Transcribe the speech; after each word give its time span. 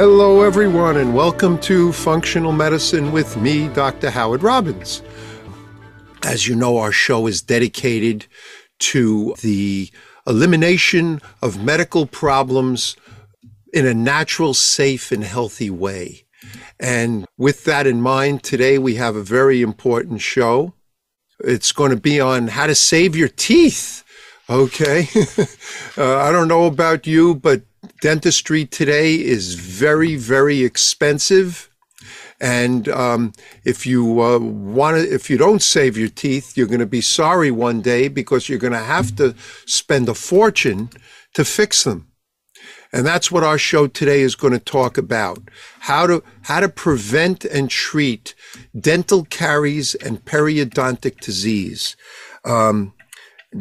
Hello, 0.00 0.42
everyone, 0.42 0.96
and 0.96 1.12
welcome 1.12 1.58
to 1.58 1.90
Functional 1.90 2.52
Medicine 2.52 3.10
with 3.10 3.36
me, 3.36 3.66
Dr. 3.66 4.10
Howard 4.10 4.44
Robbins. 4.44 5.02
As 6.22 6.46
you 6.46 6.54
know, 6.54 6.78
our 6.78 6.92
show 6.92 7.26
is 7.26 7.42
dedicated 7.42 8.28
to 8.78 9.34
the 9.42 9.90
elimination 10.24 11.20
of 11.42 11.64
medical 11.64 12.06
problems 12.06 12.94
in 13.72 13.86
a 13.86 13.92
natural, 13.92 14.54
safe, 14.54 15.10
and 15.10 15.24
healthy 15.24 15.68
way. 15.68 16.26
And 16.78 17.26
with 17.36 17.64
that 17.64 17.88
in 17.88 18.00
mind, 18.00 18.44
today 18.44 18.78
we 18.78 18.94
have 18.94 19.16
a 19.16 19.22
very 19.24 19.62
important 19.62 20.20
show. 20.20 20.74
It's 21.40 21.72
going 21.72 21.90
to 21.90 22.00
be 22.00 22.20
on 22.20 22.46
how 22.46 22.68
to 22.68 22.76
save 22.76 23.16
your 23.16 23.26
teeth. 23.26 24.04
Okay. 24.48 25.08
uh, 25.98 26.18
I 26.18 26.30
don't 26.30 26.46
know 26.46 26.66
about 26.66 27.04
you, 27.04 27.34
but 27.34 27.62
dentistry 28.00 28.64
today 28.64 29.14
is 29.14 29.54
very, 29.54 30.16
very 30.16 30.62
expensive. 30.62 31.68
And 32.40 32.88
um, 32.88 33.32
if 33.64 33.84
you 33.84 34.22
uh, 34.22 34.38
want 34.38 34.96
to, 34.96 35.12
if 35.12 35.28
you 35.28 35.36
don't 35.36 35.62
save 35.62 35.98
your 35.98 36.08
teeth, 36.08 36.56
you're 36.56 36.68
going 36.68 36.78
to 36.80 36.86
be 36.86 37.00
sorry 37.00 37.50
one 37.50 37.80
day 37.80 38.08
because 38.08 38.48
you're 38.48 38.60
going 38.60 38.72
to 38.72 38.78
have 38.78 39.16
to 39.16 39.34
spend 39.66 40.08
a 40.08 40.14
fortune 40.14 40.90
to 41.34 41.44
fix 41.44 41.84
them. 41.84 42.08
And 42.92 43.04
that's 43.04 43.30
what 43.30 43.44
our 43.44 43.58
show 43.58 43.86
today 43.86 44.20
is 44.20 44.34
going 44.34 44.54
to 44.54 44.58
talk 44.58 44.96
about. 44.96 45.40
How 45.80 46.06
to, 46.06 46.22
how 46.42 46.60
to 46.60 46.68
prevent 46.68 47.44
and 47.44 47.68
treat 47.68 48.34
dental 48.78 49.24
caries 49.24 49.94
and 49.96 50.24
periodontic 50.24 51.20
disease. 51.20 51.96
Um, 52.44 52.94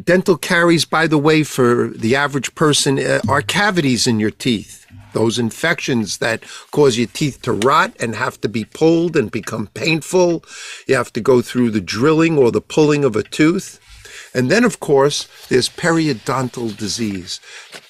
dental 0.04 0.38
caries, 0.38 0.86
by 0.86 1.08
the 1.08 1.18
way, 1.18 1.44
for 1.44 1.90
the 1.90 2.16
average 2.16 2.56
person, 2.56 3.00
uh, 3.00 3.22
are 3.28 3.42
cavities 3.42 4.08
in 4.08 4.20
your 4.20 4.32
teeth 4.32 4.88
those 5.14 5.40
infections 5.40 6.20
that 6.20 6.44
cause 6.72 6.98
your 6.98 7.08
teeth 7.08 7.42
to 7.42 7.52
rot 7.52 7.92
and 8.00 8.14
have 8.16 8.40
to 8.42 8.48
be 8.48 8.64
pulled 8.64 9.18
and 9.18 9.32
become 9.32 9.68
painful. 9.74 10.44
You 10.88 10.96
have 10.96 11.12
to 11.14 11.22
go 11.22 11.42
through 11.42 11.72
the 11.72 11.82
drilling 11.82 12.38
or 12.38 12.52
the 12.52 12.62
pulling 12.62 13.04
of 13.04 13.16
a 13.16 13.24
tooth. 13.24 13.80
And 14.34 14.52
then, 14.52 14.64
of 14.64 14.80
course, 14.80 15.28
there's 15.48 15.70
periodontal 15.70 16.78
disease, 16.78 17.40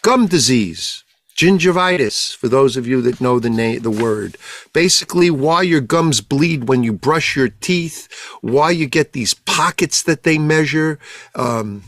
gum 0.01 0.27
disease, 0.27 1.03
gingivitis, 1.37 2.35
for 2.35 2.49
those 2.49 2.75
of 2.75 2.87
you 2.87 3.01
that 3.03 3.21
know 3.21 3.39
the 3.39 3.49
name, 3.49 3.81
the 3.81 3.91
word. 3.91 4.37
Basically, 4.73 5.29
why 5.29 5.61
your 5.61 5.81
gums 5.81 6.19
bleed 6.19 6.67
when 6.67 6.83
you 6.83 6.91
brush 6.91 7.35
your 7.35 7.49
teeth, 7.49 8.07
why 8.41 8.71
you 8.71 8.87
get 8.87 9.13
these 9.13 9.33
pockets 9.33 10.03
that 10.03 10.23
they 10.23 10.37
measure. 10.37 10.99
Um, 11.35 11.83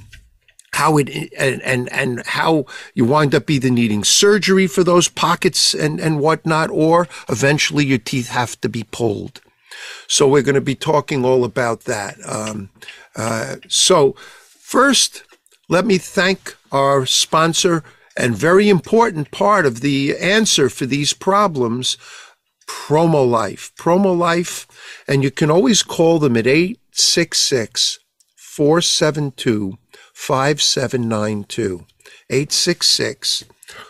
how 0.74 0.98
it 0.98 1.10
and, 1.38 1.62
and 1.64 1.92
and 1.92 2.24
how 2.28 2.66
you 2.94 3.04
wind 3.04 3.34
up 3.34 3.50
either 3.50 3.72
needing 3.72 4.04
surgery 4.04 4.68
for 4.68 4.84
those 4.84 5.08
pockets 5.08 5.74
and 5.74 6.00
and 6.00 6.20
whatnot, 6.20 6.70
or 6.70 7.08
eventually 7.28 7.84
your 7.86 7.98
teeth 7.98 8.30
have 8.30 8.60
to 8.62 8.70
be 8.70 8.84
pulled. 8.84 9.42
So 10.08 10.28
we're 10.28 10.44
going 10.44 10.56
to 10.56 10.62
be 10.62 10.76
talking 10.76 11.26
all 11.26 11.44
about 11.44 11.82
that. 11.86 12.18
Um, 12.26 12.70
uh, 13.16 13.58
so 13.68 14.14
first, 14.60 15.24
let 15.70 15.86
me 15.86 15.98
thank 15.98 16.56
our 16.72 17.06
sponsor 17.06 17.84
and 18.20 18.36
very 18.36 18.68
important 18.68 19.32
part 19.32 19.66
of 19.66 19.80
the 19.80 20.18
answer 20.18 20.70
for 20.70 20.86
these 20.86 21.14
problems, 21.14 21.98
Promolife. 22.68 23.72
Promo 23.76 24.16
Life, 24.16 24.68
and 25.08 25.24
you 25.24 25.32
can 25.32 25.50
always 25.50 25.82
call 25.82 26.20
them 26.20 26.36
at 26.36 26.46
866 26.46 27.98
472 28.36 29.78
5792. 30.14 31.86
866 32.30 33.46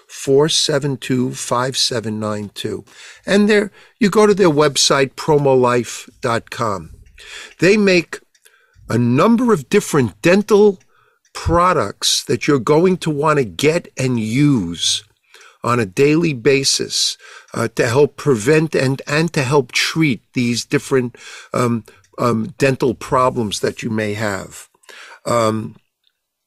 472 0.08 1.34
5792. 1.34 2.86
And 3.26 3.50
there, 3.50 3.72
you 4.00 4.12
go 4.12 4.28
to 4.28 4.36
their 4.36 4.50
website, 4.50 5.16
promolife.com. 5.16 6.92
They 7.60 7.78
make 7.78 8.20
a 8.88 8.98
number 8.98 9.52
of 9.52 9.70
different 9.70 10.22
dental 10.22 10.80
products 11.34 12.24
that 12.26 12.48
you're 12.48 12.60
going 12.60 12.98
to 12.98 13.10
want 13.10 13.38
to 13.40 13.46
get 13.46 13.88
and 13.98 14.20
use 14.20 15.04
on 15.64 15.80
a 15.80 15.86
daily 15.86 16.34
basis 16.34 17.18
uh, 17.54 17.68
to 17.70 17.88
help 17.88 18.16
prevent 18.16 18.76
and, 18.76 19.02
and 19.08 19.34
to 19.34 19.44
help 19.44 19.72
treat 19.72 20.22
these 20.34 20.66
different 20.66 21.16
um, 21.54 21.84
um, 22.18 22.54
dental 22.58 22.94
problems 22.94 23.60
that 23.60 23.84
you 23.84 23.90
may 23.90 24.14
have. 24.14 24.70
Um, 25.26 25.76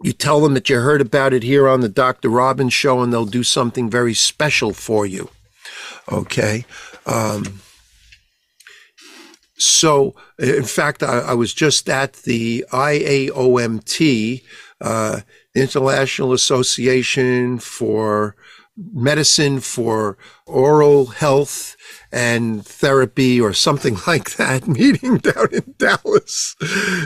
you 0.02 0.12
tell 0.12 0.40
them 0.40 0.54
that 0.54 0.68
you 0.68 0.80
heard 0.80 1.00
about 1.00 1.32
it 1.32 1.42
here 1.42 1.68
on 1.68 1.80
the 1.80 1.88
Dr. 1.88 2.28
Robbins 2.28 2.72
show, 2.72 3.00
and 3.00 3.12
they'll 3.12 3.24
do 3.24 3.44
something 3.44 3.88
very 3.88 4.14
special 4.14 4.72
for 4.72 5.06
you. 5.06 5.30
Okay. 6.10 6.64
Um, 7.06 7.60
so, 9.56 10.16
in 10.40 10.64
fact, 10.64 11.04
I, 11.04 11.18
I, 11.20 11.34
was 11.34 11.54
just 11.54 11.88
at 11.88 12.14
the 12.14 12.64
IAOMT, 12.72 14.42
uh, 14.82 15.20
International 15.54 16.32
Association 16.32 17.58
for 17.58 18.36
Medicine 18.76 19.60
for 19.60 20.16
Oral 20.46 21.06
Health 21.06 21.76
and 22.10 22.64
therapy 22.64 23.40
or 23.40 23.52
something 23.52 23.96
like 24.06 24.36
that 24.36 24.66
meeting 24.66 25.16
down 25.18 25.48
in 25.52 25.74
Dallas. 25.78 26.56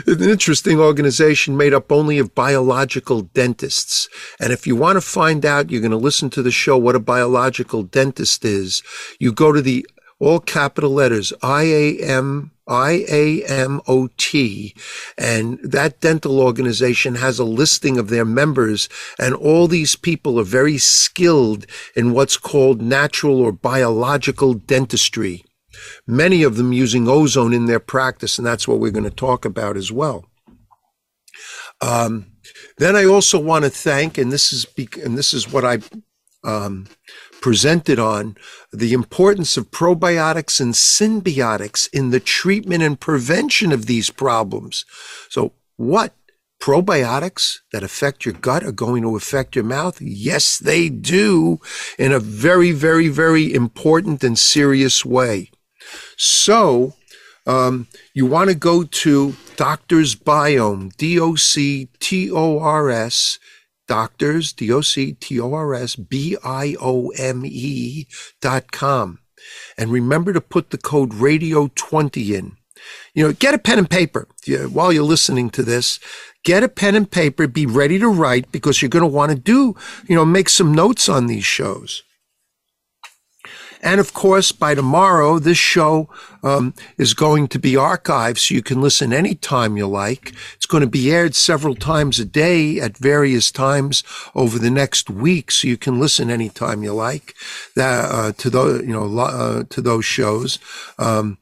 An 0.07 0.23
interesting 0.23 0.79
organization 0.79 1.57
made 1.57 1.73
up 1.73 1.91
only 1.91 2.19
of 2.19 2.33
biological 2.33 3.21
dentists. 3.21 4.07
And 4.39 4.53
if 4.53 4.65
you 4.65 4.75
want 4.75 4.95
to 4.95 5.01
find 5.01 5.45
out, 5.45 5.69
you're 5.69 5.81
going 5.81 5.91
to 5.91 5.97
listen 5.97 6.29
to 6.31 6.41
the 6.41 6.51
show, 6.51 6.77
what 6.77 6.95
a 6.95 6.99
biological 6.99 7.83
dentist 7.83 8.45
is. 8.45 8.81
You 9.19 9.31
go 9.33 9.51
to 9.51 9.61
the 9.61 9.85
all 10.19 10.39
capital 10.39 10.91
letters, 10.91 11.33
IAM 11.43 12.51
IAMOT. 12.67 14.73
And 15.17 15.59
that 15.63 16.01
dental 16.01 16.39
organization 16.39 17.15
has 17.15 17.39
a 17.39 17.45
listing 17.45 17.97
of 17.97 18.09
their 18.09 18.25
members. 18.25 18.89
And 19.17 19.33
all 19.33 19.67
these 19.67 19.95
people 19.95 20.39
are 20.39 20.43
very 20.43 20.77
skilled 20.77 21.65
in 21.95 22.11
what's 22.11 22.37
called 22.37 22.81
natural 22.81 23.39
or 23.39 23.51
biological 23.51 24.53
dentistry. 24.53 25.43
Many 26.05 26.43
of 26.43 26.57
them 26.57 26.73
using 26.73 27.07
ozone 27.07 27.53
in 27.53 27.65
their 27.65 27.79
practice. 27.79 28.37
And 28.37 28.45
that's 28.45 28.67
what 28.67 28.79
we're 28.79 28.91
going 28.91 29.03
to 29.03 29.11
talk 29.11 29.45
about 29.45 29.77
as 29.77 29.91
well. 29.91 30.25
Um, 31.81 32.31
then 32.77 32.95
I 32.95 33.05
also 33.05 33.39
want 33.39 33.65
to 33.65 33.69
thank, 33.69 34.17
and 34.17 34.31
this 34.31 34.51
is, 34.51 34.65
and 35.03 35.17
this 35.17 35.33
is 35.33 35.51
what 35.51 35.63
I 35.63 35.79
um, 36.43 36.87
presented 37.47 37.97
on 37.97 38.35
the 38.73 38.91
importance 38.91 39.55
of 39.55 39.71
probiotics 39.71 40.59
and 40.59 40.73
symbiotics 40.73 41.87
in 41.93 42.09
the 42.09 42.19
treatment 42.19 42.83
and 42.83 42.99
prevention 42.99 43.71
of 43.71 43.85
these 43.85 44.09
problems. 44.09 44.83
So, 45.29 45.53
what 45.77 46.13
probiotics 46.59 47.59
that 47.71 47.83
affect 47.83 48.25
your 48.25 48.33
gut 48.33 48.65
are 48.65 48.73
going 48.73 49.01
to 49.03 49.15
affect 49.15 49.55
your 49.55 49.63
mouth? 49.63 50.01
Yes, 50.01 50.57
they 50.57 50.89
do 50.89 51.61
in 51.97 52.11
a 52.11 52.19
very, 52.19 52.73
very, 52.73 53.07
very 53.07 53.53
important 53.53 54.25
and 54.25 54.37
serious 54.37 55.05
way. 55.05 55.49
So, 56.17 56.95
um, 57.45 57.87
you 58.13 58.25
want 58.25 58.49
to 58.49 58.57
go 58.57 58.83
to 58.83 59.37
Doctor's 59.55 60.15
Biome, 60.15 60.93
D 60.97 61.17
O 61.17 61.35
C 61.35 61.87
T 62.01 62.29
O 62.29 62.59
R 62.59 62.89
S 62.89 63.39
doctors, 63.87 64.53
D-O-C-T-O-R-S, 64.53 65.95
B-I-O-M-E 65.95 66.37
dot 68.41 68.71
com. 68.71 69.19
And 69.77 69.91
remember 69.91 70.33
to 70.33 70.41
put 70.41 70.69
the 70.69 70.77
code 70.77 71.13
radio 71.13 71.69
20 71.75 72.35
in. 72.35 72.57
You 73.13 73.27
know, 73.27 73.33
get 73.33 73.53
a 73.53 73.57
pen 73.57 73.79
and 73.79 73.89
paper 73.89 74.27
while 74.71 74.93
you're 74.93 75.03
listening 75.03 75.49
to 75.51 75.63
this. 75.63 75.99
Get 76.43 76.63
a 76.63 76.69
pen 76.69 76.95
and 76.95 77.09
paper, 77.09 77.47
be 77.47 77.65
ready 77.65 77.99
to 77.99 78.07
write 78.07 78.51
because 78.51 78.81
you're 78.81 78.89
going 78.89 79.01
to 79.01 79.07
want 79.07 79.31
to 79.31 79.37
do, 79.37 79.75
you 80.07 80.15
know, 80.15 80.25
make 80.25 80.49
some 80.49 80.73
notes 80.73 81.09
on 81.09 81.27
these 81.27 81.45
shows. 81.45 82.03
And 83.81 83.99
of 83.99 84.13
course, 84.13 84.51
by 84.51 84.75
tomorrow, 84.75 85.39
this 85.39 85.57
show 85.57 86.09
um, 86.43 86.73
is 86.97 87.13
going 87.13 87.47
to 87.49 87.59
be 87.59 87.73
archived 87.73 88.39
so 88.39 88.55
you 88.55 88.61
can 88.61 88.81
listen 88.81 89.13
anytime 89.13 89.77
you 89.77 89.87
like. 89.87 90.33
It's 90.55 90.65
going 90.65 90.81
to 90.81 90.89
be 90.89 91.11
aired 91.11 91.35
several 91.35 91.75
times 91.75 92.19
a 92.19 92.25
day 92.25 92.79
at 92.79 92.97
various 92.97 93.51
times 93.51 94.03
over 94.35 94.57
the 94.59 94.71
next 94.71 95.09
week, 95.09 95.51
so 95.51 95.67
you 95.67 95.77
can 95.77 95.99
listen 95.99 96.29
anytime 96.29 96.83
you 96.83 96.93
like 96.93 97.35
that 97.75 98.11
uh, 98.11 98.31
to 98.33 98.49
those 98.49 98.81
you 98.81 98.93
know 98.93 99.17
uh, 99.19 99.63
to 99.69 99.81
those 99.81 100.05
shows. 100.05 100.59
Um, 100.97 101.37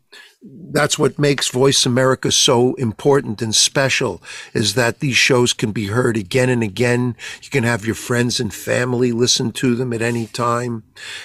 that's 0.72 1.00
what 1.00 1.18
makes 1.18 1.50
Voice 1.50 1.86
America 1.86 2.32
so 2.32 2.76
important 2.76 3.42
and 3.42 3.56
special 3.56 4.22
is 4.54 4.76
that 4.76 5.00
these 5.00 5.16
shows 5.16 5.54
can 5.54 5.72
be 5.72 5.88
heard 5.88 6.18
again 6.18 6.50
and 6.50 6.62
again. 6.62 7.16
You 7.42 7.50
can 7.50 7.64
have 7.64 7.86
your 7.86 7.96
friends 7.96 8.40
and 8.40 8.54
family 8.54 9.12
listen 9.12 9.52
to 9.54 9.76
them 9.76 9.92
at 9.92 10.04
any 10.04 10.28
time. 10.28 10.84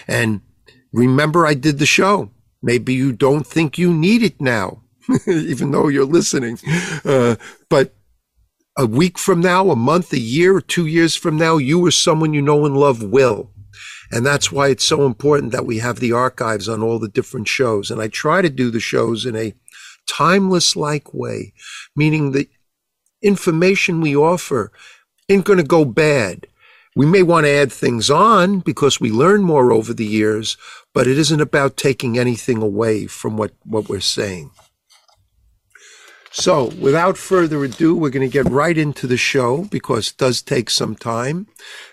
And 0.09 0.41
remember, 0.93 1.47
I 1.47 1.55
did 1.55 1.79
the 1.79 1.87
show. 1.87 2.31
Maybe 2.63 2.95
you 2.95 3.13
don't 3.13 3.47
think 3.47 3.79
you 3.79 3.93
need 3.93 4.23
it 4.23 4.41
now, 4.41 4.83
even 5.27 5.71
though 5.71 5.89
you're 5.89 6.05
listening. 6.05 6.59
Uh, 7.05 7.37
but 7.69 7.95
a 8.77 8.87
week 8.87 9.19
from 9.19 9.41
now, 9.41 9.71
a 9.71 9.77
month, 9.77 10.13
a 10.13 10.19
year, 10.19 10.61
two 10.61 10.87
years 10.87 11.17
from 11.17 11.37
now, 11.37 11.57
you 11.57 11.85
or 11.85 11.91
someone 11.91 12.35
you 12.35 12.43
know 12.43 12.65
and 12.65 12.77
love 12.77 13.03
will. 13.03 13.51
And 14.13 14.27
that's 14.27 14.51
why 14.51 14.69
it's 14.69 14.85
so 14.85 15.07
important 15.07 15.53
that 15.53 15.67
we 15.67 15.79
have 15.79 16.01
the 16.01 16.13
archives 16.13 16.69
on 16.69 16.83
all 16.83 16.99
the 16.99 17.09
different 17.09 17.47
shows. 17.47 17.91
And 17.91 18.03
I 18.03 18.09
try 18.09 18.43
to 18.43 18.51
do 18.51 18.71
the 18.71 18.81
shows 18.81 19.25
in 19.25 19.37
a 19.37 19.55
timeless 20.09 20.75
like 20.75 21.15
way, 21.15 21.53
meaning 21.95 22.33
the 22.33 22.49
information 23.23 24.01
we 24.01 24.17
offer 24.17 24.73
ain't 25.29 25.45
going 25.45 25.59
to 25.59 25.65
go 25.65 25.85
bad. 25.85 26.47
We 26.97 27.07
may 27.07 27.23
want 27.23 27.47
to 27.47 27.51
add 27.51 27.71
things 27.71 28.11
on 28.11 28.61
because 28.61 29.01
we 29.01 29.13
learn 29.13 29.43
more 29.43 29.73
over 29.73 29.95
the 29.95 30.07
years, 30.07 30.57
but 30.93 31.07
it 31.07 31.19
isn't 31.19 31.41
about 31.41 31.77
taking 31.77 32.19
anything 32.19 32.63
away 32.63 33.07
from 33.07 33.37
what, 33.37 33.53
what 33.65 33.89
we're 33.89 34.01
saying. 34.01 34.51
So, 36.33 36.67
without 36.81 37.19
further 37.19 37.65
ado, 37.65 37.97
we're 37.97 38.11
going 38.11 38.29
to 38.29 38.33
get 38.33 38.49
right 38.49 38.79
into 38.79 39.09
the 39.09 39.17
show 39.17 39.65
because 39.65 40.11
it 40.11 40.17
does 40.17 40.43
take 40.43 40.71
some 40.71 40.95
time. 40.95 41.49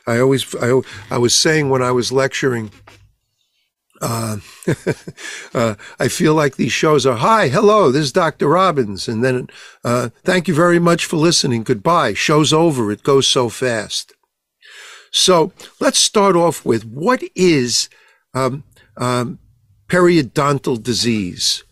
I 0.05 0.19
always, 0.19 0.55
I, 0.55 0.81
I 1.09 1.17
was 1.17 1.33
saying 1.33 1.69
when 1.69 1.81
I 1.81 1.89
was 1.89 2.11
lecturing, 2.11 2.69
uh, 3.99 4.37
uh, 5.55 5.75
I 5.99 6.07
feel 6.07 6.35
like 6.35 6.55
these 6.55 6.71
shows 6.71 7.05
are, 7.07 7.17
hi, 7.17 7.47
hello, 7.47 7.89
this 7.91 8.03
is 8.03 8.11
Dr. 8.11 8.49
Robbins. 8.49 9.07
And 9.07 9.23
then, 9.23 9.47
uh, 9.83 10.09
thank 10.23 10.47
you 10.47 10.53
very 10.53 10.77
much 10.77 11.05
for 11.05 11.17
listening. 11.17 11.63
Goodbye. 11.63 12.13
Show's 12.13 12.53
over. 12.53 12.91
It 12.91 13.01
goes 13.01 13.27
so 13.27 13.49
fast. 13.49 14.13
So 15.11 15.51
let's 15.79 15.97
start 15.97 16.35
off 16.35 16.63
with 16.63 16.85
what 16.85 17.23
is 17.35 17.89
um, 18.35 18.63
um, 18.97 19.39
periodontal 19.87 20.81
disease? 20.81 21.63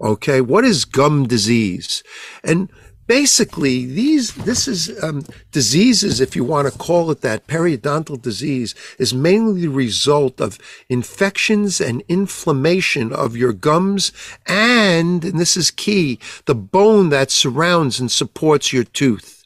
Okay, 0.00 0.40
what 0.40 0.64
is 0.64 0.84
gum 0.84 1.26
disease? 1.26 2.02
And 2.42 2.68
basically, 3.06 3.86
these 3.86 4.34
this 4.34 4.66
is 4.66 5.02
um, 5.02 5.24
diseases, 5.52 6.20
if 6.20 6.34
you 6.34 6.44
want 6.44 6.70
to 6.70 6.78
call 6.78 7.10
it 7.10 7.20
that. 7.20 7.46
Periodontal 7.46 8.20
disease 8.20 8.74
is 8.98 9.14
mainly 9.14 9.62
the 9.62 9.68
result 9.68 10.40
of 10.40 10.58
infections 10.88 11.80
and 11.80 12.02
inflammation 12.08 13.12
of 13.12 13.36
your 13.36 13.52
gums, 13.52 14.12
and 14.46 15.24
and 15.24 15.38
this 15.38 15.56
is 15.56 15.70
key, 15.70 16.18
the 16.46 16.54
bone 16.54 17.08
that 17.10 17.30
surrounds 17.30 18.00
and 18.00 18.10
supports 18.10 18.72
your 18.72 18.84
tooth. 18.84 19.42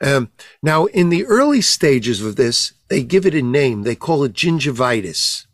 Um, 0.00 0.30
now, 0.62 0.86
in 0.86 1.10
the 1.10 1.26
early 1.26 1.60
stages 1.60 2.22
of 2.22 2.36
this, 2.36 2.72
they 2.88 3.02
give 3.02 3.26
it 3.26 3.34
a 3.34 3.42
name. 3.42 3.82
They 3.82 3.94
call 3.94 4.24
it 4.24 4.32
gingivitis. 4.32 5.46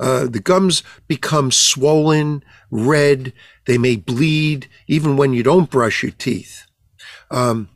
Uh, 0.00 0.26
the 0.26 0.40
gums 0.40 0.82
become 1.06 1.52
swollen, 1.52 2.42
red. 2.70 3.34
They 3.66 3.76
may 3.76 3.96
bleed 3.96 4.68
even 4.88 5.16
when 5.16 5.34
you 5.34 5.42
don't 5.42 5.70
brush 5.70 6.02
your 6.02 6.12
teeth. 6.12 6.64
Um, 7.30 7.68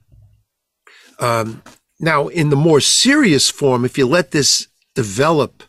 um, 1.20 1.62
now, 2.00 2.28
in 2.28 2.48
the 2.48 2.56
more 2.56 2.80
serious 2.80 3.50
form, 3.50 3.84
if 3.84 3.98
you 3.98 4.06
let 4.06 4.30
this 4.30 4.68
develop 4.94 5.62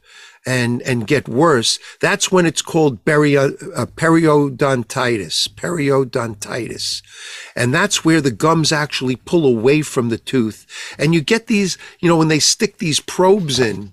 and 0.46 0.82
and 0.84 1.08
get 1.08 1.28
worse, 1.28 1.80
that's 2.00 2.32
when 2.32 2.46
it's 2.46 2.62
called 2.62 3.04
perio, 3.04 3.54
uh, 3.76 3.86
periodontitis. 3.88 5.50
Periodontitis, 5.50 7.02
and 7.56 7.74
that's 7.74 8.06
where 8.06 8.22
the 8.22 8.32
gums 8.32 8.72
actually 8.72 9.16
pull 9.16 9.46
away 9.46 9.82
from 9.82 10.10
the 10.10 10.18
tooth, 10.18 10.66
and 11.00 11.14
you 11.14 11.22
get 11.22 11.48
these. 11.48 11.78
You 12.00 12.10
know, 12.10 12.18
when 12.18 12.28
they 12.28 12.40
stick 12.40 12.78
these 12.78 13.00
probes 13.00 13.60
in 13.60 13.92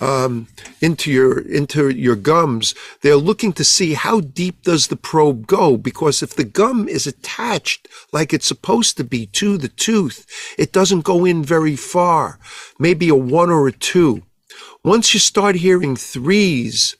um, 0.00 0.48
into 0.80 1.10
your 1.10 1.38
into 1.40 1.90
your 1.90 2.16
gums, 2.16 2.74
they're 3.02 3.16
looking 3.16 3.52
to 3.54 3.64
see 3.64 3.94
how 3.94 4.20
deep 4.20 4.62
does 4.62 4.88
the 4.88 4.96
probe 4.96 5.46
go, 5.46 5.76
because 5.76 6.22
if 6.22 6.34
the 6.34 6.44
gum 6.44 6.88
is 6.88 7.06
attached 7.06 7.88
like 8.12 8.32
it's 8.32 8.46
supposed 8.46 8.96
to 8.96 9.04
be 9.04 9.26
to 9.26 9.56
the 9.56 9.68
tooth, 9.68 10.26
it 10.58 10.72
doesn't 10.72 11.02
go 11.02 11.24
in 11.24 11.44
very 11.44 11.76
far, 11.76 12.38
maybe 12.78 13.08
a 13.08 13.14
one 13.14 13.50
or 13.50 13.68
a 13.68 13.72
two. 13.72 14.22
Once 14.84 15.14
you 15.14 15.20
start 15.20 15.54
hearing 15.56 15.94
threes 15.94 16.96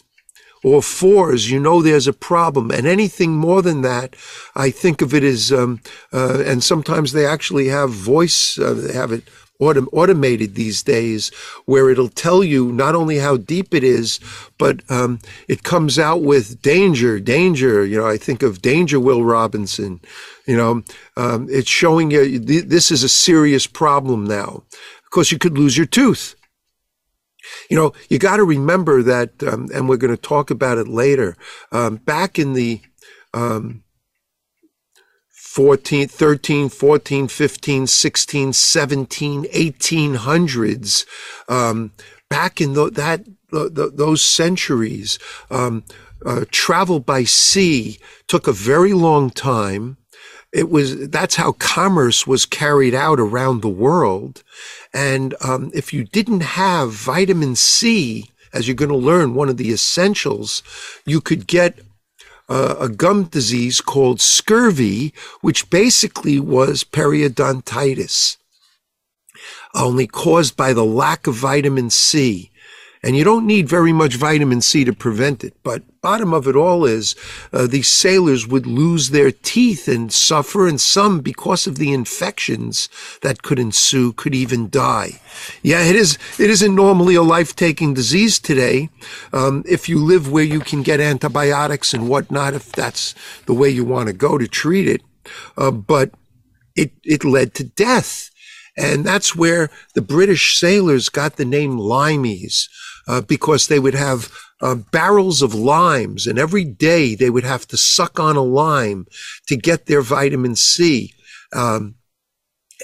or 0.63 0.81
fours, 0.81 1.51
you 1.51 1.59
know 1.59 1.83
there's 1.83 2.07
a 2.07 2.13
problem. 2.13 2.71
And 2.71 2.87
anything 2.87 3.33
more 3.33 3.61
than 3.61 3.83
that, 3.83 4.15
I 4.55 4.71
think 4.71 5.03
of 5.03 5.13
it 5.13 5.25
as, 5.25 5.51
um, 5.51 5.81
uh, 6.13 6.45
and 6.47 6.63
sometimes 6.63 7.13
they 7.13 7.27
actually 7.27 7.67
have 7.69 7.91
voice, 7.91 8.57
uh, 8.57 8.75
they 8.75 8.93
have 8.93 9.11
it 9.11 9.25
autom- 9.61 9.89
automated 9.93 10.55
these 10.55 10.85
days, 10.85 11.33
where 11.67 11.91
it'll 11.91 12.09
tell 12.09 12.45
you 12.45 12.71
not 12.71 12.95
only 12.95 13.19
how 13.19 13.37
deep 13.37 13.75
it 13.75 13.83
is, 13.83 14.21
but 14.59 14.89
um, 14.89 15.19
it 15.49 15.65
comes 15.65 15.99
out 15.99 16.23
with 16.23 16.63
danger, 16.63 17.19
danger. 17.19 17.85
You 17.85 17.99
know, 17.99 18.07
I 18.07 18.17
think 18.17 18.45
of 18.45 18.63
Danger 18.63 19.01
Will 19.01 19.25
Robinson. 19.25 20.01
You 20.47 20.57
know, 20.57 20.83
um, 21.17 21.49
it's 21.51 21.69
showing 21.69 22.13
you 22.13 22.39
th- 22.39 22.67
this 22.67 22.93
is 22.93 23.03
a 23.03 23.09
serious 23.09 23.67
problem 23.67 24.25
now. 24.25 24.63
Of 25.05 25.11
course, 25.11 25.33
you 25.33 25.39
could 25.39 25.59
lose 25.59 25.77
your 25.77 25.87
tooth. 25.87 26.37
You 27.71 27.77
know, 27.77 27.93
you 28.09 28.19
got 28.19 28.37
to 28.37 28.45
remember 28.45 29.03
that, 29.03 29.43
um, 29.43 29.69
and 29.75 29.89
we're 29.89 29.97
going 29.97 30.15
to 30.15 30.21
talk 30.21 30.51
about 30.51 30.79
it 30.79 30.89
later. 30.89 31.37
Um, 31.71 31.97
back 31.97 32.39
in 32.39 32.53
the 32.53 32.81
um, 33.35 33.85
14, 35.31 36.09
13, 36.09 36.69
14, 36.69 37.29
15, 37.29 37.87
16, 37.87 38.53
17, 38.53 39.45
1800s, 39.45 41.07
um, 41.49 41.93
back 42.31 42.61
in 42.61 42.73
the, 42.73 42.91
that 42.91 43.25
the, 43.51 43.93
those 43.95 44.23
centuries, 44.23 45.19
um, 45.51 45.85
uh, 46.25 46.45
travel 46.51 47.01
by 47.01 47.25
sea 47.25 47.99
took 48.29 48.47
a 48.47 48.53
very 48.53 48.93
long 48.93 49.29
time. 49.29 49.99
It 50.53 50.71
was 50.71 51.09
that's 51.09 51.37
how 51.37 51.53
commerce 51.53 52.27
was 52.27 52.45
carried 52.45 52.95
out 52.95 53.19
around 53.19 53.63
the 53.63 53.69
world, 53.69 54.43
and 54.93 55.35
um, 55.41 55.71
if 55.75 55.93
you 55.95 56.05
didn't 56.05 56.43
have 56.43 56.93
vitamin 56.93 57.57
C, 57.57 58.31
as 58.53 58.69
you're 58.69 58.75
going 58.75 58.91
to 58.91 58.97
learn, 58.97 59.35
one 59.35 59.49
of 59.49 59.57
the 59.57 59.73
essentials, 59.73 60.63
you 61.07 61.21
could 61.23 61.47
get 61.47 61.79
uh, 62.49 62.75
a 62.79 62.89
gum 62.89 63.25
disease 63.25 63.81
called 63.81 64.21
scurvy, 64.21 65.15
which 65.41 65.71
basically 65.71 66.39
was 66.39 66.85
periodontitis, 66.85 68.37
only 69.75 70.07
caused 70.07 70.55
by 70.55 70.75
the 70.75 70.85
lack 70.85 71.27
of 71.27 71.35
vitamin 71.35 71.89
C. 71.89 72.51
And 73.03 73.17
you 73.17 73.25
don't 73.25 73.47
need 73.47 73.69
very 73.69 73.93
much 73.93 74.15
vitamin 74.17 74.61
C 74.61 74.85
to 74.85 74.93
prevent 74.93 75.43
it. 75.43 75.55
But 75.63 75.83
bottom 76.03 76.35
of 76.35 76.49
it 76.49 76.57
all 76.57 76.85
is 76.85 77.15
uh, 77.53 77.67
these 77.67 77.89
sailors 77.89 78.47
would 78.47 78.67
lose 78.67 79.11
their 79.11 79.31
teeth 79.31 79.87
and 79.87 80.13
suffer, 80.13 80.67
and 80.67 80.81
some, 80.81 81.21
because 81.21 81.67
of 81.67 81.77
the 81.77 81.93
infections 81.93 82.89
that 83.23 83.43
could 83.43 83.59
ensue, 83.59 84.13
could 84.13 84.35
even 84.35 84.69
die. 84.69 85.21
Yeah, 85.63 85.85
it 85.85 85.95
is. 85.95 86.19
It 86.39 86.51
isn't 86.51 86.75
normally 86.75 87.15
a 87.15 87.23
life-taking 87.23 87.95
disease 87.95 88.41
today. 88.41 88.91
Um, 89.33 89.63
if 89.67 89.89
you 89.89 90.05
live 90.05 90.31
where 90.31 90.45
you 90.45 90.59
can 90.61 90.83
get 90.83 91.01
antibiotics 91.01 91.95
and 91.95 92.09
whatnot, 92.09 92.55
if 92.55 92.73
that's 92.73 93.15
the 93.47 93.55
way 93.55 93.69
you 93.71 93.85
want 93.85 94.09
to 94.09 94.13
go 94.13 94.37
to 94.39 94.49
treat 94.49 94.89
it, 94.89 95.03
uh, 95.57 95.71
but 95.71 96.11
it 96.75 96.93
it 97.05 97.25
led 97.25 97.55
to 97.55 97.65
death. 97.65 98.29
And 98.77 99.05
that's 99.05 99.37
where 99.37 99.71
the 99.95 100.03
British 100.03 100.59
sailors 100.59 101.11
got 101.11 101.37
the 101.37 101.45
name 101.45 101.77
limeys 101.77 102.69
uh, 103.07 103.21
because 103.21 103.69
they 103.69 103.79
would 103.79 103.95
have 103.95 104.33
uh, 104.63 104.77
barrels 104.77 105.43
of 105.43 105.55
limes, 105.55 106.27
and 106.27 106.39
every 106.39 106.65
day 106.65 107.15
they 107.15 107.29
would 107.29 107.45
have 107.45 107.67
to 107.67 107.77
suck 107.77 108.21
on 108.21 108.37
a 108.37 108.43
lime 108.43 109.07
to 109.49 109.57
get 109.57 109.87
their 109.87 110.03
vitamin 110.03 110.55
C. 110.55 111.13
Um, 111.53 111.97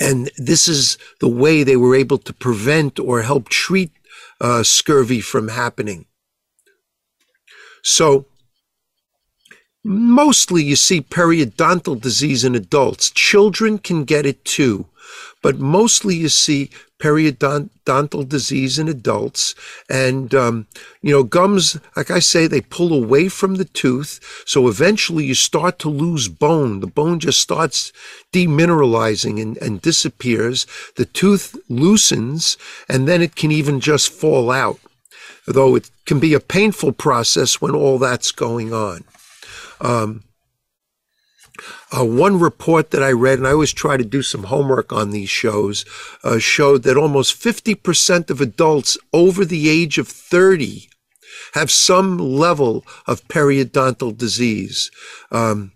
and 0.01 0.31
this 0.37 0.69
is 0.69 0.99
the 1.21 1.29
way 1.29 1.63
they 1.63 1.77
were 1.77 1.95
able 1.95 2.19
to 2.19 2.33
prevent 2.33 2.99
or 2.99 3.23
help 3.23 3.49
treat 3.49 3.93
uh, 4.41 4.63
scurvy 4.63 5.21
from 5.21 5.49
happening. 5.49 6.07
So, 7.83 8.27
mostly 9.85 10.63
you 10.63 10.77
see 10.77 11.01
periodontal 11.01 12.01
disease 12.01 12.45
in 12.45 12.55
adults. 12.55 13.11
Children 13.11 13.79
can 13.79 14.05
get 14.05 14.27
it 14.27 14.45
too, 14.45 14.87
but 15.43 15.59
mostly 15.59 16.17
you 16.17 16.29
see 16.29 16.71
periodontal 16.99 18.29
disease 18.29 18.79
in 18.79 18.89
adults. 18.89 19.55
And, 19.89 20.35
um, 20.35 20.67
you 21.01 21.13
know, 21.13 21.23
gums, 21.23 21.79
like 21.97 22.11
I 22.11 22.19
say, 22.19 22.47
they 22.47 22.61
pull 22.61 22.93
away 22.93 23.29
from 23.29 23.55
the 23.55 23.65
tooth. 23.65 24.43
So 24.47 24.69
eventually 24.69 25.25
you 25.25 25.35
start 25.35 25.79
to 25.81 25.89
lose 25.89 26.29
bone. 26.29 26.81
The 26.81 26.87
bone 26.87 27.21
just 27.21 27.41
starts 27.41 27.93
demineralizing 28.33 29.41
and, 29.41 29.57
and 29.59 29.81
disappears. 29.81 30.67
The 30.97 31.05
tooth 31.05 31.57
loosens 31.69 32.57
and 32.89 33.07
then 33.07 33.23
it 33.23 33.37
can 33.37 33.53
even 33.53 33.81
just 33.81 34.13
fall 34.13 34.51
out. 34.51 34.81
Though 35.47 35.77
it 35.77 35.91
can 36.05 36.21
be 36.21 36.35
a 36.35 36.41
painful 36.41 36.93
process 36.93 37.61
when 37.61 37.75
all 37.75 37.99
that's 37.99 38.33
going 38.33 38.73
on. 38.73 39.05
Um, 39.81 40.25
Uh, 41.91 42.05
one 42.05 42.39
report 42.39 42.91
that 42.91 43.03
I 43.03 43.13
read, 43.13 43.39
and 43.39 43.47
I 43.47 43.53
always 43.53 43.73
try 43.73 43.97
to 43.97 44.05
do 44.05 44.23
some 44.23 44.45
homework 44.45 44.93
on 44.93 45.11
these 45.11 45.31
shows, 45.31 45.85
uh, 46.23 46.39
showed 46.39 46.83
that 46.83 46.97
almost 46.97 47.41
50% 47.41 48.31
of 48.31 48.41
adults 48.41 48.99
over 49.13 49.45
the 49.45 49.69
age 49.69 49.97
of 49.97 50.07
30 50.07 50.89
have 51.55 51.71
some 51.71 52.19
level 52.19 52.85
of 53.07 53.27
periodontal 53.29 54.17
disease. 54.17 54.91
Um, 55.31 55.73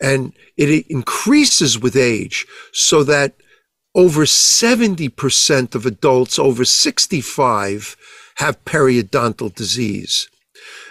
and 0.00 0.32
it 0.56 0.86
increases 0.88 1.78
with 1.78 1.96
age 1.96 2.46
so 2.72 3.04
that 3.04 3.34
over 3.94 4.24
70% 4.24 5.74
of 5.74 5.86
adults 5.86 6.38
over 6.38 6.64
65 6.64 7.96
have 8.36 8.64
periodontal 8.64 9.54
disease. 9.54 10.28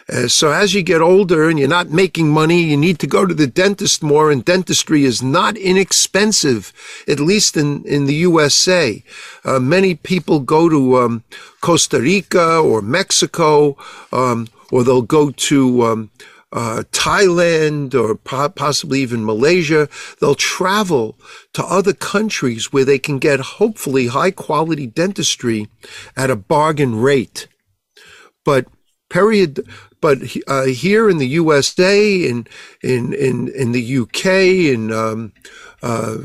Uh, 0.10 0.28
so 0.28 0.52
as 0.52 0.74
you 0.74 0.84
get 0.84 1.02
older 1.02 1.50
and 1.50 1.58
you're 1.58 1.68
not 1.68 1.90
making 1.90 2.30
money, 2.30 2.62
you 2.62 2.78
need 2.78 3.00
to 3.00 3.08
go 3.08 3.26
to 3.26 3.34
the 3.34 3.48
dentist 3.48 4.04
more, 4.04 4.32
and 4.32 4.44
dentistry 4.44 5.06
is 5.06 5.24
not 5.24 5.56
inexpensive, 5.58 6.74
at 7.08 7.20
least 7.20 7.56
in, 7.56 7.84
in 7.86 8.06
the 8.06 8.16
USA. 8.16 9.04
Uh, 9.46 9.60
many 9.60 9.96
people 9.96 10.40
go 10.40 10.68
to 10.68 10.98
um, 10.98 11.24
Costa 11.62 12.02
Rica 12.02 12.58
or 12.58 12.82
Mexico, 12.82 13.78
um, 14.12 14.48
or 14.72 14.84
they'll 14.84 15.02
go 15.02 15.32
to 15.32 15.84
um, 15.84 16.12
uh, 16.52 16.84
Thailand 16.92 17.96
or 17.96 18.16
po- 18.16 18.50
possibly 18.50 19.02
even 19.02 19.26
Malaysia. 19.26 19.90
They'll 20.20 20.36
travel 20.36 21.18
to 21.54 21.64
other 21.64 21.94
countries 21.94 22.72
where 22.72 22.86
they 22.86 23.00
can 23.00 23.20
get 23.20 23.40
hopefully 23.40 24.08
high 24.08 24.32
quality 24.32 24.86
dentistry 24.86 25.68
at 26.16 26.30
a 26.30 26.36
bargain 26.36 27.02
rate. 27.02 27.48
But 28.46 28.68
period, 29.10 29.66
but 30.04 30.20
uh, 30.48 30.66
here 30.66 31.10
in 31.10 31.18
the 31.18 31.28
USA, 31.28 32.14
in 32.28 32.46
in 32.82 33.14
in 33.14 33.48
in 33.48 33.72
the 33.72 34.00
UK, 34.00 34.26
in 34.76 34.92
um, 34.92 35.32
uh, 35.82 36.18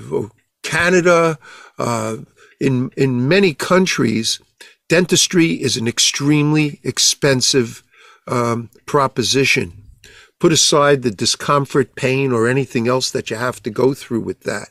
Canada, 0.64 1.38
uh, 1.78 2.16
in 2.58 2.90
in 2.96 3.28
many 3.28 3.54
countries, 3.54 4.40
dentistry 4.88 5.62
is 5.62 5.76
an 5.76 5.86
extremely 5.86 6.80
expensive 6.82 7.84
um, 8.26 8.68
proposition. 8.84 9.84
Put 10.40 10.50
aside 10.52 11.02
the 11.02 11.12
discomfort, 11.12 11.94
pain, 11.94 12.32
or 12.32 12.48
anything 12.48 12.88
else 12.88 13.12
that 13.12 13.30
you 13.30 13.36
have 13.36 13.62
to 13.62 13.70
go 13.70 13.94
through 13.94 14.22
with 14.22 14.40
that. 14.40 14.70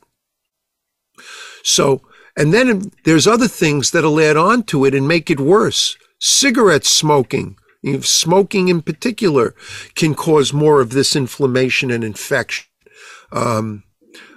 So, 1.63 2.01
and 2.35 2.53
then 2.53 2.91
there's 3.05 3.25
other 3.25 3.47
things 3.47 3.91
that'll 3.91 4.19
add 4.19 4.35
on 4.35 4.63
to 4.63 4.83
it 4.83 4.93
and 4.93 5.07
make 5.07 5.29
it 5.31 5.39
worse. 5.39 5.95
Cigarette 6.19 6.85
smoking 6.85 7.55
Smoking 8.01 8.67
in 8.69 8.81
particular 8.81 9.55
can 9.95 10.15
cause 10.15 10.53
more 10.53 10.81
of 10.81 10.91
this 10.91 11.15
inflammation 11.15 11.91
and 11.91 12.03
infection. 12.03 12.65
Um, 13.31 13.83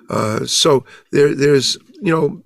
uh, 0.08 0.44
so 0.46 0.84
there, 1.12 1.34
there's, 1.34 1.76
you 2.00 2.12
know, 2.12 2.42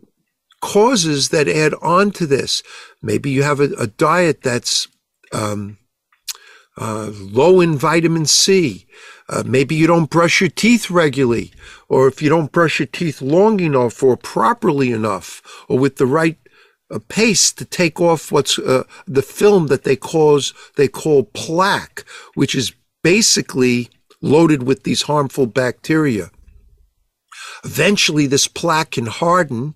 causes 0.61 1.29
that 1.29 1.49
add 1.49 1.75
on 1.83 2.11
to 2.13 2.27
this. 2.27 2.63
Maybe 3.03 3.31
you 3.31 3.43
have 3.43 3.61
a, 3.61 3.71
a 3.79 3.87
diet 3.87 4.43
that's 4.43 4.89
um, 5.33 5.79
uh, 6.77 7.11
low 7.13 7.61
in 7.61 7.77
vitamin 7.77 8.27
C. 8.27 8.87
Uh, 9.29 9.43
maybe 9.47 9.75
you 9.75 9.87
don't 9.87 10.11
brush 10.11 10.41
your 10.41 10.51
teeth 10.51 10.91
regularly, 10.91 11.53
or 11.89 12.09
if 12.09 12.21
you 12.21 12.29
don't 12.29 12.53
brush 12.53 12.79
your 12.79 12.87
teeth 12.87 13.23
long 13.23 13.61
enough 13.61 14.03
or 14.03 14.17
properly 14.17 14.93
enough, 14.93 15.65
or 15.69 15.79
with 15.79 15.97
the 15.97 16.07
right 16.07 16.39
a 16.91 17.01
paste 17.01 17.59
to 17.59 17.65
take 17.65 18.01
off 18.01 18.31
what's 18.31 18.59
uh, 18.59 18.85
the 19.07 19.23
film 19.23 19.69
that 19.69 19.85
they 19.85 19.97
cause 19.97 20.53
they 20.77 20.89
call 20.89 21.25
plaque, 21.25 22.05
which 22.35 22.55
is 22.55 22.73
basically 23.03 23.89
loaded 24.21 24.63
with 24.63 24.83
these 24.85 25.03
harmful 25.03 25.47
bacteria. 25.47 26.31
Eventually, 27.65 28.27
this 28.27 28.47
plaque 28.47 28.93
can 28.93 29.07
harden, 29.07 29.75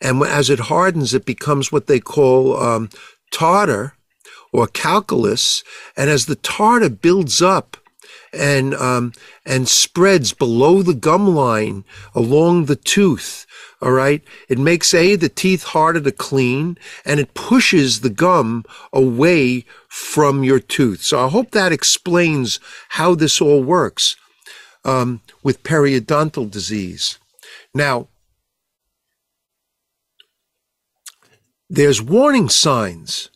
and 0.00 0.22
as 0.22 0.50
it 0.50 0.60
hardens, 0.60 1.14
it 1.14 1.24
becomes 1.24 1.70
what 1.70 1.86
they 1.86 2.00
call 2.00 2.56
um, 2.56 2.88
tartar 3.32 3.94
or 4.52 4.66
calculus. 4.66 5.62
And 5.96 6.08
as 6.10 6.26
the 6.26 6.36
tartar 6.36 6.88
builds 6.88 7.42
up 7.42 7.76
and 8.32 8.74
um, 8.74 9.12
and 9.44 9.68
spreads 9.68 10.32
below 10.32 10.82
the 10.82 10.94
gum 10.94 11.34
line 11.34 11.84
along 12.14 12.64
the 12.64 12.76
tooth, 12.76 13.46
all 13.80 13.92
right. 13.92 14.22
It 14.48 14.58
makes 14.58 14.92
A, 14.92 15.14
the 15.14 15.28
teeth 15.28 15.62
harder 15.62 16.00
to 16.00 16.10
clean, 16.10 16.78
and 17.04 17.20
it 17.20 17.34
pushes 17.34 18.00
the 18.00 18.10
gum 18.10 18.64
away 18.92 19.64
from 19.88 20.42
your 20.42 20.58
tooth. 20.58 21.02
So 21.02 21.24
I 21.24 21.28
hope 21.28 21.52
that 21.52 21.70
explains 21.70 22.58
how 22.90 23.14
this 23.14 23.40
all 23.40 23.62
works 23.62 24.16
um, 24.84 25.20
with 25.44 25.62
periodontal 25.62 26.50
disease. 26.50 27.18
Now, 27.72 28.08
there's 31.70 32.02
warning 32.02 32.48
signs 32.48 33.30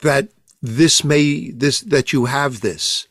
that 0.00 0.28
this 0.62 1.04
may 1.04 1.50
this 1.50 1.80
that 1.80 2.12
you 2.12 2.24
have 2.24 2.60
this 2.60 3.06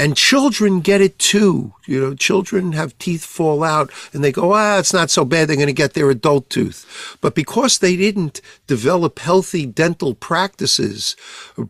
and 0.00 0.16
children 0.16 0.80
get 0.80 1.02
it 1.02 1.18
too. 1.18 1.74
You 1.86 2.00
know, 2.00 2.14
children 2.14 2.72
have 2.72 2.96
teeth 2.98 3.22
fall 3.22 3.62
out 3.62 3.90
and 4.14 4.24
they 4.24 4.32
go, 4.32 4.54
ah, 4.54 4.78
it's 4.78 4.94
not 4.94 5.10
so 5.10 5.26
bad. 5.26 5.46
They're 5.46 5.56
going 5.56 5.66
to 5.66 5.74
get 5.74 5.92
their 5.92 6.08
adult 6.08 6.48
tooth. 6.48 7.18
But 7.20 7.34
because 7.34 7.78
they 7.78 7.96
didn't 7.96 8.40
develop 8.66 9.18
healthy 9.18 9.66
dental 9.66 10.14
practices, 10.14 11.16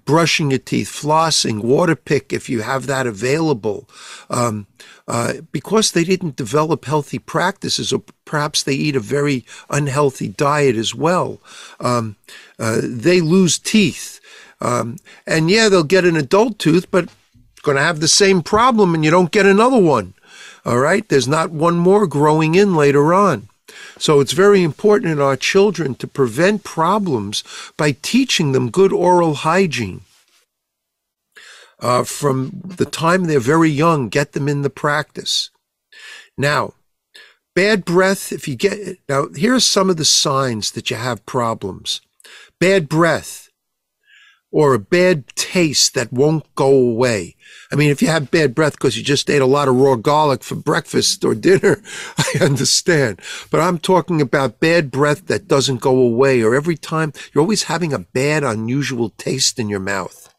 brushing 0.04 0.50
your 0.50 0.60
teeth, 0.60 0.90
flossing, 0.90 1.64
water 1.64 1.96
pick, 1.96 2.32
if 2.32 2.48
you 2.48 2.62
have 2.62 2.86
that 2.86 3.08
available, 3.08 3.88
um, 4.30 4.68
uh, 5.08 5.32
because 5.50 5.90
they 5.90 6.04
didn't 6.04 6.36
develop 6.36 6.84
healthy 6.84 7.18
practices, 7.18 7.92
or 7.92 8.04
perhaps 8.24 8.62
they 8.62 8.74
eat 8.74 8.94
a 8.94 9.00
very 9.00 9.44
unhealthy 9.70 10.28
diet 10.28 10.76
as 10.76 10.94
well, 10.94 11.40
um, 11.80 12.14
uh, 12.60 12.78
they 12.80 13.20
lose 13.20 13.58
teeth. 13.58 14.20
Um, 14.60 14.98
and 15.26 15.50
yeah, 15.50 15.68
they'll 15.68 15.82
get 15.82 16.04
an 16.04 16.16
adult 16.16 16.60
tooth, 16.60 16.88
but 16.92 17.08
going 17.62 17.76
to 17.76 17.82
have 17.82 18.00
the 18.00 18.08
same 18.08 18.42
problem 18.42 18.94
and 18.94 19.04
you 19.04 19.10
don't 19.10 19.30
get 19.30 19.46
another 19.46 19.80
one. 19.80 20.14
All 20.64 20.78
right. 20.78 21.08
There's 21.08 21.28
not 21.28 21.50
one 21.50 21.78
more 21.78 22.06
growing 22.06 22.54
in 22.54 22.74
later 22.74 23.14
on. 23.14 23.48
So 23.98 24.20
it's 24.20 24.32
very 24.32 24.62
important 24.62 25.12
in 25.12 25.20
our 25.20 25.36
children 25.36 25.94
to 25.96 26.06
prevent 26.06 26.64
problems 26.64 27.44
by 27.76 27.92
teaching 27.92 28.52
them 28.52 28.70
good 28.70 28.92
oral 28.92 29.34
hygiene. 29.34 30.02
Uh, 31.78 32.04
from 32.04 32.60
the 32.64 32.84
time 32.84 33.24
they're 33.24 33.40
very 33.40 33.70
young, 33.70 34.08
get 34.08 34.32
them 34.32 34.48
in 34.48 34.62
the 34.62 34.70
practice. 34.70 35.50
Now, 36.36 36.74
bad 37.54 37.84
breath, 37.84 38.32
if 38.32 38.46
you 38.46 38.56
get, 38.56 38.98
now 39.08 39.28
here's 39.34 39.64
some 39.64 39.88
of 39.88 39.96
the 39.96 40.04
signs 40.04 40.72
that 40.72 40.90
you 40.90 40.96
have 40.96 41.24
problems. 41.24 42.00
Bad 42.58 42.88
breath 42.88 43.48
or 44.52 44.74
a 44.74 44.78
bad 44.78 45.26
taste 45.36 45.94
that 45.94 46.12
won't 46.12 46.54
go 46.54 46.70
away. 46.70 47.36
I 47.72 47.76
mean, 47.76 47.90
if 47.90 48.02
you 48.02 48.08
have 48.08 48.32
bad 48.32 48.54
breath 48.54 48.72
because 48.72 48.96
you 48.96 49.04
just 49.04 49.30
ate 49.30 49.42
a 49.42 49.46
lot 49.46 49.68
of 49.68 49.76
raw 49.76 49.94
garlic 49.94 50.42
for 50.42 50.56
breakfast 50.56 51.24
or 51.24 51.34
dinner, 51.34 51.82
I 52.18 52.38
understand. 52.40 53.20
But 53.50 53.60
I'm 53.60 53.78
talking 53.78 54.20
about 54.20 54.58
bad 54.60 54.90
breath 54.90 55.26
that 55.26 55.46
doesn't 55.46 55.80
go 55.80 55.96
away 55.96 56.42
or 56.42 56.54
every 56.54 56.76
time 56.76 57.12
you're 57.32 57.42
always 57.42 57.64
having 57.64 57.92
a 57.92 58.00
bad, 58.00 58.42
unusual 58.42 59.10
taste 59.10 59.58
in 59.58 59.68
your 59.68 59.80
mouth. 59.80 60.34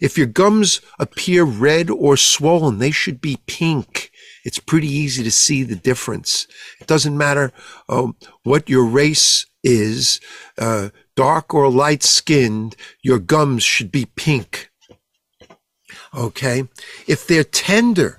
If 0.00 0.16
your 0.16 0.26
gums 0.26 0.80
appear 0.98 1.44
red 1.44 1.90
or 1.90 2.16
swollen, 2.16 2.78
they 2.78 2.90
should 2.90 3.20
be 3.20 3.38
pink. 3.46 4.10
It's 4.44 4.58
pretty 4.58 4.88
easy 4.88 5.22
to 5.22 5.30
see 5.30 5.62
the 5.62 5.76
difference. 5.76 6.46
It 6.80 6.86
doesn't 6.86 7.16
matter 7.16 7.52
um, 7.88 8.16
what 8.42 8.68
your 8.68 8.84
race 8.84 9.46
is, 9.62 10.20
uh, 10.58 10.90
dark 11.16 11.54
or 11.54 11.70
light 11.70 12.02
skinned, 12.02 12.76
your 13.02 13.18
gums 13.18 13.62
should 13.62 13.90
be 13.90 14.06
pink. 14.16 14.70
Okay. 16.16 16.68
If 17.06 17.26
they're 17.26 17.44
tender, 17.44 18.18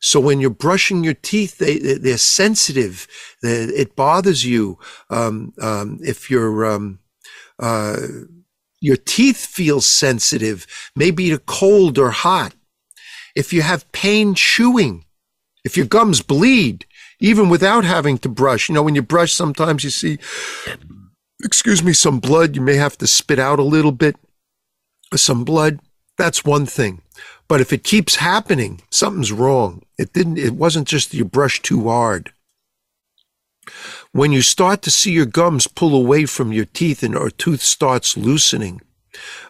so 0.00 0.18
when 0.18 0.40
you're 0.40 0.50
brushing 0.50 1.04
your 1.04 1.14
teeth, 1.14 1.58
they, 1.58 1.78
they're 1.78 2.16
sensitive. 2.16 3.06
It 3.42 3.96
bothers 3.96 4.44
you. 4.44 4.78
Um, 5.10 5.52
um, 5.60 5.98
if 6.02 6.30
your 6.30 6.64
um, 6.64 7.00
uh, 7.58 7.96
your 8.80 8.96
teeth 8.96 9.44
feel 9.44 9.82
sensitive, 9.82 10.66
maybe 10.96 11.28
to 11.28 11.38
cold 11.38 11.98
or 11.98 12.10
hot. 12.10 12.54
If 13.36 13.52
you 13.52 13.62
have 13.62 13.90
pain 13.92 14.34
chewing, 14.34 15.04
if 15.64 15.76
your 15.76 15.86
gums 15.86 16.22
bleed, 16.22 16.86
even 17.20 17.50
without 17.50 17.84
having 17.84 18.16
to 18.18 18.28
brush, 18.28 18.68
you 18.68 18.74
know, 18.74 18.82
when 18.82 18.94
you 18.94 19.02
brush, 19.02 19.32
sometimes 19.34 19.84
you 19.84 19.90
see, 19.90 20.18
excuse 21.44 21.82
me, 21.82 21.92
some 21.92 22.18
blood. 22.18 22.56
You 22.56 22.62
may 22.62 22.76
have 22.76 22.96
to 22.98 23.06
spit 23.06 23.38
out 23.38 23.58
a 23.58 23.62
little 23.64 23.92
bit, 23.92 24.16
some 25.14 25.44
blood 25.44 25.78
that's 26.20 26.44
one 26.44 26.66
thing. 26.66 27.02
But 27.48 27.60
if 27.60 27.72
it 27.72 27.82
keeps 27.82 28.16
happening, 28.16 28.82
something's 28.90 29.32
wrong. 29.32 29.82
It 29.98 30.12
didn't, 30.12 30.38
it 30.38 30.54
wasn't 30.54 30.86
just 30.86 31.14
you 31.14 31.24
brush 31.24 31.60
too 31.62 31.88
hard. 31.88 32.32
When 34.12 34.32
you 34.32 34.42
start 34.42 34.82
to 34.82 34.90
see 34.90 35.12
your 35.12 35.26
gums 35.26 35.66
pull 35.66 35.94
away 35.94 36.26
from 36.26 36.52
your 36.52 36.64
teeth 36.64 37.02
and 37.02 37.16
or 37.16 37.30
tooth 37.30 37.62
starts 37.62 38.16
loosening, 38.16 38.80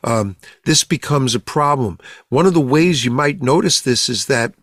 um, 0.03 0.37
this 0.65 0.85
becomes 0.85 1.35
a 1.35 1.41
problem. 1.41 1.99
One 2.29 2.47
of 2.47 2.55
the 2.55 2.61
ways 2.61 3.05
you 3.05 3.11
might 3.11 3.43
notice 3.43 3.81
this 3.81 4.09
is 4.09 4.27
that 4.27 4.55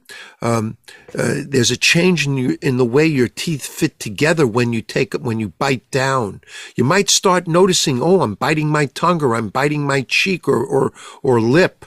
um, 0.42 0.78
uh, 1.18 1.42
there's 1.48 1.72
a 1.72 1.78
change 1.78 2.26
in, 2.26 2.38
you, 2.38 2.58
in 2.62 2.78
the 2.78 2.86
way 2.86 3.06
your 3.06 3.28
teeth 3.28 3.66
fit 3.66 4.00
together 4.00 4.48
when 4.48 4.74
you 4.74 4.82
take 4.82 5.14
when 5.14 5.40
you 5.40 5.50
bite 5.50 5.90
down. 5.92 6.42
You 6.76 6.84
might 6.84 7.10
start 7.10 7.48
noticing, 7.48 8.02
oh, 8.02 8.22
I'm 8.22 8.36
biting 8.36 8.70
my 8.70 8.88
tongue, 8.88 9.22
or 9.24 9.36
I'm 9.36 9.50
biting 9.50 9.86
my 9.86 10.02
cheek, 10.02 10.48
or 10.48 10.64
or 10.64 10.94
or 11.22 11.40
lip. 11.40 11.86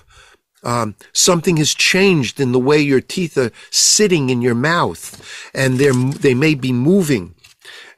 Um, 0.62 0.94
something 1.12 1.56
has 1.56 1.74
changed 1.74 2.38
in 2.38 2.52
the 2.52 2.58
way 2.58 2.78
your 2.78 3.00
teeth 3.00 3.38
are 3.38 3.50
sitting 3.70 4.28
in 4.30 4.42
your 4.42 4.54
mouth, 4.54 5.50
and 5.54 5.78
they're 5.78 5.94
they 5.94 6.34
may 6.34 6.54
be 6.54 6.72
moving. 6.72 7.34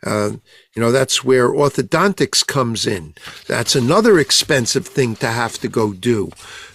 Uh, 0.04 0.32
you 0.74 0.82
know, 0.82 0.90
that's 0.90 1.22
where 1.22 1.48
orthodontics 1.48 2.44
comes 2.46 2.86
in. 2.86 3.14
That's 3.46 3.76
another 3.76 4.18
expensive 4.18 4.86
thing 4.86 5.14
to 5.16 5.28
have 5.28 5.58
to 5.58 5.68
go 5.68 5.92
do 5.92 6.32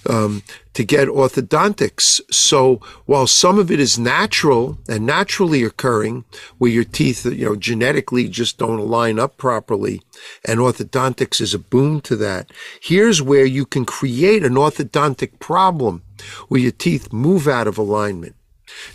um, 0.08 0.44
to 0.74 0.84
get 0.84 1.10
orthodontics. 1.10 2.22
So 2.32 2.80
while 3.06 3.28
some 3.28 3.60
of 3.60 3.70
it 3.70 3.80
is 3.80 4.00
natural 4.00 4.78
and 4.88 5.06
naturally 5.06 5.64
occurring, 5.64 6.24
where 6.58 6.72
your 6.72 6.86
teeth, 6.86 7.26
you 7.26 7.46
know, 7.46 7.56
genetically 7.56 8.30
just 8.30 8.58
don't 8.58 8.88
line 8.88 9.20
up 9.20 9.38
properly, 9.38 10.02
and 10.46 10.60
orthodontics 10.60 11.42
is 11.42 11.54
a 11.54 11.60
boon 11.60 12.00
to 12.02 12.16
that. 12.16 12.52
Here's 12.82 13.22
where 13.22 13.46
you 13.46 13.66
can 13.66 13.86
create 13.86 14.44
an 14.44 14.54
orthodontic 14.54 15.40
problem 15.40 16.04
where 16.48 16.62
your 16.62 16.72
teeth 16.72 17.12
move 17.12 17.48
out 17.48 17.68
of 17.68 17.78
alignment. 17.78 18.37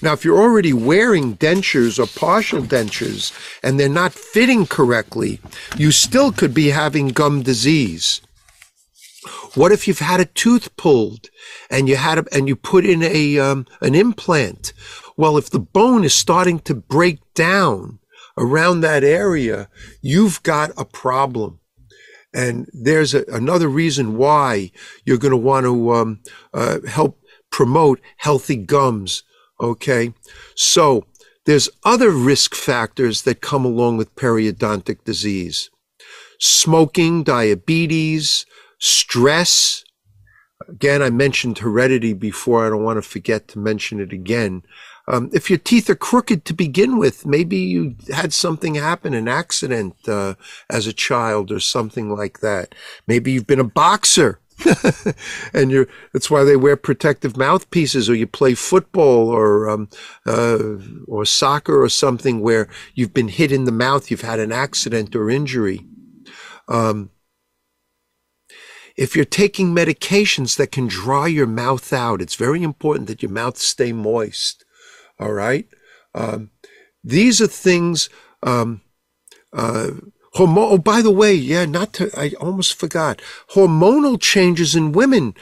Now, 0.01 0.13
if 0.13 0.25
you're 0.25 0.41
already 0.41 0.73
wearing 0.73 1.37
dentures 1.37 1.99
or 1.99 2.07
partial 2.19 2.63
dentures 2.63 3.33
and 3.63 3.79
they're 3.79 3.89
not 3.89 4.13
fitting 4.13 4.67
correctly, 4.67 5.41
you 5.77 5.91
still 5.91 6.33
could 6.33 6.55
be 6.55 6.69
having 6.69 7.09
gum 7.09 7.43
disease. 7.43 8.21
What 9.55 9.73
if 9.73 9.87
you've 9.87 9.99
had 9.99 10.21
a 10.21 10.25
tooth 10.25 10.77
pulled 10.77 11.29
and 11.71 11.89
you 11.89 11.97
had 11.97 12.19
a, 12.19 12.25
and 12.33 12.49
you 12.49 12.57
put 12.57 12.85
in 12.85 13.03
a 13.03 13.39
um, 13.39 13.67
an 13.81 13.95
implant? 13.95 14.73
Well, 15.17 15.37
if 15.37 15.51
the 15.51 15.61
bone 15.61 16.05
is 16.05 16.15
starting 16.15 16.59
to 16.61 16.75
break 16.75 17.21
down 17.35 17.99
around 18.37 18.81
that 18.81 19.05
area, 19.05 19.69
you've 20.01 20.43
got 20.43 20.71
a 20.77 20.85
problem. 20.85 21.61
And 22.35 22.67
there's 22.73 23.13
a, 23.13 23.25
another 23.29 23.69
reason 23.69 24.17
why 24.17 24.73
you're 25.05 25.19
going 25.19 25.33
to 25.33 25.37
want 25.37 25.67
to 25.67 25.93
um, 25.93 26.21
uh, 26.55 26.79
help 26.89 27.21
promote 27.51 28.01
healthy 28.17 28.57
gums 28.57 29.23
Okay. 29.63 30.13
So 30.57 31.07
there's 31.47 31.71
other 31.85 32.11
risk 32.11 32.55
factors 32.55 33.23
that 33.23 33.41
come 33.41 33.65
along 33.65 33.97
with 33.97 34.17
periodontic 34.17 35.05
disease. 35.05 35.71
Smoking, 36.41 37.23
diabetes, 37.23 38.45
stress. 38.79 39.85
Again, 40.69 41.03
I 41.03 41.11
mentioned 41.11 41.59
heredity 41.59 42.13
before. 42.13 42.67
I 42.67 42.71
don't 42.71 42.83
want 42.83 43.03
to 43.03 43.09
forget 43.09 43.47
to 43.49 43.61
mention 43.61 44.01
it 44.01 44.13
again. 44.13 44.63
Um, 45.09 45.31
if 45.33 45.51
your 45.51 45.59
teeth 45.59 45.91
are 45.91 45.97
crooked 45.97 46.45
to 46.45 46.55
begin 46.55 46.99
with, 46.99 47.27
maybe 47.27 47.57
you 47.57 47.97
had 48.13 48.33
something 48.33 48.77
happen, 48.77 49.15
an 49.15 49.29
accident 49.29 49.97
uh, 50.09 50.35
as 50.71 50.87
a 50.87 50.93
child 50.93 51.51
or 51.51 51.59
something 51.59 52.11
like 52.11 52.41
that. 52.41 52.75
Maybe 53.09 53.33
you've 53.33 53.47
been 53.47 53.61
a 53.61 53.65
boxer 53.65 54.39
and 55.55 55.71
you 55.71 55.87
that's 56.13 56.31
why 56.31 56.45
they 56.45 56.57
wear 56.57 56.77
protective 56.77 57.37
mouthpieces 57.37 58.09
or 58.09 58.15
you 58.15 58.27
play 58.27 58.55
football 58.55 59.29
or 59.29 59.69
um, 59.69 59.89
uh, 60.27 60.59
or 61.07 61.25
soccer 61.25 61.83
or 61.83 61.89
something 61.89 62.41
where 62.41 62.69
you've 62.95 63.15
been 63.15 63.29
hit 63.29 63.53
in 63.53 63.65
the 63.65 63.73
mouth 63.73 64.11
you've 64.11 64.23
had 64.23 64.41
an 64.41 64.53
accident 64.53 65.15
or 65.15 65.31
injury. 65.31 65.87
Um, 66.69 67.11
if 68.97 69.17
you're 69.17 69.25
taking 69.25 69.75
medications 69.75 70.57
that 70.57 70.71
can 70.71 70.87
dry 70.87 71.27
your 71.27 71.47
mouth 71.47 71.93
out 71.93 72.21
it's 72.21 72.35
very 72.35 72.63
important 72.63 73.09
that 73.09 73.23
your 73.23 73.33
mouth 73.33 73.59
stay 73.59 73.93
moist 73.93 74.65
all 75.23 75.33
right? 75.33 75.67
Um, 76.15 76.51
these 77.05 77.41
are 77.41 77.47
things 77.47 78.11
um, 78.43 78.83
uh, 79.53 79.91
Oh, 80.35 80.79
by 80.79 81.03
the 81.03 81.11
way, 81.11 81.35
yeah, 81.35 81.67
not 81.67 81.93
to, 81.95 82.11
I 82.19 82.33
almost 82.41 82.79
forgot. 82.79 83.21
Hormonal 83.51 84.19
changes 84.19 84.75
in 84.75 84.93
women, 84.93 85.35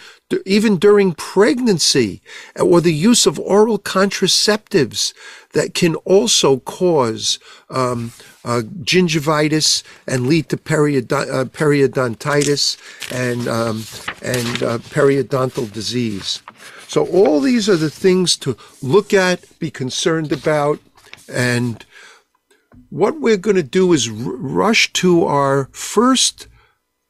even 0.44 0.78
during 0.78 1.12
pregnancy, 1.14 2.22
or 2.58 2.80
the 2.80 2.92
use 2.92 3.24
of 3.24 3.38
oral 3.38 3.78
contraceptives 3.78 5.14
that 5.52 5.74
can 5.74 5.94
also 5.96 6.58
cause 6.58 7.38
um, 7.68 8.12
uh, 8.44 8.62
gingivitis 8.82 9.84
and 10.08 10.26
lead 10.26 10.48
to 10.48 10.56
period- 10.56 11.12
uh, 11.12 11.44
periodontitis 11.44 12.76
and, 13.12 13.46
um, 13.46 13.84
and 14.22 14.62
uh, 14.62 14.78
periodontal 14.78 15.72
disease. 15.72 16.42
So, 16.88 17.06
all 17.06 17.40
these 17.40 17.68
are 17.68 17.76
the 17.76 17.90
things 17.90 18.36
to 18.38 18.56
look 18.82 19.14
at, 19.14 19.44
be 19.60 19.70
concerned 19.70 20.32
about, 20.32 20.80
and 21.32 21.84
what 22.90 23.20
we're 23.20 23.36
going 23.36 23.56
to 23.56 23.62
do 23.62 23.92
is 23.92 24.08
r- 24.08 24.14
rush 24.14 24.92
to 24.94 25.24
our 25.24 25.68
first 25.72 26.48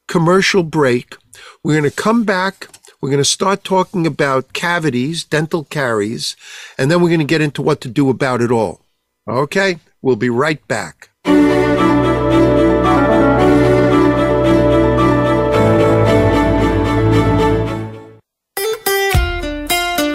commercial 0.07 0.63
break. 0.63 1.15
We're 1.63 1.79
going 1.79 1.89
to 1.89 1.95
come 1.95 2.23
back. 2.23 2.67
We're 3.01 3.09
going 3.09 3.17
to 3.17 3.25
start 3.25 3.63
talking 3.63 4.05
about 4.05 4.53
cavities, 4.53 5.23
dental 5.23 5.63
caries, 5.65 6.35
and 6.77 6.89
then 6.89 7.01
we're 7.01 7.09
going 7.09 7.19
to 7.19 7.25
get 7.25 7.41
into 7.41 7.63
what 7.63 7.81
to 7.81 7.89
do 7.89 8.09
about 8.09 8.41
it 8.41 8.51
all. 8.51 8.81
Okay? 9.27 9.79
We'll 10.01 10.15
be 10.15 10.29
right 10.29 10.65
back. 10.67 11.09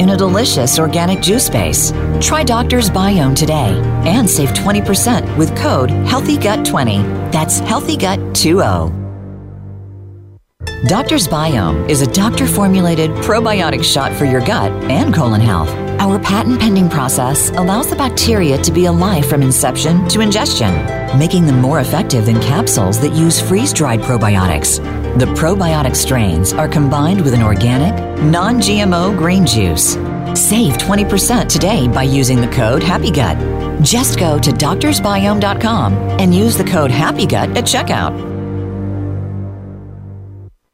in 0.00 0.08
a 0.08 0.16
delicious 0.16 0.78
organic 0.78 1.20
juice 1.20 1.50
base. 1.50 1.92
Try 2.20 2.42
Doctor's 2.42 2.88
Biome 2.88 3.36
today 3.36 3.78
and 4.06 4.28
save 4.28 4.48
20% 4.48 5.36
with 5.36 5.54
code 5.56 5.90
HEALTHYGUT20. 5.90 7.30
That's 7.30 7.60
HEALTHYGUT20. 7.60 8.98
Doctor's 10.88 11.28
Biome 11.28 11.86
is 11.90 12.00
a 12.00 12.06
doctor 12.06 12.46
formulated 12.46 13.10
probiotic 13.10 13.84
shot 13.84 14.16
for 14.16 14.24
your 14.24 14.40
gut 14.40 14.72
and 14.84 15.12
colon 15.14 15.42
health. 15.42 15.68
Our 16.00 16.18
patent 16.18 16.58
pending 16.58 16.88
process 16.88 17.50
allows 17.50 17.90
the 17.90 17.96
bacteria 17.96 18.56
to 18.62 18.72
be 18.72 18.86
alive 18.86 19.26
from 19.26 19.42
inception 19.42 20.08
to 20.08 20.20
ingestion, 20.20 20.72
making 21.16 21.46
them 21.46 21.60
more 21.60 21.80
effective 21.80 22.26
than 22.26 22.40
capsules 22.40 23.00
that 23.00 23.12
use 23.12 23.40
freeze 23.40 23.72
dried 23.72 24.00
probiotics. 24.00 24.78
The 25.18 25.26
probiotic 25.26 25.96
strains 25.96 26.52
are 26.52 26.68
combined 26.68 27.20
with 27.20 27.34
an 27.34 27.42
organic, 27.42 27.94
non 28.22 28.60
GMO 28.60 29.16
green 29.16 29.46
juice. 29.46 29.94
Save 30.34 30.74
20% 30.74 31.48
today 31.48 31.88
by 31.88 32.04
using 32.04 32.40
the 32.40 32.48
code 32.48 32.82
HAPPYGUT. 32.82 33.82
Just 33.82 34.18
go 34.18 34.38
to 34.38 34.50
doctorsbiome.com 34.50 35.94
and 36.20 36.34
use 36.34 36.56
the 36.56 36.64
code 36.64 36.90
HAPPYGUT 36.90 37.56
at 37.56 37.64
checkout. 37.64 38.30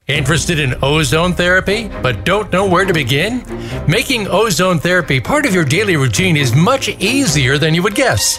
Interested 0.06 0.60
in 0.60 0.74
ozone 0.82 1.32
therapy, 1.32 1.88
but 2.00 2.24
don't 2.24 2.52
know 2.52 2.64
where 2.68 2.84
to 2.84 2.92
begin? 2.92 3.42
Making 3.88 4.28
ozone 4.28 4.78
therapy 4.78 5.20
part 5.20 5.46
of 5.46 5.54
your 5.54 5.64
daily 5.64 5.96
routine 5.96 6.36
is 6.36 6.54
much 6.54 6.88
easier 7.00 7.58
than 7.58 7.74
you 7.74 7.82
would 7.82 7.96
guess. 7.96 8.38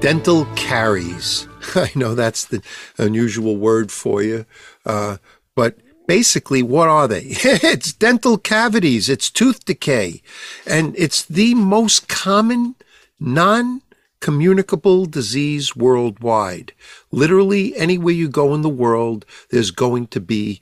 dental 0.00 0.44
caries. 0.54 1.48
I 1.74 1.90
know 1.94 2.14
that's 2.14 2.44
the 2.44 2.62
unusual 2.98 3.56
word 3.56 3.90
for 3.90 4.22
you, 4.22 4.46
uh, 4.86 5.18
but 5.56 5.76
basically, 6.06 6.62
what 6.62 6.88
are 6.88 7.08
they? 7.08 7.22
it's 7.26 7.92
dental 7.92 8.38
cavities, 8.38 9.08
it's 9.08 9.30
tooth 9.30 9.64
decay, 9.64 10.22
and 10.66 10.94
it's 10.96 11.24
the 11.24 11.54
most 11.54 12.08
common 12.08 12.76
non 13.18 13.82
communicable 14.20 15.06
disease 15.06 15.74
worldwide. 15.74 16.72
Literally, 17.10 17.76
anywhere 17.76 18.14
you 18.14 18.28
go 18.28 18.54
in 18.54 18.62
the 18.62 18.68
world, 18.68 19.24
there's 19.50 19.70
going 19.70 20.06
to 20.08 20.20
be 20.20 20.60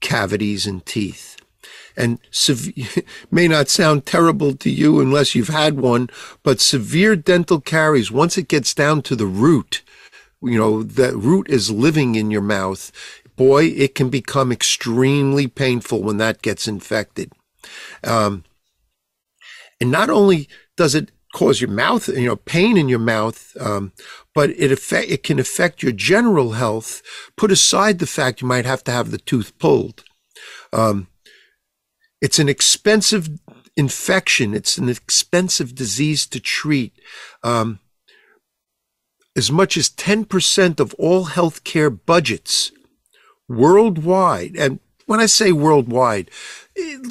cavities 0.00 0.66
in 0.66 0.80
teeth 0.82 1.33
and 1.96 2.18
sev- 2.30 2.72
may 3.30 3.48
not 3.48 3.68
sound 3.68 4.06
terrible 4.06 4.54
to 4.54 4.70
you 4.70 5.00
unless 5.00 5.34
you've 5.34 5.48
had 5.48 5.78
one, 5.78 6.08
but 6.42 6.60
severe 6.60 7.16
dental 7.16 7.60
caries, 7.60 8.10
once 8.10 8.36
it 8.38 8.48
gets 8.48 8.74
down 8.74 9.02
to 9.02 9.16
the 9.16 9.26
root, 9.26 9.82
you 10.42 10.58
know, 10.58 10.82
that 10.82 11.16
root 11.16 11.48
is 11.48 11.70
living 11.70 12.14
in 12.14 12.30
your 12.30 12.42
mouth. 12.42 12.92
Boy, 13.36 13.64
it 13.64 13.94
can 13.94 14.10
become 14.10 14.52
extremely 14.52 15.46
painful 15.46 16.02
when 16.02 16.18
that 16.18 16.42
gets 16.42 16.68
infected. 16.68 17.32
Um, 18.04 18.44
and 19.80 19.90
not 19.90 20.10
only 20.10 20.48
does 20.76 20.94
it 20.94 21.10
cause 21.34 21.60
your 21.60 21.70
mouth, 21.70 22.08
you 22.08 22.26
know, 22.26 22.36
pain 22.36 22.76
in 22.76 22.88
your 22.88 23.00
mouth, 23.00 23.56
um, 23.58 23.92
but 24.34 24.50
it 24.50 24.70
affect, 24.70 25.10
it 25.10 25.22
can 25.22 25.38
affect 25.38 25.82
your 25.82 25.92
general 25.92 26.52
health. 26.52 27.02
Put 27.36 27.50
aside 27.50 27.98
the 27.98 28.06
fact 28.06 28.40
you 28.40 28.46
might 28.46 28.66
have 28.66 28.84
to 28.84 28.92
have 28.92 29.10
the 29.10 29.18
tooth 29.18 29.58
pulled. 29.58 30.04
Um, 30.72 31.08
it's 32.24 32.38
an 32.38 32.48
expensive 32.48 33.28
infection. 33.76 34.54
It's 34.54 34.78
an 34.78 34.88
expensive 34.88 35.74
disease 35.74 36.24
to 36.28 36.40
treat. 36.40 36.94
Um, 37.42 37.80
as 39.36 39.52
much 39.52 39.76
as 39.76 39.90
10% 39.90 40.80
of 40.80 40.94
all 40.94 41.26
healthcare 41.26 41.94
budgets 42.06 42.72
worldwide, 43.46 44.56
and 44.56 44.80
when 45.04 45.20
I 45.20 45.26
say 45.26 45.52
worldwide, 45.52 46.30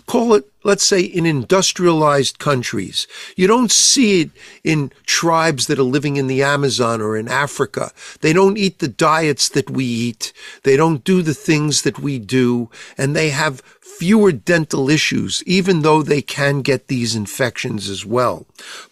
call 0.07 0.33
it, 0.33 0.45
let's 0.63 0.83
say, 0.83 1.01
in 1.01 1.25
industrialized 1.25 2.39
countries. 2.39 3.05
You 3.35 3.45
don't 3.45 3.71
see 3.71 4.21
it 4.21 4.31
in 4.63 4.91
tribes 5.05 5.67
that 5.67 5.77
are 5.77 5.83
living 5.83 6.17
in 6.17 6.25
the 6.25 6.41
Amazon 6.41 7.01
or 7.01 7.15
in 7.15 7.27
Africa. 7.27 7.91
They 8.21 8.33
don't 8.33 8.57
eat 8.57 8.79
the 8.79 8.87
diets 8.87 9.47
that 9.49 9.69
we 9.69 9.85
eat. 9.85 10.33
They 10.63 10.75
don't 10.75 11.03
do 11.03 11.21
the 11.21 11.35
things 11.35 11.83
that 11.83 11.99
we 11.99 12.17
do. 12.17 12.71
And 12.97 13.15
they 13.15 13.29
have 13.29 13.61
fewer 14.03 14.33
dental 14.33 14.89
issues, 14.89 15.41
even 15.45 15.81
though 15.81 16.03
they 16.03 16.21
can 16.21 16.61
get 16.61 16.89
these 16.89 17.15
infections 17.15 17.87
as 17.87 18.05
well. 18.05 18.45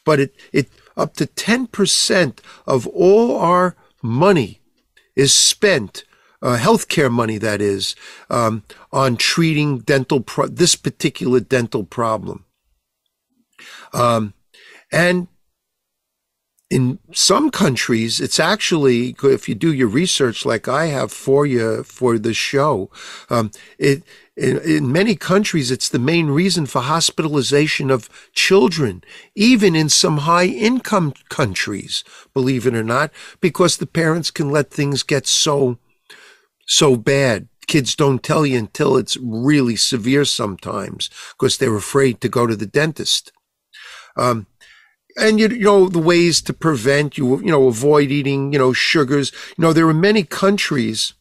But 0.06 0.22
it, 0.22 0.36
it, 0.54 0.70
up 0.96 1.16
to 1.16 1.26
10% 1.26 2.40
of 2.66 2.88
all 2.88 3.36
our 3.38 3.76
money 4.02 4.62
is 5.14 5.36
spent 5.36 6.06
uh, 6.42 6.58
healthcare 6.58 7.12
money, 7.12 7.38
that 7.38 7.60
is, 7.60 7.94
um, 8.30 8.64
on 8.94 9.18
treating 9.18 9.80
dental 9.80 10.22
pro- 10.22 10.48
this 10.48 10.78
particular 10.78 11.42
dental 11.42 11.84
problem. 11.84 12.46
Um, 13.92 14.34
and 14.94 15.28
in 16.72 17.00
some 17.12 17.52
countries, 17.52 18.22
it's 18.22 18.40
actually 18.40 19.14
if 19.24 19.50
you 19.50 19.56
do 19.56 19.74
your 19.74 19.90
research 19.90 20.46
like 20.46 20.70
I 20.70 20.86
have 20.86 21.12
for 21.12 21.46
you 21.46 21.84
for 21.84 22.18
the 22.18 22.34
show, 22.34 22.90
um, 23.30 23.52
it 23.78 24.04
in, 24.38 24.58
in, 24.60 24.90
many 24.90 25.18
countries 25.18 25.70
it's 25.70 25.90
the 25.90 26.00
main 26.00 26.28
reason 26.28 26.66
for 26.66 26.82
hospitalization 26.82 27.92
of 27.92 28.10
children, 28.32 29.04
even 29.36 29.76
in 29.76 29.90
some 29.90 30.20
high 30.20 30.46
income 30.46 31.14
countries, 31.28 32.06
believe 32.34 32.66
it 32.66 32.74
or 32.74 32.84
not, 32.84 33.12
because 33.42 33.76
the 33.76 33.86
parents 33.86 34.32
can 34.32 34.50
let 34.50 34.72
things 34.72 35.04
get 35.04 35.28
so 35.28 35.78
so 36.68 36.96
bad. 36.96 37.50
Kids 37.68 37.98
don't 37.98 38.24
tell 38.24 38.46
you 38.46 38.58
until 38.58 38.96
it's 38.96 39.18
really 39.18 39.76
severe 39.76 40.24
sometimes 40.24 41.10
because 41.38 41.58
they're 41.58 41.76
afraid 41.76 42.22
to 42.22 42.30
go 42.30 42.48
to 42.48 42.56
the 42.56 42.66
dentist. 42.66 43.34
Um, 44.16 44.48
and 45.18 45.40
you, 45.40 45.50
you 45.50 45.66
know 45.66 45.88
the 45.88 46.00
ways 46.00 46.42
to 46.42 46.54
prevent 46.54 47.18
you 47.18 47.40
you 47.40 47.52
know 47.52 47.68
avoid 47.68 48.12
eating 48.12 48.54
you 48.54 48.60
know 48.60 48.74
sugars. 48.74 49.32
You 49.58 49.64
know 49.64 49.74
there 49.74 49.88
are 49.88 49.94
many 49.94 50.24
countries 50.24 51.14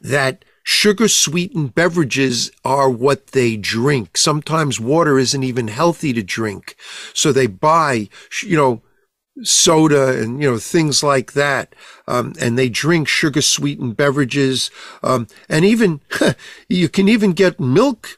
that 0.00 0.44
sugar 0.62 1.08
sweetened 1.08 1.74
beverages 1.74 2.50
are 2.64 2.90
what 2.90 3.28
they 3.28 3.56
drink. 3.56 4.16
Sometimes 4.16 4.80
water 4.80 5.18
isn't 5.18 5.42
even 5.42 5.68
healthy 5.68 6.12
to 6.12 6.22
drink. 6.22 6.76
So 7.12 7.32
they 7.32 7.46
buy 7.46 8.08
you 8.42 8.56
know 8.56 8.82
soda 9.42 10.20
and 10.20 10.40
you 10.40 10.50
know 10.50 10.58
things 10.58 11.02
like 11.02 11.32
that 11.32 11.74
um, 12.06 12.34
and 12.40 12.56
they 12.56 12.68
drink 12.68 13.08
sugar 13.08 13.42
sweetened 13.42 13.96
beverages 13.96 14.70
um, 15.02 15.26
and 15.48 15.64
even 15.64 16.00
you 16.68 16.88
can 16.88 17.08
even 17.08 17.32
get 17.32 17.58
milk 17.58 18.16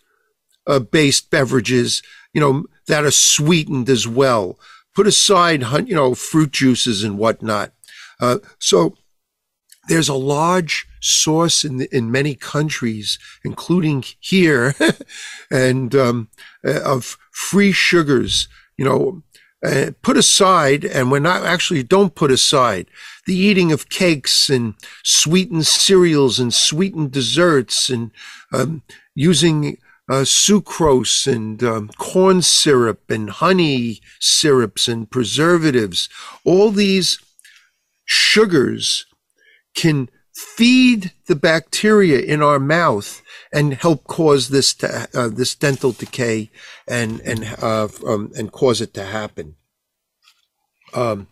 uh, 0.67 0.79
based 0.79 1.31
beverages 1.31 2.03
you 2.37 2.40
know 2.42 2.66
that 2.87 3.07
are 3.07 3.11
sweetened 3.11 3.88
as 3.88 4.07
well. 4.07 4.59
Put 4.94 5.07
aside 5.07 5.62
you 5.88 5.94
know 5.94 6.14
fruit 6.14 6.53
juices 6.53 7.03
and 7.03 7.16
whatnot. 7.16 7.72
Uh, 8.20 8.38
so 8.59 8.94
there's 9.88 10.11
a 10.11 10.14
large 10.37 10.87
source 11.01 11.64
in 11.64 11.88
in 11.90 12.12
many 12.12 12.35
countries 12.35 13.18
including 13.42 14.05
here 14.20 14.75
and 15.51 15.94
um, 15.94 16.29
uh, 16.62 16.83
of 16.83 17.16
free 17.33 17.72
sugars 17.72 18.49
you 18.77 18.85
know 18.85 19.22
uh, 19.64 19.92
put 20.03 20.18
aside, 20.18 20.85
and 20.85 21.11
we're 21.11 21.18
not 21.18 21.46
actually 21.46 21.83
don't 21.83 22.14
put 22.14 22.31
aside 22.31 22.87
the 23.25 23.35
eating 23.35 23.72
of 23.72 23.88
cakes 23.88 24.51
and 24.51 24.75
sweetened 25.03 25.66
cereals 25.66 26.38
and 26.38 26.53
sweetened 26.53 27.11
desserts 27.11 27.88
and 27.88 28.11
um, 28.53 28.83
using 29.14 29.79
uh, 30.09 30.23
sucrose 30.23 31.27
and 31.27 31.62
um, 31.62 31.88
corn 31.99 32.42
syrup 32.42 33.11
and 33.11 33.31
honey 33.31 34.01
syrups 34.21 34.88
and 34.88 35.11
preservatives. 35.11 36.09
All 36.45 36.71
these 36.71 37.19
sugars 38.05 39.07
can 39.75 40.09
feed 40.35 41.12
the 41.27 41.35
bacteria 41.35 42.21
in 42.21 42.42
our 42.42 42.59
mouth 42.59 43.23
and 43.53 43.75
help 43.75 44.05
cause 44.05 44.51
this 44.51 44.75
to, 44.75 45.09
uh, 45.14 45.29
this 45.29 45.55
dental 45.55 45.92
decay 45.92 46.51
and 46.87 47.21
and 47.21 47.57
uh, 47.62 47.88
um, 48.07 48.31
and 48.37 48.53
cause 48.53 48.81
it 48.81 48.92
to 48.95 49.05
happen. 49.05 49.57
Um, 50.95 51.27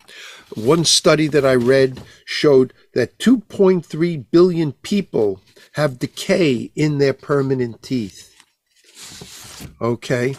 one 0.54 0.84
study 0.84 1.26
that 1.28 1.44
I 1.44 1.54
read 1.54 2.02
showed 2.24 2.72
that 2.94 3.18
2.3 3.18 4.24
billion 4.30 4.72
people 4.72 5.40
have 5.72 5.98
decay 5.98 6.70
in 6.74 6.98
their 6.98 7.14
permanent 7.14 7.82
teeth. 7.82 8.33
Okay. 9.80 10.36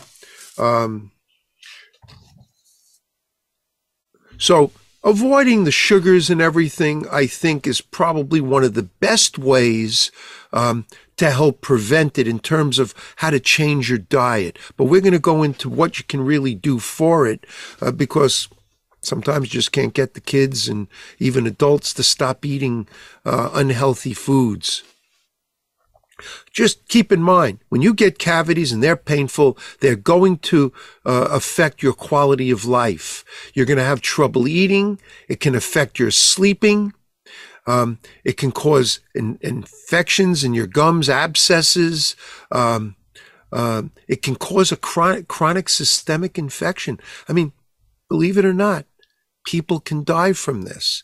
Um, 0.57 1.11
so 4.37 4.71
avoiding 5.03 5.63
the 5.63 5.71
sugars 5.71 6.29
and 6.29 6.41
everything, 6.41 7.05
I 7.11 7.27
think, 7.27 7.67
is 7.67 7.81
probably 7.81 8.41
one 8.41 8.63
of 8.63 8.73
the 8.73 8.83
best 8.83 9.37
ways 9.37 10.11
um, 10.51 10.85
to 11.17 11.31
help 11.31 11.61
prevent 11.61 12.17
it 12.17 12.27
in 12.27 12.39
terms 12.39 12.79
of 12.79 12.93
how 13.17 13.29
to 13.29 13.39
change 13.39 13.89
your 13.89 13.99
diet. 13.99 14.57
But 14.77 14.85
we're 14.85 15.01
going 15.01 15.13
to 15.13 15.19
go 15.19 15.43
into 15.43 15.69
what 15.69 15.97
you 15.97 16.05
can 16.05 16.21
really 16.21 16.55
do 16.55 16.79
for 16.79 17.27
it 17.27 17.45
uh, 17.81 17.91
because 17.91 18.49
sometimes 19.01 19.45
you 19.45 19.59
just 19.59 19.71
can't 19.71 19.93
get 19.93 20.13
the 20.13 20.21
kids 20.21 20.67
and 20.67 20.87
even 21.19 21.45
adults 21.45 21.93
to 21.93 22.03
stop 22.03 22.43
eating 22.43 22.87
uh, 23.25 23.51
unhealthy 23.53 24.13
foods. 24.13 24.83
Just 26.51 26.87
keep 26.87 27.11
in 27.11 27.21
mind, 27.21 27.59
when 27.69 27.81
you 27.81 27.93
get 27.93 28.19
cavities 28.19 28.71
and 28.71 28.81
they're 28.81 28.95
painful, 28.95 29.57
they're 29.81 29.97
going 29.97 30.37
to 30.37 30.71
uh, 31.05 31.27
affect 31.29 31.83
your 31.83 31.93
quality 31.93 32.51
of 32.51 32.63
life. 32.63 33.23
You're 33.53 33.65
going 33.65 33.77
to 33.77 33.83
have 33.83 33.99
trouble 34.01 34.47
eating. 34.47 34.99
It 35.27 35.39
can 35.39 35.55
affect 35.55 35.99
your 35.99 36.11
sleeping. 36.11 36.93
Um, 37.67 37.99
it 38.23 38.37
can 38.37 38.51
cause 38.51 39.01
in, 39.13 39.39
infections 39.41 40.43
in 40.43 40.53
your 40.53 40.67
gums, 40.67 41.09
abscesses. 41.09 42.15
Um, 42.51 42.95
uh, 43.51 43.83
it 44.07 44.21
can 44.21 44.35
cause 44.35 44.71
a 44.71 44.77
chronic, 44.77 45.27
chronic 45.27 45.67
systemic 45.67 46.37
infection. 46.37 46.99
I 47.27 47.33
mean, 47.33 47.51
believe 48.07 48.37
it 48.37 48.45
or 48.45 48.53
not, 48.53 48.85
people 49.45 49.79
can 49.79 50.03
die 50.03 50.33
from 50.33 50.61
this. 50.61 51.03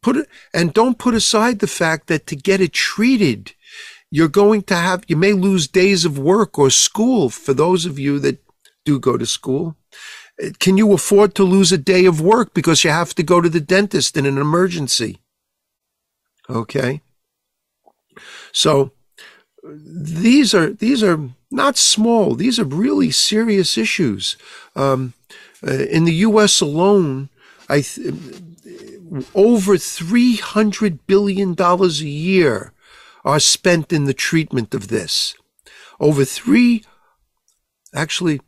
put 0.00 0.16
it, 0.16 0.28
and 0.52 0.72
don't 0.72 0.98
put 0.98 1.14
aside 1.14 1.58
the 1.58 1.66
fact 1.66 2.06
that 2.06 2.26
to 2.26 2.36
get 2.36 2.60
it 2.60 2.72
treated, 2.72 3.52
you're 4.10 4.28
going 4.28 4.62
to 4.62 4.74
have, 4.74 5.04
you 5.06 5.16
may 5.16 5.32
lose 5.32 5.68
days 5.68 6.04
of 6.04 6.18
work 6.18 6.58
or 6.58 6.70
school 6.70 7.30
for 7.30 7.54
those 7.54 7.86
of 7.86 7.98
you 7.98 8.18
that 8.20 8.42
do 8.84 8.98
go 8.98 9.16
to 9.16 9.26
school. 9.26 9.76
Can 10.58 10.76
you 10.76 10.92
afford 10.92 11.34
to 11.34 11.44
lose 11.44 11.70
a 11.70 11.78
day 11.78 12.06
of 12.06 12.20
work 12.20 12.54
because 12.54 12.82
you 12.82 12.90
have 12.90 13.14
to 13.14 13.22
go 13.22 13.40
to 13.40 13.48
the 13.48 13.60
dentist 13.60 14.16
in 14.16 14.26
an 14.26 14.38
emergency? 14.38 15.18
Okay. 16.48 17.02
So 18.52 18.92
these 19.62 20.54
are 20.54 20.70
these 20.70 21.02
are 21.02 21.20
not 21.50 21.76
small. 21.76 22.34
These 22.34 22.58
are 22.58 22.64
really 22.64 23.10
serious 23.10 23.76
issues. 23.76 24.36
Um, 24.74 25.12
uh, 25.66 25.72
in 25.72 26.04
the 26.04 26.14
U.S. 26.14 26.60
alone, 26.60 27.28
I 27.68 27.82
th- 27.82 28.14
over 29.34 29.76
three 29.76 30.36
hundred 30.36 31.06
billion 31.06 31.54
dollars 31.54 32.00
a 32.00 32.08
year 32.08 32.72
are 33.24 33.40
spent 33.40 33.92
in 33.92 34.04
the 34.04 34.14
treatment 34.14 34.74
of 34.74 34.88
this. 34.88 35.34
Over 35.98 36.24
three, 36.24 36.84
actually, 37.94 38.40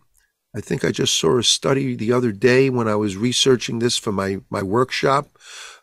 I 0.54 0.60
think 0.60 0.84
I 0.84 0.90
just 0.90 1.14
saw 1.14 1.38
a 1.38 1.42
study 1.42 1.94
the 1.94 2.12
other 2.12 2.30
day 2.30 2.68
when 2.68 2.86
I 2.86 2.94
was 2.94 3.16
researching 3.16 3.78
this 3.78 3.96
for 3.96 4.12
my 4.12 4.40
my 4.50 4.62
workshop 4.62 5.28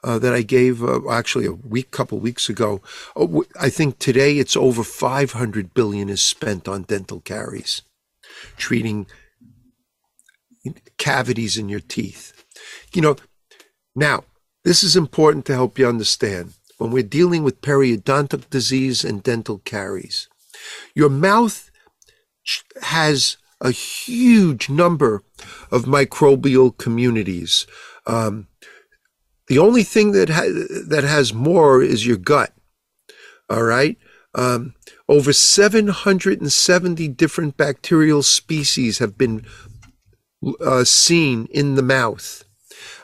uh, 0.04 0.20
that 0.20 0.34
I 0.34 0.44
gave 0.44 0.84
uh, 0.84 1.10
actually 1.10 1.46
a 1.46 1.54
week, 1.54 1.90
couple 1.92 2.20
weeks 2.20 2.50
ago. 2.50 2.82
Oh, 3.16 3.44
I 3.60 3.70
think 3.70 3.98
today 3.98 4.38
it's 4.38 4.56
over 4.56 4.84
500 4.84 5.74
billion 5.74 6.08
is 6.10 6.22
spent 6.22 6.68
on 6.68 6.84
dental 6.84 7.20
caries, 7.20 7.82
treating 8.58 9.08
cavities 10.98 11.58
in 11.58 11.68
your 11.68 11.80
teeth. 11.80 12.46
You 12.94 13.02
know, 13.02 13.16
now 13.96 14.24
this 14.64 14.84
is 14.84 14.96
important 14.96 15.46
to 15.46 15.54
help 15.54 15.80
you 15.80 15.88
understand 15.88 16.54
when 16.80 16.92
we're 16.92 17.04
dealing 17.04 17.44
with 17.44 17.62
periodontic 17.62 18.50
disease 18.50 19.04
and 19.04 19.22
dental 19.22 19.60
caries. 19.60 20.28
Your 20.96 21.10
mouth 21.10 21.70
has 22.82 23.38
a 23.62 23.72
huge 23.72 24.70
number 24.70 25.22
of 25.72 25.84
microbial 25.84 26.76
communities. 26.76 27.68
Um, 28.08 28.48
the 29.48 29.60
only 29.60 29.84
thing 29.84 30.14
that 30.14 30.30
ha- 30.30 30.66
that 30.88 31.04
has 31.04 31.34
more 31.34 31.82
is 31.84 32.08
your 32.08 32.18
gut. 32.18 32.54
All 33.50 33.64
right. 33.64 33.98
Um, 34.34 34.76
over 35.10 35.34
770 35.34 37.08
different 37.10 37.58
bacterial 37.58 38.24
species 38.24 39.00
have 39.00 39.18
been 39.18 39.46
uh, 40.66 40.86
seen 40.86 41.48
in 41.52 41.76
the 41.76 41.84
mouth. 41.84 42.46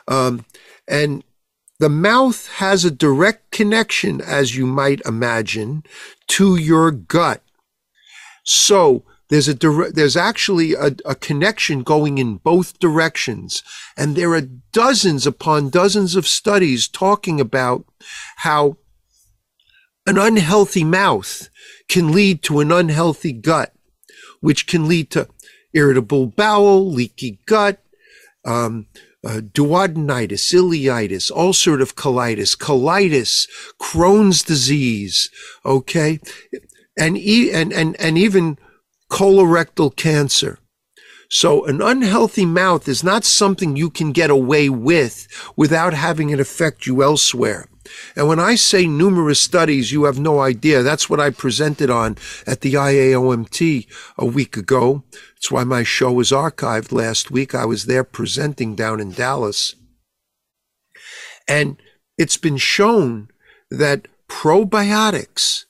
Um, 0.08 0.46
and 0.88 1.24
the 1.78 1.88
mouth 1.88 2.48
has 2.54 2.84
a 2.84 2.90
direct 2.90 3.50
connection, 3.50 4.20
as 4.20 4.56
you 4.56 4.66
might 4.66 5.00
imagine, 5.04 5.82
to 6.28 6.56
your 6.56 6.90
gut. 6.90 7.42
So 8.44 9.04
there's 9.28 9.48
a 9.48 9.54
there's 9.54 10.16
actually 10.16 10.74
a, 10.74 10.94
a 11.04 11.14
connection 11.14 11.82
going 11.82 12.18
in 12.18 12.36
both 12.36 12.78
directions. 12.78 13.62
And 13.96 14.14
there 14.14 14.32
are 14.34 14.48
dozens 14.72 15.26
upon 15.26 15.70
dozens 15.70 16.14
of 16.14 16.26
studies 16.26 16.88
talking 16.88 17.40
about 17.40 17.84
how 18.38 18.78
an 20.06 20.16
unhealthy 20.16 20.84
mouth 20.84 21.48
can 21.88 22.12
lead 22.12 22.42
to 22.44 22.60
an 22.60 22.70
unhealthy 22.70 23.32
gut, 23.32 23.74
which 24.40 24.66
can 24.66 24.86
lead 24.86 25.10
to 25.10 25.28
irritable 25.74 26.26
bowel, 26.26 26.88
leaky 26.90 27.40
gut, 27.46 27.82
um, 28.44 28.86
uh, 29.26 29.40
duodenitis, 29.40 30.54
ileitis, 30.54 31.32
ulcerative 31.32 31.94
colitis, 31.94 32.56
colitis, 32.56 33.48
Crohn's 33.80 34.42
disease, 34.42 35.30
okay, 35.64 36.20
and 36.96 37.18
e- 37.18 37.50
and 37.50 37.72
and 37.72 38.00
and 38.00 38.16
even 38.16 38.56
colorectal 39.10 39.94
cancer. 39.94 40.58
So 41.28 41.64
an 41.66 41.82
unhealthy 41.82 42.46
mouth 42.46 42.86
is 42.86 43.02
not 43.02 43.24
something 43.24 43.74
you 43.74 43.90
can 43.90 44.12
get 44.12 44.30
away 44.30 44.68
with 44.68 45.26
without 45.56 45.92
having 45.92 46.30
it 46.30 46.38
affect 46.38 46.86
you 46.86 47.02
elsewhere. 47.02 47.68
And 48.14 48.28
when 48.28 48.40
I 48.40 48.54
say 48.54 48.86
numerous 48.86 49.40
studies, 49.40 49.92
you 49.92 50.04
have 50.04 50.18
no 50.18 50.40
idea. 50.40 50.82
That's 50.82 51.08
what 51.08 51.20
I 51.20 51.30
presented 51.30 51.90
on 51.90 52.16
at 52.46 52.60
the 52.60 52.74
IAOMT 52.74 53.86
a 54.18 54.26
week 54.26 54.56
ago. 54.56 55.04
It's 55.36 55.50
why 55.50 55.64
my 55.64 55.82
show 55.82 56.12
was 56.12 56.30
archived 56.30 56.92
last 56.92 57.30
week. 57.30 57.54
I 57.54 57.64
was 57.64 57.86
there 57.86 58.04
presenting 58.04 58.74
down 58.74 59.00
in 59.00 59.12
Dallas. 59.12 59.74
And 61.48 61.76
it's 62.18 62.36
been 62.36 62.56
shown 62.56 63.28
that 63.70 64.08
probiotics 64.28 65.64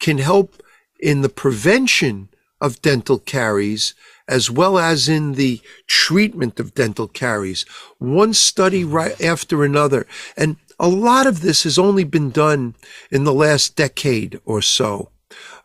can 0.00 0.18
help 0.18 0.62
in 1.00 1.22
the 1.22 1.28
prevention 1.28 2.28
of 2.60 2.82
dental 2.82 3.18
caries 3.18 3.94
as 4.28 4.50
well 4.50 4.78
as 4.78 5.08
in 5.08 5.32
the 5.32 5.60
treatment 5.86 6.60
of 6.60 6.74
dental 6.74 7.08
caries, 7.08 7.64
one 7.98 8.32
study 8.32 8.84
right 8.84 9.20
after 9.20 9.64
another. 9.64 10.06
And 10.36 10.56
a 10.82 10.88
lot 10.88 11.26
of 11.26 11.40
this 11.40 11.62
has 11.62 11.78
only 11.78 12.04
been 12.04 12.30
done 12.30 12.74
in 13.10 13.24
the 13.24 13.32
last 13.32 13.76
decade 13.76 14.38
or 14.44 14.60
so. 14.60 15.08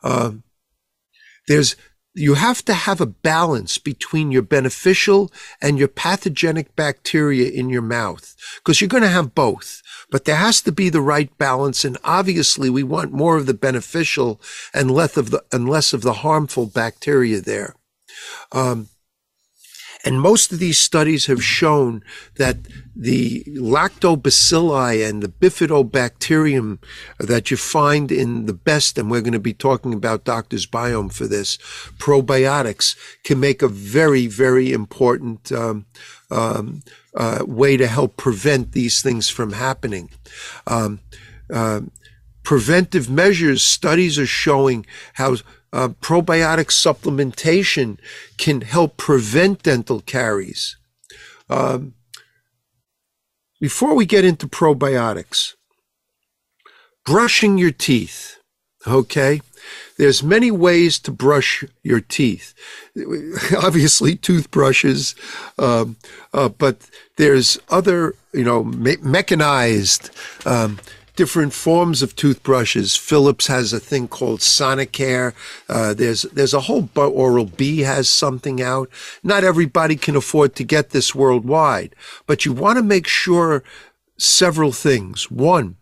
Uh, 0.02 0.32
there's 1.50 1.76
you 2.14 2.34
have 2.34 2.66
to 2.66 2.74
have 2.74 3.02
a 3.02 3.06
balance 3.06 3.78
between 3.78 4.32
your 4.32 4.42
beneficial 4.42 5.32
and 5.62 5.78
your 5.78 5.88
pathogenic 5.88 6.76
bacteria 6.76 7.50
in 7.50 7.70
your 7.70 7.82
mouth 7.82 8.36
because 8.56 8.80
you're 8.80 8.88
going 8.88 9.04
to 9.04 9.10
have 9.10 9.36
both 9.36 9.84
but 10.10 10.26
there 10.26 10.36
has 10.36 10.62
to 10.62 10.72
be 10.72 10.90
the 10.90 11.02
right 11.02 11.36
balance. 11.38 11.84
And 11.84 11.98
obviously 12.04 12.70
we 12.70 12.84
want 12.84 13.12
more 13.12 13.38
of 13.38 13.46
the 13.46 13.54
beneficial 13.54 14.42
and 14.74 14.92
less 14.92 15.18
of 15.18 15.32
the, 15.32 15.44
and 15.52 15.70
less 15.70 15.94
of 15.94 16.02
the 16.02 16.14
harmful 16.14 16.66
bacteria 16.66 17.42
there. 17.42 17.76
Um, 18.52 18.90
and 20.08 20.22
most 20.22 20.54
of 20.54 20.60
these 20.60 20.78
studies 20.78 21.26
have 21.26 21.44
shown 21.44 22.02
that 22.36 22.58
the 22.96 23.44
lactobacilli 23.58 25.08
and 25.08 25.22
the 25.22 25.28
bifidobacterium 25.28 26.80
that 27.20 27.52
you 27.52 27.58
find 27.58 28.10
in 28.10 28.46
the 28.46 28.54
best, 28.54 28.98
and 28.98 29.12
we're 29.12 29.20
going 29.20 29.34
to 29.34 29.40
be 29.40 29.54
talking 29.54 29.94
about 29.94 30.24
Doctor's 30.24 30.66
Biome 30.66 31.12
for 31.12 31.28
this, 31.28 31.58
probiotics 31.98 32.96
can 33.26 33.42
make 33.42 33.62
a 33.62 33.68
very, 33.68 34.28
very 34.28 34.72
important 34.72 35.52
um, 35.52 35.86
um, 36.32 36.84
uh, 37.14 37.44
way 37.46 37.76
to 37.76 37.88
help 37.88 38.16
prevent 38.16 38.72
these 38.72 39.02
things 39.02 39.28
from 39.30 39.52
happening. 39.52 40.10
Um, 40.66 41.02
uh, 41.54 41.82
preventive 42.44 43.10
measures, 43.10 43.62
studies 43.62 44.18
are 44.18 44.26
showing 44.26 44.86
how 45.16 45.36
uh, 45.74 45.90
probiotic 46.02 46.68
supplementation 46.68 47.98
can 48.38 48.62
help 48.62 48.98
prevent 48.98 49.64
dental 49.64 50.02
caries. 50.02 50.78
Um, 51.50 51.94
before 53.60 53.96
we 53.96 54.06
get 54.06 54.26
into 54.26 54.48
probiotics, 54.48 55.54
brushing 57.06 57.58
your 57.58 57.72
teeth, 57.72 58.38
okay? 58.86 59.42
There's 59.98 60.22
many 60.22 60.52
ways 60.52 61.00
to 61.00 61.12
brush 61.12 61.64
your 61.84 62.02
teeth. 62.02 62.54
Obviously, 63.58 64.16
toothbrushes, 64.16 65.16
um, 65.58 65.98
uh, 66.34 66.50
but 66.50 66.90
there's 67.18 67.58
other, 67.70 68.16
you 68.34 68.44
know, 68.44 68.64
me- 68.64 68.98
mechanized 69.02 70.12
um, 70.46 70.80
different 71.18 71.52
forms 71.52 72.02
of 72.02 72.16
toothbrushes. 72.16 72.96
Philips 72.96 73.48
has 73.48 73.74
a 73.74 73.80
thing 73.80 74.08
called 74.08 74.40
Sonicare. 74.40 75.34
Uh, 75.68 75.94
there's 75.94 76.22
there's 76.22 76.54
a 76.54 76.62
whole 76.62 76.90
Oral 76.96 77.46
B 77.46 77.80
has 77.80 78.10
something 78.10 78.62
out. 78.62 78.90
Not 79.24 79.44
everybody 79.44 79.98
can 79.98 80.16
afford 80.16 80.56
to 80.56 80.64
get 80.64 80.92
this 80.92 81.14
worldwide, 81.14 81.94
but 82.26 82.46
you 82.46 82.54
want 82.54 82.78
to 82.78 82.84
make 82.84 83.08
sure 83.08 83.64
several 84.18 84.72
things. 84.72 85.30
One, 85.30 85.76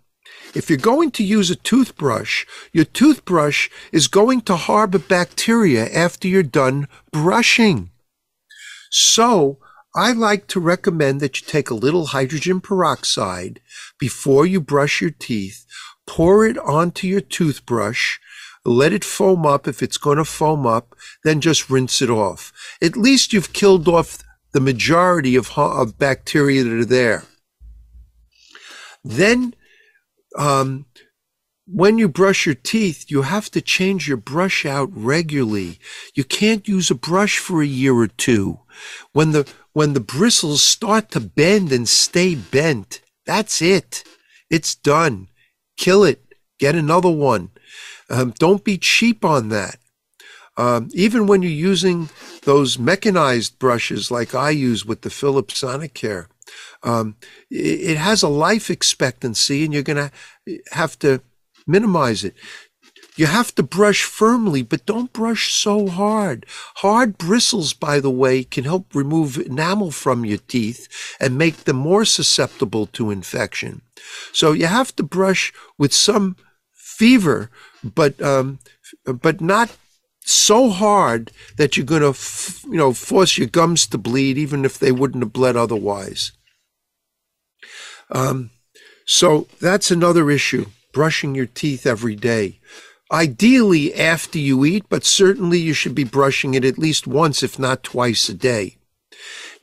if 0.55 0.69
you're 0.69 0.77
going 0.93 1.11
to 1.11 1.23
use 1.23 1.51
a 1.51 1.55
toothbrush, 1.55 2.45
your 2.71 2.85
toothbrush 2.85 3.69
is 3.91 4.07
going 4.07 4.41
to 4.41 4.55
harbor 4.55 4.99
bacteria 4.99 5.85
after 5.93 6.27
you're 6.27 6.43
done 6.43 6.87
brushing. 7.11 7.91
So 8.89 9.59
I 9.95 10.11
like 10.11 10.47
to 10.47 10.59
recommend 10.59 11.21
that 11.21 11.39
you 11.39 11.47
take 11.47 11.69
a 11.69 11.75
little 11.75 12.07
hydrogen 12.07 12.59
peroxide 12.59 13.61
before 13.97 14.45
you 14.45 14.59
brush 14.59 14.99
your 14.99 15.11
teeth, 15.11 15.65
pour 16.05 16.45
it 16.45 16.57
onto 16.57 17.07
your 17.07 17.21
toothbrush, 17.21 18.17
let 18.65 18.91
it 18.91 19.05
foam 19.05 19.45
up 19.45 19.69
if 19.69 19.81
it's 19.81 19.97
going 19.97 20.17
to 20.17 20.25
foam 20.25 20.67
up, 20.67 20.95
then 21.23 21.39
just 21.39 21.69
rinse 21.69 22.01
it 22.01 22.09
off. 22.09 22.51
At 22.81 22.97
least 22.97 23.31
you've 23.31 23.53
killed 23.53 23.87
off 23.87 24.21
the 24.51 24.59
majority 24.59 25.37
of, 25.37 25.57
of 25.57 25.97
bacteria 25.97 26.63
that 26.63 26.73
are 26.73 26.85
there. 26.85 27.23
Then 29.01 29.55
um, 30.37 30.87
when 31.67 31.97
you 31.97 32.07
brush 32.07 32.45
your 32.45 32.55
teeth, 32.55 33.05
you 33.09 33.23
have 33.23 33.49
to 33.51 33.61
change 33.61 34.07
your 34.07 34.17
brush 34.17 34.65
out 34.65 34.89
regularly. 34.91 35.79
You 36.13 36.23
can't 36.23 36.67
use 36.67 36.91
a 36.91 36.95
brush 36.95 37.39
for 37.39 37.61
a 37.61 37.67
year 37.67 37.93
or 37.93 38.07
two. 38.07 38.59
When 39.13 39.31
the 39.31 39.51
when 39.73 39.93
the 39.93 39.99
bristles 39.99 40.63
start 40.63 41.11
to 41.11 41.19
bend 41.19 41.71
and 41.71 41.87
stay 41.87 42.35
bent, 42.35 43.01
that's 43.25 43.61
it. 43.61 44.03
It's 44.49 44.75
done. 44.75 45.27
Kill 45.77 46.03
it. 46.03 46.21
Get 46.59 46.75
another 46.75 47.09
one. 47.09 47.49
Um, 48.09 48.33
don't 48.37 48.63
be 48.63 48.77
cheap 48.77 49.25
on 49.25 49.49
that. 49.49 49.77
Um, 50.57 50.89
even 50.93 51.25
when 51.25 51.41
you're 51.41 51.51
using 51.51 52.09
those 52.43 52.79
mechanized 52.79 53.59
brushes 53.59 54.09
like 54.09 54.33
I 54.33 54.51
use 54.51 54.85
with 54.85 55.01
the 55.01 55.09
Philips 55.09 55.61
Sonicare, 55.61 56.27
um, 56.83 57.17
it, 57.49 57.91
it 57.91 57.97
has 57.97 58.23
a 58.23 58.29
life 58.29 58.69
expectancy 58.69 59.65
and 59.65 59.73
you're 59.73 59.83
going 59.83 60.09
to 60.09 60.61
have 60.71 60.97
to 60.99 61.21
minimize 61.67 62.23
it. 62.23 62.35
You 63.17 63.27
have 63.27 63.55
to 63.55 63.63
brush 63.63 64.03
firmly, 64.03 64.61
but 64.61 64.85
don't 64.85 65.13
brush 65.13 65.53
so 65.53 65.87
hard. 65.87 66.45
Hard 66.77 67.17
bristles, 67.17 67.73
by 67.73 67.99
the 67.99 68.11
way, 68.11 68.43
can 68.43 68.65
help 68.65 68.93
remove 68.93 69.37
enamel 69.37 69.91
from 69.91 70.25
your 70.25 70.37
teeth 70.37 70.87
and 71.19 71.37
make 71.37 71.63
them 71.63 71.77
more 71.77 72.03
susceptible 72.03 72.87
to 72.87 73.11
infection. 73.11 73.81
So 74.33 74.51
you 74.51 74.65
have 74.65 74.95
to 74.97 75.03
brush 75.03 75.53
with 75.77 75.93
some 75.93 76.35
fever, 76.73 77.49
but 77.83 78.21
um, 78.21 78.59
but 79.05 79.39
not 79.39 79.77
so 80.21 80.69
hard 80.69 81.31
that 81.57 81.77
you're 81.77 81.85
going 81.85 82.01
to, 82.01 82.09
f- 82.09 82.63
you 82.65 82.77
know, 82.77 82.93
force 82.93 83.37
your 83.37 83.47
gums 83.47 83.85
to 83.87 83.97
bleed, 83.97 84.37
even 84.37 84.65
if 84.65 84.79
they 84.79 84.91
wouldn't 84.91 85.23
have 85.23 85.33
bled 85.33 85.55
otherwise. 85.55 86.31
Um, 88.11 88.51
so 89.05 89.47
that's 89.61 89.91
another 89.91 90.29
issue: 90.29 90.65
brushing 90.95 91.35
your 91.35 91.45
teeth 91.45 91.85
every 91.85 92.15
day. 92.15 92.61
Ideally 93.11 93.93
after 93.93 94.39
you 94.39 94.63
eat, 94.63 94.85
but 94.87 95.03
certainly 95.03 95.59
you 95.59 95.73
should 95.73 95.93
be 95.93 96.05
brushing 96.05 96.53
it 96.53 96.63
at 96.63 96.79
least 96.79 97.05
once, 97.05 97.43
if 97.43 97.59
not 97.59 97.83
twice 97.83 98.29
a 98.29 98.33
day. 98.33 98.77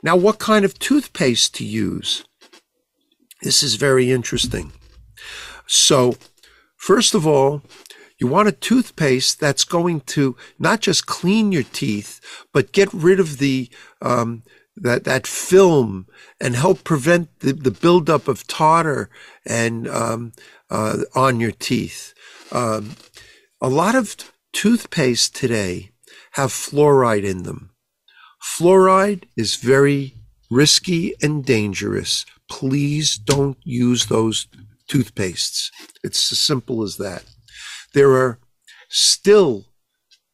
Now, 0.03 0.15
what 0.15 0.37
kind 0.37 0.63
of 0.63 0.77
toothpaste 0.77 1.55
to 1.55 1.65
use? 1.65 2.23
This 3.41 3.63
is 3.63 3.75
very 3.75 4.11
interesting. 4.11 4.73
So, 5.65 6.15
first 6.77 7.15
of 7.15 7.25
all, 7.25 7.63
you 8.19 8.27
want 8.27 8.47
a 8.47 8.59
toothpaste 8.69 9.39
that's 9.39 9.63
going 9.63 10.01
to 10.15 10.37
not 10.59 10.81
just 10.81 11.07
clean 11.07 11.51
your 11.51 11.63
teeth, 11.63 12.21
but 12.53 12.71
get 12.73 12.93
rid 12.93 13.19
of 13.19 13.39
the 13.39 13.69
um, 14.03 14.43
that 14.75 15.03
that 15.03 15.27
film 15.27 16.07
and 16.39 16.55
help 16.55 16.83
prevent 16.83 17.39
the, 17.39 17.53
the 17.53 17.71
buildup 17.71 18.27
of 18.27 18.47
tartar 18.47 19.09
and 19.45 19.87
um, 19.87 20.33
uh, 20.69 20.97
on 21.15 21.39
your 21.39 21.51
teeth. 21.51 22.13
Um, 22.51 22.95
a 23.61 23.69
lot 23.69 23.95
of 23.95 24.31
toothpaste 24.51 25.35
today 25.35 25.91
have 26.33 26.49
fluoride 26.49 27.23
in 27.23 27.43
them. 27.43 27.71
Fluoride 28.43 29.23
is 29.37 29.55
very 29.55 30.15
risky 30.49 31.15
and 31.21 31.45
dangerous. 31.45 32.25
Please 32.49 33.17
don't 33.17 33.57
use 33.63 34.07
those 34.07 34.47
toothpastes. 34.89 35.69
It's 36.03 36.31
as 36.31 36.39
simple 36.39 36.83
as 36.83 36.97
that. 36.97 37.23
There 37.93 38.11
are 38.11 38.39
still 38.89 39.65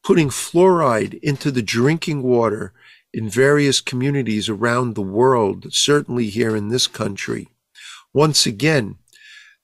putting 0.02 0.28
fluoride 0.28 1.18
into 1.22 1.50
the 1.50 1.62
drinking 1.62 2.22
water 2.22 2.72
in 3.12 3.28
various 3.28 3.80
communities 3.80 4.48
around 4.48 4.94
the 4.94 5.02
world, 5.02 5.72
certainly 5.72 6.28
here 6.28 6.54
in 6.54 6.68
this 6.68 6.86
country. 6.86 7.48
Once 8.12 8.46
again, 8.46 8.96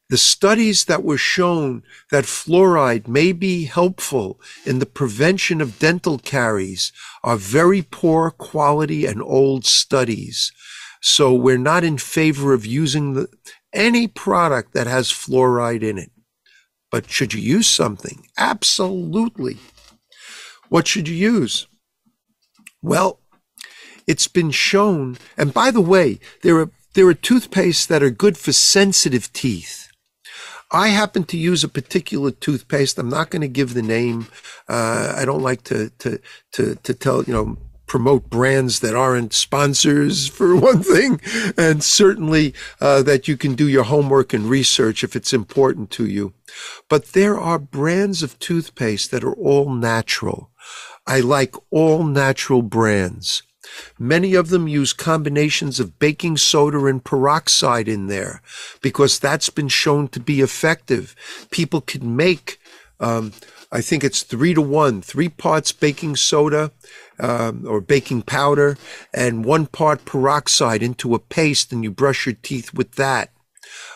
the 0.09 0.17
studies 0.17 0.85
that 0.85 1.03
were 1.03 1.19
shown 1.19 1.83
that 2.13 2.25
fluoride 2.25 3.09
may 3.09 3.33
be 3.33 3.65
helpful 3.65 4.41
in 4.65 4.79
the 4.79 4.87
prevention 4.87 5.61
of 5.61 5.81
dental 5.81 6.19
caries 6.19 6.93
are 7.25 7.37
very 7.37 7.83
poor 7.83 8.31
quality 8.31 9.05
and 9.05 9.21
old 9.21 9.65
studies. 9.65 10.53
So 11.03 11.35
we're 11.35 11.59
not 11.59 11.83
in 11.83 11.99
favor 11.99 12.53
of 12.53 12.65
using 12.65 13.15
the, 13.15 13.29
any 13.73 14.07
product 14.07 14.75
that 14.75 14.87
has 14.87 15.09
fluoride 15.11 15.83
in 15.83 15.99
it. 15.99 16.13
But 16.91 17.11
should 17.11 17.35
you 17.35 17.41
use 17.41 17.69
something? 17.69 18.27
Absolutely. 18.39 19.59
What 20.69 20.87
should 20.87 21.09
you 21.09 21.17
use? 21.17 21.67
Well, 22.81 23.21
it's 24.07 24.29
been 24.29 24.51
shown, 24.51 25.19
and 25.37 25.53
by 25.53 25.71
the 25.71 25.81
way, 25.81 26.21
there 26.43 26.59
are 26.59 26.71
there 26.95 27.07
are 27.09 27.15
toothpastes 27.15 27.87
that 27.89 28.03
are 28.03 28.11
good 28.11 28.39
for 28.39 28.53
sensitive 28.53 29.33
teeth. 29.33 29.87
I 30.71 30.89
happen 30.89 31.25
to 31.25 31.37
use 31.37 31.63
a 31.63 31.69
particular 31.69 32.31
toothpaste. 32.31 32.99
I'm 32.99 33.11
not 33.11 33.31
going 33.31 33.43
to 33.43 33.49
give 33.49 33.75
the 33.75 33.83
name. 33.83 34.29
Uh, 34.69 35.15
I 35.17 35.25
don't 35.25 35.43
like 35.43 35.63
to, 35.65 35.91
to, 35.91 36.19
to, 36.53 36.75
to 36.75 36.95
tell, 36.95 37.23
you 37.23 37.33
know, 37.33 37.59
promote 37.87 38.29
brands 38.29 38.81
that 38.81 38.97
aren't 38.97 39.33
sponsors 39.33 40.29
for 40.37 40.57
one 40.57 40.83
thing, 40.83 41.21
and 41.57 41.85
certainly 41.85 42.53
uh, 42.81 43.03
that 43.03 43.29
you 43.29 43.37
can 43.37 43.55
do 43.55 43.69
your 43.69 43.85
homework 43.85 44.33
and 44.33 44.47
research 44.47 45.05
if 45.05 45.15
it's 45.15 45.33
important 45.33 45.91
to 45.93 46.07
you. 46.07 46.33
But 46.89 47.13
there 47.13 47.39
are 47.39 47.59
brands 47.59 48.23
of 48.23 48.39
toothpaste 48.39 49.11
that 49.11 49.23
are 49.23 49.35
all 49.35 49.71
natural. 49.71 50.51
I 51.07 51.21
like 51.21 51.55
all 51.71 52.05
natural 52.05 52.63
brands. 52.63 53.43
Many 53.99 54.35
of 54.35 54.49
them 54.49 54.69
use 54.69 54.93
combinations 54.93 55.81
of 55.81 55.99
baking 55.99 56.37
soda 56.37 56.85
and 56.87 57.03
peroxide 57.03 57.89
in 57.89 58.07
there 58.07 58.43
because 58.81 59.19
that's 59.19 59.51
been 59.51 59.69
shown 59.69 60.09
to 60.09 60.21
be 60.21 60.41
effective. 60.41 61.15
People 61.51 61.81
can 61.81 62.17
make, 62.17 62.59
um, 63.01 63.33
I 63.73 63.81
think 63.81 64.05
it's 64.05 64.23
three 64.23 64.55
to 64.55 64.63
one, 64.63 65.03
three 65.03 65.29
parts 65.29 65.73
baking 65.73 66.17
soda 66.17 66.73
um, 67.19 67.65
or 67.67 67.81
baking 67.81 68.23
powder 68.23 68.77
and 69.13 69.45
one 69.45 69.67
part 69.67 70.05
peroxide 70.05 70.83
into 70.83 71.15
a 71.15 71.19
paste, 71.19 71.73
and 71.73 71.83
you 71.83 71.91
brush 71.91 72.27
your 72.27 72.37
teeth 72.43 72.75
with 72.75 72.93
that. 72.93 73.31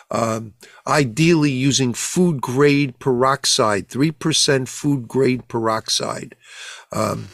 Um, 0.09 0.55
ideally 0.85 1.51
using 1.51 1.93
food 1.93 2.41
grade 2.41 2.99
peroxide, 2.99 3.87
3% 3.87 4.67
food 4.67 5.07
grade 5.07 5.47
peroxide. 5.47 6.35
Um, 6.91 7.29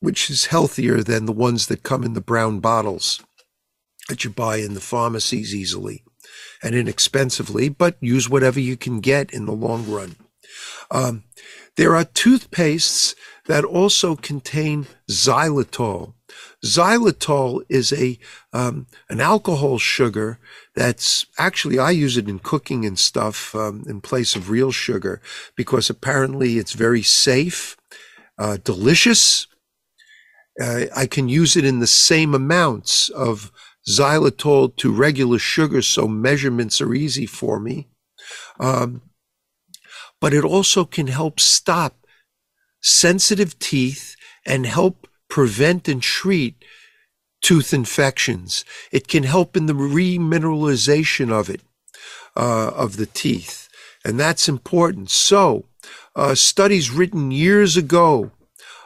which 0.00 0.30
is 0.30 0.46
healthier 0.46 1.02
than 1.02 1.26
the 1.26 1.32
ones 1.32 1.66
that 1.66 1.82
come 1.82 2.04
in 2.04 2.14
the 2.14 2.20
brown 2.20 2.60
bottles 2.60 3.22
that 4.08 4.24
you 4.24 4.30
buy 4.30 4.58
in 4.58 4.74
the 4.74 4.80
pharmacies 4.80 5.54
easily 5.54 6.04
and 6.62 6.74
inexpensively, 6.74 7.68
but 7.68 7.96
use 8.00 8.28
whatever 8.28 8.60
you 8.60 8.76
can 8.76 9.00
get 9.00 9.32
in 9.32 9.46
the 9.46 9.52
long 9.52 9.90
run. 9.90 10.16
Um, 10.90 11.24
there 11.76 11.96
are 11.96 12.04
toothpastes 12.04 13.14
that 13.46 13.64
also 13.64 14.16
contain 14.16 14.86
xylitol. 15.10 16.14
Xylitol 16.64 17.62
is 17.68 17.92
a 17.92 18.18
um, 18.52 18.86
an 19.08 19.20
alcohol 19.20 19.78
sugar 19.78 20.38
that's 20.74 21.26
actually 21.38 21.78
I 21.78 21.90
use 21.90 22.16
it 22.16 22.28
in 22.28 22.38
cooking 22.38 22.84
and 22.84 22.98
stuff 22.98 23.54
um, 23.54 23.84
in 23.86 24.00
place 24.00 24.34
of 24.34 24.50
real 24.50 24.72
sugar 24.72 25.20
because 25.54 25.88
apparently 25.90 26.58
it's 26.58 26.72
very 26.72 27.02
safe, 27.02 27.76
uh, 28.38 28.56
delicious, 28.64 29.46
uh, 30.60 30.86
I 30.94 31.06
can 31.06 31.28
use 31.28 31.56
it 31.56 31.64
in 31.64 31.80
the 31.80 31.86
same 31.86 32.34
amounts 32.34 33.08
of 33.10 33.52
xylitol 33.88 34.74
to 34.76 34.92
regular 34.92 35.38
sugar, 35.38 35.82
so 35.82 36.08
measurements 36.08 36.80
are 36.80 36.94
easy 36.94 37.26
for 37.26 37.60
me. 37.60 37.88
Um, 38.58 39.02
but 40.20 40.32
it 40.34 40.44
also 40.44 40.84
can 40.84 41.08
help 41.08 41.38
stop 41.40 41.94
sensitive 42.82 43.58
teeth 43.58 44.16
and 44.46 44.66
help 44.66 45.06
prevent 45.28 45.88
and 45.88 46.02
treat 46.02 46.64
tooth 47.42 47.74
infections. 47.74 48.64
It 48.90 49.08
can 49.08 49.24
help 49.24 49.56
in 49.56 49.66
the 49.66 49.74
remineralization 49.74 51.30
of 51.30 51.50
it, 51.50 51.60
uh, 52.34 52.68
of 52.68 52.96
the 52.96 53.06
teeth. 53.06 53.68
And 54.04 54.18
that's 54.18 54.48
important. 54.48 55.10
So, 55.10 55.66
uh, 56.14 56.34
studies 56.34 56.90
written 56.90 57.30
years 57.30 57.76
ago 57.76 58.30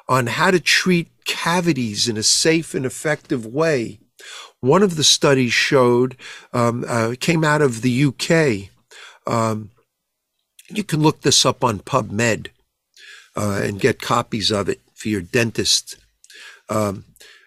on 0.08 0.26
how 0.26 0.50
to 0.50 0.60
treat 0.60 1.08
cavities 1.30 2.08
in 2.08 2.16
a 2.16 2.24
safe 2.24 2.74
and 2.74 2.84
effective 2.84 3.46
way. 3.46 4.00
One 4.60 4.82
of 4.82 4.96
the 4.96 5.04
studies 5.04 5.52
showed, 5.52 6.16
um, 6.52 6.84
uh, 6.86 7.14
came 7.20 7.44
out 7.44 7.62
of 7.62 7.82
the 7.82 8.04
UK. 8.04 8.70
Um, 9.32 9.70
you 10.68 10.82
can 10.82 11.00
look 11.00 11.20
this 11.20 11.46
up 11.46 11.62
on 11.62 11.78
PubMed 11.78 12.48
uh, 13.36 13.60
and 13.62 13.80
get 13.80 14.00
copies 14.00 14.50
of 14.50 14.68
it 14.68 14.80
for 14.94 15.08
your 15.08 15.20
dentist. 15.20 15.96
Um, 16.68 17.04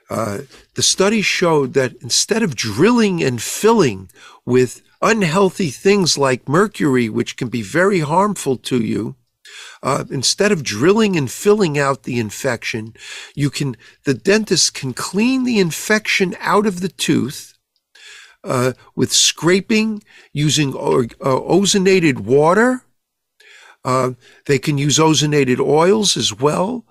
uh, 0.10 0.40
the 0.76 0.82
study 0.82 1.22
showed 1.22 1.74
that 1.74 1.94
instead 2.02 2.42
of 2.42 2.56
drilling 2.56 3.22
and 3.22 3.42
filling 3.42 4.10
with 4.46 4.82
unhealthy 5.02 5.70
things 5.70 6.18
like 6.18 6.48
mercury, 6.48 7.10
which 7.10 7.36
can 7.36 7.50
be 7.50 7.62
very 7.62 8.00
harmful 8.00 8.56
to 8.58 8.82
you, 8.82 9.16
uh, 9.82 10.06
instead 10.10 10.52
of 10.52 10.64
drilling 10.64 11.16
and 11.16 11.32
filling 11.32 11.78
out 11.78 12.04
the 12.04 12.20
infection, 12.20 12.94
you 13.36 13.50
can 13.50 13.76
the 14.06 14.14
dentist 14.14 14.74
can 14.74 14.94
clean 14.94 15.44
the 15.44 15.60
infection 15.60 16.36
out 16.40 16.66
of 16.66 16.80
the 16.82 16.90
tooth 16.90 17.54
uh, 18.44 18.74
with 18.96 19.12
scraping 19.12 20.04
using 20.32 20.70
uh, 20.70 21.06
ozonated 21.22 22.20
water. 22.20 22.84
Uh, 23.86 24.12
they 24.46 24.60
can 24.60 24.78
use 24.78 24.98
ozonated 24.98 25.60
oils 25.60 26.16
as 26.18 26.34
well. 26.34 26.86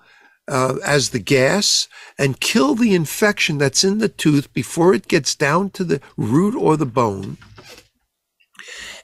Uh, 0.45 0.75
as 0.83 1.11
the 1.11 1.19
gas 1.19 1.87
and 2.19 2.41
kill 2.41 2.75
the 2.75 2.93
infection 2.93 3.57
that's 3.57 3.85
in 3.85 3.99
the 3.99 4.09
tooth 4.09 4.51
before 4.51 4.93
it 4.93 5.07
gets 5.07 5.35
down 5.35 5.69
to 5.69 5.85
the 5.85 6.01
root 6.17 6.53
or 6.53 6.75
the 6.75 6.85
bone. 6.85 7.37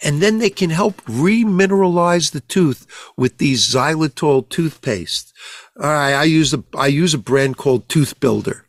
And 0.02 0.22
then 0.22 0.38
they 0.39 0.50
can 0.50 0.70
help 0.70 1.02
remineralize 1.04 2.32
the 2.32 2.39
tooth 2.41 2.88
with 3.18 3.38
these 3.38 3.68
xylitol 3.68 4.47
toothpaste. 4.47 5.34
I, 5.80 6.14
I 6.14 6.24
use 6.24 6.54
a 6.54 6.64
I 6.78 6.88
use 6.88 7.14
a 7.14 7.18
brand 7.18 7.58
called 7.58 7.89
Tooth 7.89 8.20
Builder. 8.20 8.66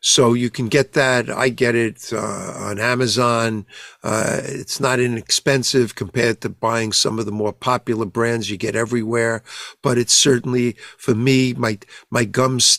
So 0.00 0.32
you 0.32 0.48
can 0.48 0.68
get 0.68 0.92
that. 0.92 1.28
I 1.28 1.48
get 1.48 1.74
it 1.74 2.12
uh, 2.12 2.54
on 2.56 2.78
Amazon. 2.78 3.66
Uh, 4.02 4.40
it's 4.44 4.78
not 4.78 5.00
inexpensive 5.00 5.94
compared 5.94 6.40
to 6.42 6.48
buying 6.48 6.92
some 6.92 7.18
of 7.18 7.26
the 7.26 7.32
more 7.32 7.52
popular 7.52 8.06
brands 8.06 8.50
you 8.50 8.56
get 8.56 8.76
everywhere. 8.76 9.42
But 9.82 9.98
it's 9.98 10.12
certainly 10.12 10.76
for 10.96 11.14
me, 11.14 11.52
my 11.54 11.78
my 12.10 12.24
gums. 12.24 12.78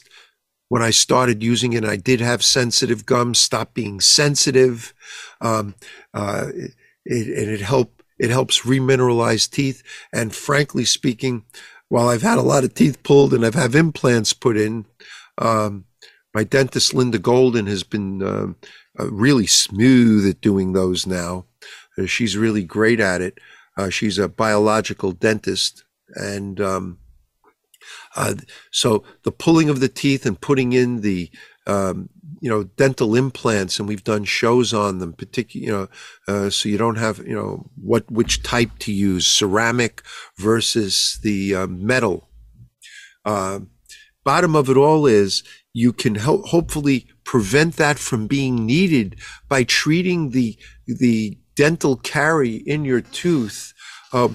When 0.69 0.83
I 0.83 0.91
started 0.91 1.41
using 1.41 1.73
it, 1.73 1.83
I 1.83 1.95
did 1.95 2.21
have 2.21 2.43
sensitive 2.43 3.07
gums. 3.07 3.39
Stop 3.39 3.73
being 3.73 3.99
sensitive, 3.99 4.93
um, 5.41 5.73
uh, 6.13 6.49
it, 7.05 7.27
and 7.27 7.49
it 7.49 7.61
help 7.61 8.01
it 8.17 8.29
helps 8.29 8.61
remineralize 8.61 9.49
teeth. 9.49 9.81
And 10.11 10.35
frankly 10.35 10.85
speaking, 10.85 11.45
while 11.89 12.07
I've 12.07 12.21
had 12.21 12.37
a 12.37 12.43
lot 12.43 12.63
of 12.63 12.73
teeth 12.73 13.01
pulled 13.03 13.33
and 13.33 13.45
I've 13.45 13.55
had 13.55 13.75
implants 13.75 14.33
put 14.33 14.57
in. 14.57 14.85
Um, 15.37 15.85
my 16.33 16.43
dentist, 16.43 16.93
Linda 16.93 17.17
Golden, 17.17 17.65
has 17.65 17.83
been 17.83 18.21
uh, 18.21 18.53
uh, 18.99 19.11
really 19.11 19.47
smooth 19.47 20.27
at 20.29 20.41
doing 20.41 20.73
those 20.73 21.07
now. 21.07 21.45
Uh, 21.97 22.05
she's 22.05 22.37
really 22.37 22.63
great 22.63 22.99
at 22.99 23.21
it. 23.21 23.39
Uh, 23.75 23.89
she's 23.89 24.17
a 24.17 24.29
biological 24.29 25.11
dentist. 25.11 25.83
And 26.13 26.61
um, 26.61 26.99
uh, 28.15 28.35
so 28.71 29.03
the 29.23 29.31
pulling 29.31 29.69
of 29.69 29.79
the 29.79 29.89
teeth 29.89 30.25
and 30.25 30.39
putting 30.39 30.73
in 30.73 31.01
the 31.01 31.31
um, 31.65 32.09
you 32.41 32.49
know 32.49 32.63
dental 32.63 33.15
implants 33.15 33.79
and 33.79 33.87
we've 33.87 34.03
done 34.03 34.23
shows 34.23 34.73
on 34.73 34.99
them 34.99 35.13
particular 35.13 35.65
you 35.65 35.71
know 35.71 35.87
uh, 36.27 36.49
so 36.49 36.69
you 36.69 36.77
don't 36.77 36.97
have 36.97 37.19
you 37.19 37.35
know 37.35 37.69
what 37.75 38.09
which 38.11 38.43
type 38.43 38.71
to 38.79 38.91
use 38.91 39.25
ceramic 39.27 40.03
versus 40.37 41.19
the 41.23 41.55
uh, 41.55 41.67
metal 41.67 42.29
uh, 43.25 43.59
bottom 44.23 44.55
of 44.55 44.69
it 44.69 44.77
all 44.77 45.05
is 45.05 45.43
you 45.73 45.93
can 45.93 46.15
help 46.15 46.47
hopefully 46.47 47.07
prevent 47.23 47.75
that 47.75 47.99
from 47.99 48.27
being 48.27 48.65
needed 48.65 49.15
by 49.47 49.63
treating 49.63 50.31
the 50.31 50.57
the 50.87 51.37
dental 51.55 51.95
carie 51.97 52.63
in 52.65 52.85
your 52.85 53.01
tooth 53.01 53.73
uh, 54.13 54.29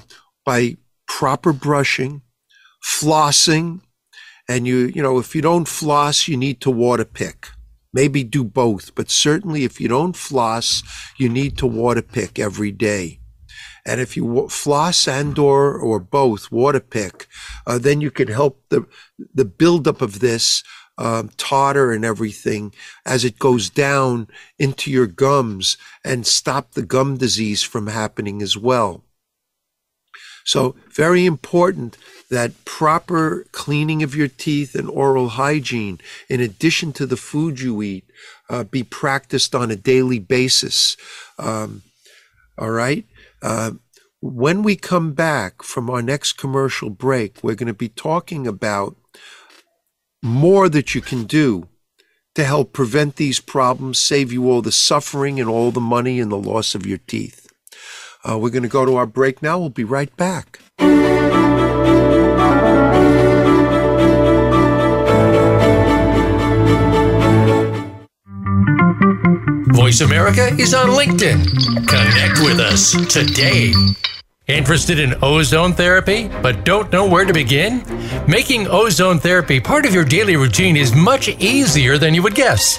by 0.45 0.77
proper 1.07 1.53
brushing, 1.53 2.23
flossing, 2.85 3.81
and 4.49 4.67
you 4.67 4.93
you 4.95 5.03
know 5.03 5.19
if 5.19 5.35
you 5.35 5.43
don't 5.43 5.69
floss, 5.69 6.29
you 6.29 6.37
need 6.37 6.61
to 6.61 6.71
water 6.71 7.05
pick. 7.05 7.49
Maybe 7.95 8.25
do 8.25 8.43
both, 8.43 8.95
but 8.97 9.09
certainly 9.09 9.63
if 9.63 9.81
you 9.81 9.87
don't 9.87 10.17
floss, 10.17 10.83
you 11.17 11.29
need 11.29 11.57
to 11.59 11.67
water 11.67 12.03
pick 12.03 12.41
every 12.41 12.73
day. 12.73 13.21
And 13.87 14.01
if 14.01 14.17
you 14.17 14.49
floss 14.49 15.07
and 15.07 15.39
or 15.39 15.79
or 15.79 16.01
both 16.01 16.51
water 16.51 16.81
pick, 16.81 17.29
uh, 17.67 17.79
then 17.79 18.01
you 18.01 18.11
can 18.11 18.29
help 18.29 18.63
the 18.69 18.87
the 19.33 19.45
buildup 19.45 20.03
of 20.03 20.19
this 20.19 20.65
um, 20.99 21.31
tartar 21.37 21.93
and 21.93 22.05
everything 22.05 22.75
as 23.07 23.25
it 23.25 23.39
goes 23.39 23.71
down 23.71 24.27
into 24.59 24.91
your 24.91 25.07
gums 25.07 25.77
and 26.05 26.27
stop 26.27 26.73
the 26.73 26.83
gum 26.83 27.17
disease 27.17 27.63
from 27.63 27.87
happening 27.87 28.43
as 28.43 28.57
well. 28.57 29.05
So, 30.45 30.77
very 30.91 31.25
important 31.25 31.97
that 32.31 32.65
proper 32.65 33.47
cleaning 33.53 34.03
of 34.03 34.15
your 34.15 34.29
teeth 34.29 34.75
and 34.75 34.89
oral 34.89 35.31
hygiene, 35.31 36.01
in 36.29 36.41
addition 36.41 36.93
to 36.95 37.07
the 37.07 37.17
food 37.17 37.61
you 37.61 37.83
eat, 37.83 38.05
uh, 38.51 38.65
be 38.65 38.83
practiced 38.83 39.55
on 39.55 39.71
a 39.71 39.77
daily 39.77 40.19
basis. 40.19 40.97
Um, 41.39 41.83
all 42.59 42.71
right. 42.71 43.07
Uh, 43.43 43.73
when 44.21 44.63
we 44.63 44.77
come 44.77 45.13
back 45.13 45.63
from 45.63 45.91
our 45.91 46.03
next 46.03 46.35
commercial 46.35 46.91
break, 46.91 47.43
we're 47.43 47.55
going 47.55 47.67
to 47.67 47.75
be 47.75 47.89
talking 47.89 48.47
about 48.47 48.97
more 50.23 50.69
that 50.69 50.95
you 50.95 51.01
can 51.01 51.25
do 51.25 51.69
to 52.35 52.45
help 52.45 52.73
prevent 52.73 53.17
these 53.17 53.39
problems, 53.41 53.99
save 53.99 54.33
you 54.33 54.51
all 54.51 54.63
the 54.63 54.73
suffering 54.73 55.39
and 55.39 55.49
all 55.49 55.71
the 55.71 55.81
money 55.81 56.19
and 56.21 56.33
the 56.33 56.39
loss 56.39 56.75
of 56.75 56.87
your 56.87 56.99
teeth. 56.99 57.44
Uh, 58.27 58.39
we're 58.39 58.51
going 58.51 58.63
to 58.63 58.69
go 58.69 58.85
to 58.87 58.97
our 58.97 59.07
break 59.07 59.43
now. 59.43 59.59
We'll 59.59 59.69
be 59.69 59.85
right 59.85 60.15
back. 60.17 60.61
Voice 69.75 70.01
America 70.01 70.47
is 70.59 70.73
on 70.73 70.89
LinkedIn. 70.89 71.45
Connect 71.87 72.41
with 72.41 72.61
us 72.61 72.93
today. 73.13 73.75
Interested 74.47 74.99
in 74.99 75.15
ozone 75.23 75.73
therapy, 75.73 76.29
but 76.43 76.65
don't 76.65 76.93
know 76.93 77.07
where 77.07 77.25
to 77.25 77.33
begin? 77.33 77.83
Making 78.29 78.69
ozone 78.69 79.19
therapy 79.19 79.61
part 79.61 79.85
of 79.85 79.95
your 79.95 80.05
daily 80.05 80.37
routine 80.37 80.77
is 80.77 80.95
much 80.95 81.29
easier 81.29 81.99
than 81.99 82.15
you 82.15 82.23
would 82.23 82.35
guess. 82.35 82.79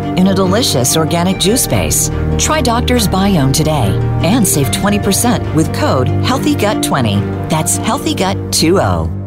in 0.17 0.27
a 0.27 0.33
delicious 0.33 0.97
organic 0.97 1.39
juice 1.39 1.67
base. 1.67 2.09
Try 2.37 2.61
Doctor's 2.61 3.07
Biome 3.07 3.53
today 3.53 3.97
and 4.23 4.47
save 4.47 4.67
20% 4.67 5.55
with 5.55 5.73
code 5.73 6.07
HEALTHYGUT20. 6.07 7.49
That's 7.49 7.77
HEALTHYGUT20. 7.77 9.21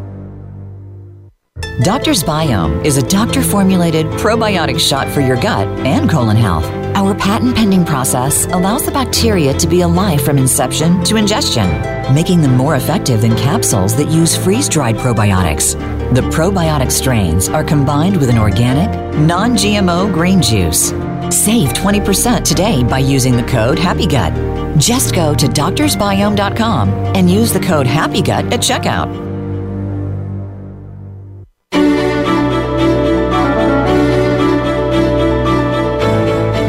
Doctor's 1.83 2.23
Biome 2.23 2.85
is 2.85 2.95
a 2.95 3.01
doctor 3.01 3.41
formulated 3.43 4.05
probiotic 4.05 4.79
shot 4.79 5.09
for 5.09 5.19
your 5.19 5.35
gut 5.35 5.67
and 5.79 6.09
colon 6.09 6.37
health. 6.37 6.63
Our 6.95 7.13
patent 7.13 7.55
pending 7.55 7.83
process 7.83 8.45
allows 8.45 8.85
the 8.85 8.91
bacteria 8.91 9.53
to 9.55 9.67
be 9.67 9.81
alive 9.81 10.21
from 10.21 10.37
inception 10.37 11.03
to 11.03 11.17
ingestion, 11.17 11.67
making 12.13 12.41
them 12.41 12.55
more 12.55 12.75
effective 12.75 13.21
than 13.21 13.35
capsules 13.35 13.95
that 13.97 14.09
use 14.09 14.35
freeze 14.35 14.69
dried 14.69 14.95
probiotics. 14.95 15.73
The 16.13 16.21
probiotic 16.21 16.91
strains 16.91 17.49
are 17.49 17.63
combined 17.63 18.17
with 18.17 18.29
an 18.29 18.37
organic, 18.37 18.89
non 19.17 19.55
GMO 19.55 20.13
green 20.13 20.41
juice. 20.41 20.89
Save 21.35 21.69
20% 21.69 22.43
today 22.43 22.83
by 22.83 22.99
using 22.99 23.35
the 23.35 23.43
code 23.43 23.79
HAPPYGUT. 23.79 24.77
Just 24.77 25.15
go 25.15 25.33
to 25.33 25.47
doctorsbiome.com 25.47 26.89
and 26.89 27.29
use 27.29 27.51
the 27.51 27.59
code 27.59 27.87
HAPPYGUT 27.87 28.51
at 28.51 28.59
checkout. 28.59 29.24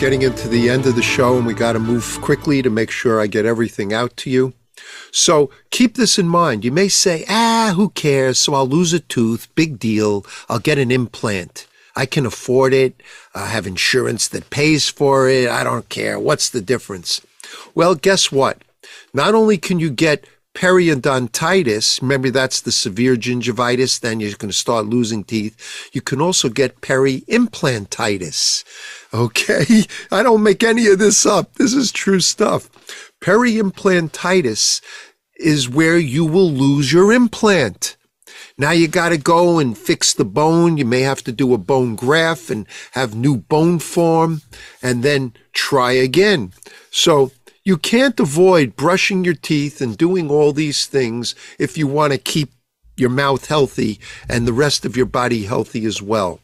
getting 0.00 0.22
into 0.22 0.48
the 0.48 0.70
end 0.70 0.86
of 0.86 0.96
the 0.96 1.02
show, 1.02 1.36
and 1.36 1.46
we 1.46 1.52
got 1.52 1.74
to 1.74 1.78
move 1.78 2.18
quickly 2.22 2.62
to 2.62 2.70
make 2.70 2.90
sure 2.90 3.20
I 3.20 3.26
get 3.26 3.44
everything 3.44 3.92
out 3.92 4.16
to 4.16 4.30
you. 4.30 4.54
So 5.12 5.50
keep 5.70 5.96
this 5.96 6.18
in 6.18 6.26
mind. 6.26 6.64
You 6.64 6.72
may 6.72 6.88
say, 6.88 7.26
ah, 7.28 7.74
who 7.76 7.90
cares? 7.90 8.38
So 8.38 8.54
I'll 8.54 8.66
lose 8.66 8.94
a 8.94 9.00
tooth. 9.00 9.54
Big 9.54 9.78
deal. 9.78 10.24
I'll 10.48 10.58
get 10.58 10.78
an 10.78 10.90
implant. 10.90 11.66
I 11.94 12.06
can 12.06 12.24
afford 12.24 12.72
it. 12.72 13.02
I 13.34 13.48
have 13.48 13.66
insurance 13.66 14.26
that 14.28 14.48
pays 14.48 14.88
for 14.88 15.28
it. 15.28 15.50
I 15.50 15.62
don't 15.64 15.90
care. 15.90 16.18
What's 16.18 16.48
the 16.48 16.62
difference? 16.62 17.20
Well, 17.74 17.94
guess 17.94 18.32
what? 18.32 18.56
Not 19.12 19.34
only 19.34 19.58
can 19.58 19.80
you 19.80 19.90
get 19.90 20.24
periodontitis, 20.54 22.00
remember 22.02 22.30
that's 22.30 22.62
the 22.62 22.72
severe 22.72 23.16
gingivitis, 23.16 24.00
then 24.00 24.18
you're 24.20 24.30
going 24.30 24.50
to 24.50 24.56
start 24.56 24.86
losing 24.86 25.24
teeth. 25.24 25.90
You 25.92 26.00
can 26.00 26.20
also 26.20 26.48
get 26.48 26.80
periimplantitis. 26.80 28.64
Okay? 29.12 29.84
I 30.10 30.22
don't 30.22 30.42
make 30.42 30.62
any 30.62 30.86
of 30.88 30.98
this 30.98 31.26
up. 31.26 31.54
This 31.54 31.74
is 31.74 31.92
true 31.92 32.20
stuff. 32.20 32.68
Periimplantitis 33.20 34.80
is 35.36 35.68
where 35.68 35.98
you 35.98 36.24
will 36.24 36.50
lose 36.50 36.92
your 36.92 37.12
implant. 37.12 37.96
Now 38.58 38.72
you 38.72 38.88
got 38.88 39.08
to 39.08 39.16
go 39.16 39.58
and 39.58 39.76
fix 39.76 40.12
the 40.12 40.24
bone. 40.24 40.76
You 40.76 40.84
may 40.84 41.00
have 41.00 41.24
to 41.24 41.32
do 41.32 41.54
a 41.54 41.58
bone 41.58 41.96
graft 41.96 42.50
and 42.50 42.66
have 42.92 43.14
new 43.14 43.38
bone 43.38 43.78
form 43.78 44.42
and 44.82 45.02
then 45.02 45.32
try 45.52 45.92
again. 45.92 46.52
So 46.90 47.32
you 47.64 47.78
can't 47.78 48.20
avoid 48.20 48.76
brushing 48.76 49.24
your 49.24 49.34
teeth 49.34 49.80
and 49.80 49.96
doing 49.96 50.30
all 50.30 50.52
these 50.52 50.86
things 50.86 51.34
if 51.58 51.78
you 51.78 51.86
want 51.86 52.12
to 52.12 52.18
keep 52.18 52.50
your 52.96 53.10
mouth 53.10 53.46
healthy 53.46 53.98
and 54.28 54.46
the 54.46 54.52
rest 54.52 54.84
of 54.84 54.96
your 54.96 55.06
body 55.06 55.44
healthy 55.44 55.86
as 55.86 56.02
well. 56.02 56.40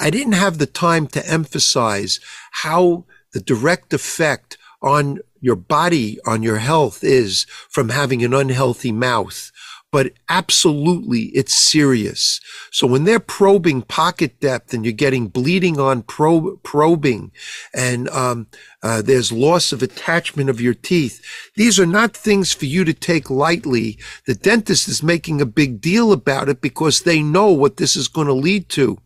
I 0.00 0.10
didn't 0.10 0.32
have 0.34 0.58
the 0.58 0.66
time 0.66 1.06
to 1.08 1.28
emphasize 1.28 2.20
how 2.62 3.04
the 3.32 3.40
direct 3.40 3.92
effect 3.92 4.56
on 4.80 5.18
your 5.40 5.56
body, 5.56 6.18
on 6.26 6.42
your 6.42 6.58
health 6.58 7.02
is 7.02 7.44
from 7.68 7.90
having 7.90 8.24
an 8.24 8.34
unhealthy 8.34 8.92
mouth. 8.92 9.50
But 9.90 10.12
absolutely, 10.28 11.26
it's 11.34 11.54
serious. 11.54 12.40
So 12.70 12.86
when 12.86 13.04
they're 13.04 13.18
probing 13.18 13.82
pocket 13.82 14.38
depth 14.38 14.74
and 14.74 14.84
you're 14.84 14.92
getting 14.92 15.28
bleeding 15.28 15.80
on 15.80 16.02
probe, 16.02 16.62
probing 16.62 17.32
and 17.74 18.06
um, 18.10 18.48
uh, 18.82 19.00
there's 19.00 19.32
loss 19.32 19.72
of 19.72 19.82
attachment 19.82 20.50
of 20.50 20.60
your 20.60 20.74
teeth, 20.74 21.24
these 21.56 21.80
are 21.80 21.86
not 21.86 22.14
things 22.14 22.52
for 22.52 22.66
you 22.66 22.84
to 22.84 22.92
take 22.92 23.30
lightly. 23.30 23.98
The 24.26 24.34
dentist 24.34 24.88
is 24.88 25.02
making 25.02 25.40
a 25.40 25.46
big 25.46 25.80
deal 25.80 26.12
about 26.12 26.50
it 26.50 26.60
because 26.60 27.02
they 27.02 27.22
know 27.22 27.50
what 27.50 27.78
this 27.78 27.96
is 27.96 28.08
going 28.08 28.26
to 28.26 28.34
lead 28.34 28.68
to. 28.70 28.98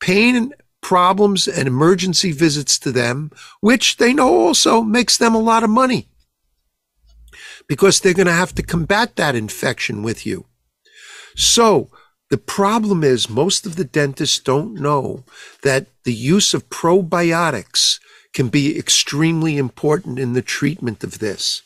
Pain 0.00 0.52
problems 0.80 1.48
and 1.48 1.66
emergency 1.66 2.32
visits 2.32 2.78
to 2.78 2.92
them, 2.92 3.30
which 3.60 3.96
they 3.96 4.12
know 4.12 4.32
also 4.32 4.82
makes 4.82 5.18
them 5.18 5.34
a 5.34 5.40
lot 5.40 5.64
of 5.64 5.70
money 5.70 6.08
because 7.68 8.00
they're 8.00 8.14
going 8.14 8.26
to 8.26 8.32
have 8.32 8.54
to 8.54 8.62
combat 8.62 9.16
that 9.16 9.34
infection 9.34 10.02
with 10.02 10.24
you. 10.24 10.46
So 11.34 11.90
the 12.30 12.38
problem 12.38 13.04
is 13.04 13.28
most 13.28 13.66
of 13.66 13.76
the 13.76 13.84
dentists 13.84 14.38
don't 14.38 14.74
know 14.74 15.24
that 15.62 15.86
the 16.04 16.14
use 16.14 16.54
of 16.54 16.68
probiotics 16.70 17.98
can 18.32 18.48
be 18.48 18.78
extremely 18.78 19.56
important 19.56 20.18
in 20.18 20.32
the 20.34 20.42
treatment 20.42 21.02
of 21.02 21.18
this. 21.18 21.62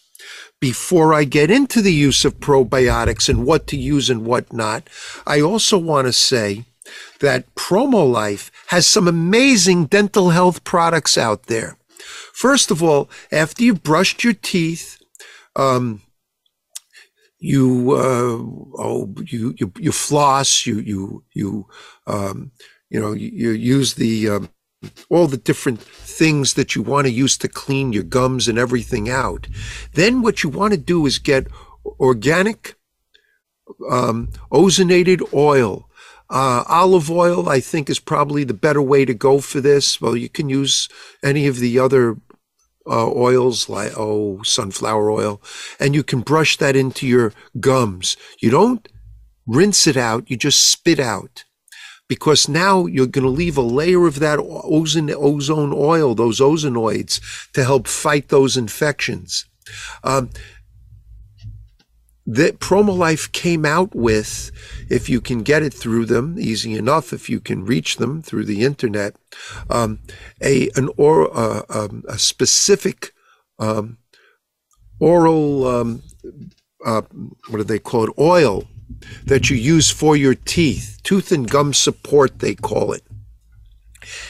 Before 0.61 1.15
I 1.15 1.25
get 1.25 1.51
into 1.51 1.81
the 1.81 1.93
use 1.93 2.25
of 2.25 2.41
probiotics 2.41 3.29
and 3.29 3.47
what 3.47 3.67
to 3.69 3.77
use 3.77 4.11
and 4.11 4.25
what 4.25 4.53
not, 4.53 4.89
I 5.27 5.41
also 5.41 5.79
want 5.79 6.07
to 6.07 6.13
say 6.13 6.67
that 7.21 7.55
PromoLife 7.55 8.51
has 8.69 8.87
some 8.87 9.09
amazing 9.09 9.87
dental 9.87 10.31
health 10.31 10.65
products 10.65 11.17
out 11.19 11.45
there. 11.45 11.77
First 12.33 12.71
of 12.71 12.83
all, 12.83 13.11
after 13.31 13.63
you've 13.63 13.83
brushed 13.83 14.25
your 14.25 14.33
teeth, 14.33 15.01
um, 15.57 16.03
you 17.39 17.93
uh, 17.93 18.83
oh 18.83 19.15
you, 19.25 19.55
you 19.59 19.73
you 19.79 19.93
floss, 19.93 20.67
you 20.67 20.79
you 20.81 21.25
you 21.33 21.67
um, 22.07 22.53
you 22.91 23.01
know 23.01 23.13
you, 23.13 23.31
you 23.31 23.51
use 23.51 23.95
the 23.95 24.29
um, 24.29 24.51
all 25.09 25.27
the 25.27 25.37
different 25.37 25.81
things 25.81 26.55
that 26.55 26.75
you 26.75 26.83
want 26.83 27.07
to 27.07 27.13
use 27.13 27.37
to 27.39 27.49
clean 27.49 27.93
your 27.93 28.03
gums 28.03 28.49
and 28.49 28.59
everything 28.59 29.09
out. 29.09 29.47
Then 29.95 30.23
what 30.23 30.43
you 30.43 30.51
want 30.51 30.73
to 30.73 30.79
do 30.79 31.07
is 31.07 31.19
get 31.19 31.47
organic 31.99 32.77
um, 33.91 34.29
ozonated 34.53 35.33
oil 35.33 35.89
uh, 36.31 36.65
olive 36.69 37.11
oil, 37.11 37.49
I 37.49 37.61
think, 37.61 37.91
is 37.91 37.99
probably 37.99 38.45
the 38.45 38.55
better 38.55 38.81
way 38.81 39.05
to 39.05 39.15
go 39.15 39.41
for 39.41 39.61
this. 39.61 40.01
Well, 40.01 40.17
you 40.17 40.29
can 40.29 40.49
use 40.49 40.89
any 41.25 41.47
of 41.49 41.59
the 41.59 41.79
other 41.79 42.17
uh, 42.87 43.11
oils 43.11 43.69
like, 43.69 43.93
oh, 43.97 44.43
sunflower 44.43 45.11
oil, 45.11 45.43
and 45.79 45.95
you 45.95 46.03
can 46.03 46.21
brush 46.21 46.57
that 46.59 46.77
into 46.77 47.07
your 47.07 47.33
gums. 47.59 48.17
You 48.41 48.51
don't 48.51 48.89
rinse 49.47 49.87
it 49.87 49.97
out, 49.97 50.31
you 50.31 50.37
just 50.37 50.71
spit 50.71 51.01
out. 51.01 51.45
Because 52.09 52.49
now 52.49 52.87
you're 52.87 53.07
going 53.07 53.25
to 53.25 53.31
leave 53.31 53.57
a 53.57 53.63
layer 53.63 54.07
of 54.07 54.19
that 54.19 54.41
ozone, 54.41 55.73
oil, 55.73 56.15
those 56.17 56.41
ozonides, 56.41 57.21
to 57.53 57.63
help 57.63 57.87
fight 57.87 58.29
those 58.31 58.57
infections. 58.57 59.45
Um, 60.03 60.31
that 62.35 62.61
PromoLife 62.61 63.33
came 63.33 63.65
out 63.65 63.93
with, 63.93 64.53
if 64.89 65.09
you 65.09 65.21
can 65.21 65.43
get 65.43 65.65
it 65.65 65.75
through 65.75 66.07
them, 66.07 66.37
easy 66.39 66.75
enough 66.75 67.13
if 67.13 67.29
you 67.29 67.41
can 67.41 67.65
reach 67.65 67.97
them 67.97 68.23
through 68.23 68.45
the 68.45 68.63
internet, 68.63 69.17
um, 69.69 69.99
a 70.41 70.71
an 70.77 70.89
or 70.97 71.37
uh, 71.37 71.63
um, 71.69 72.05
a 72.09 72.19
specific 72.19 73.13
um, 73.59 73.99
oral 75.01 75.67
um, 75.67 76.03
uh, 76.85 77.03
what 77.49 77.59
do 77.59 77.65
they 77.65 77.81
call 77.81 78.05
it 78.05 78.11
oil 78.19 78.65
that 79.25 79.51
you 79.51 79.57
use 79.57 79.91
for 79.91 80.17
your 80.17 80.35
teeth, 80.35 81.01
tooth 81.03 81.33
and 81.33 81.51
gum 81.51 81.75
support 81.75 82.39
they 82.39 82.55
call 82.55 82.93
it, 82.93 83.03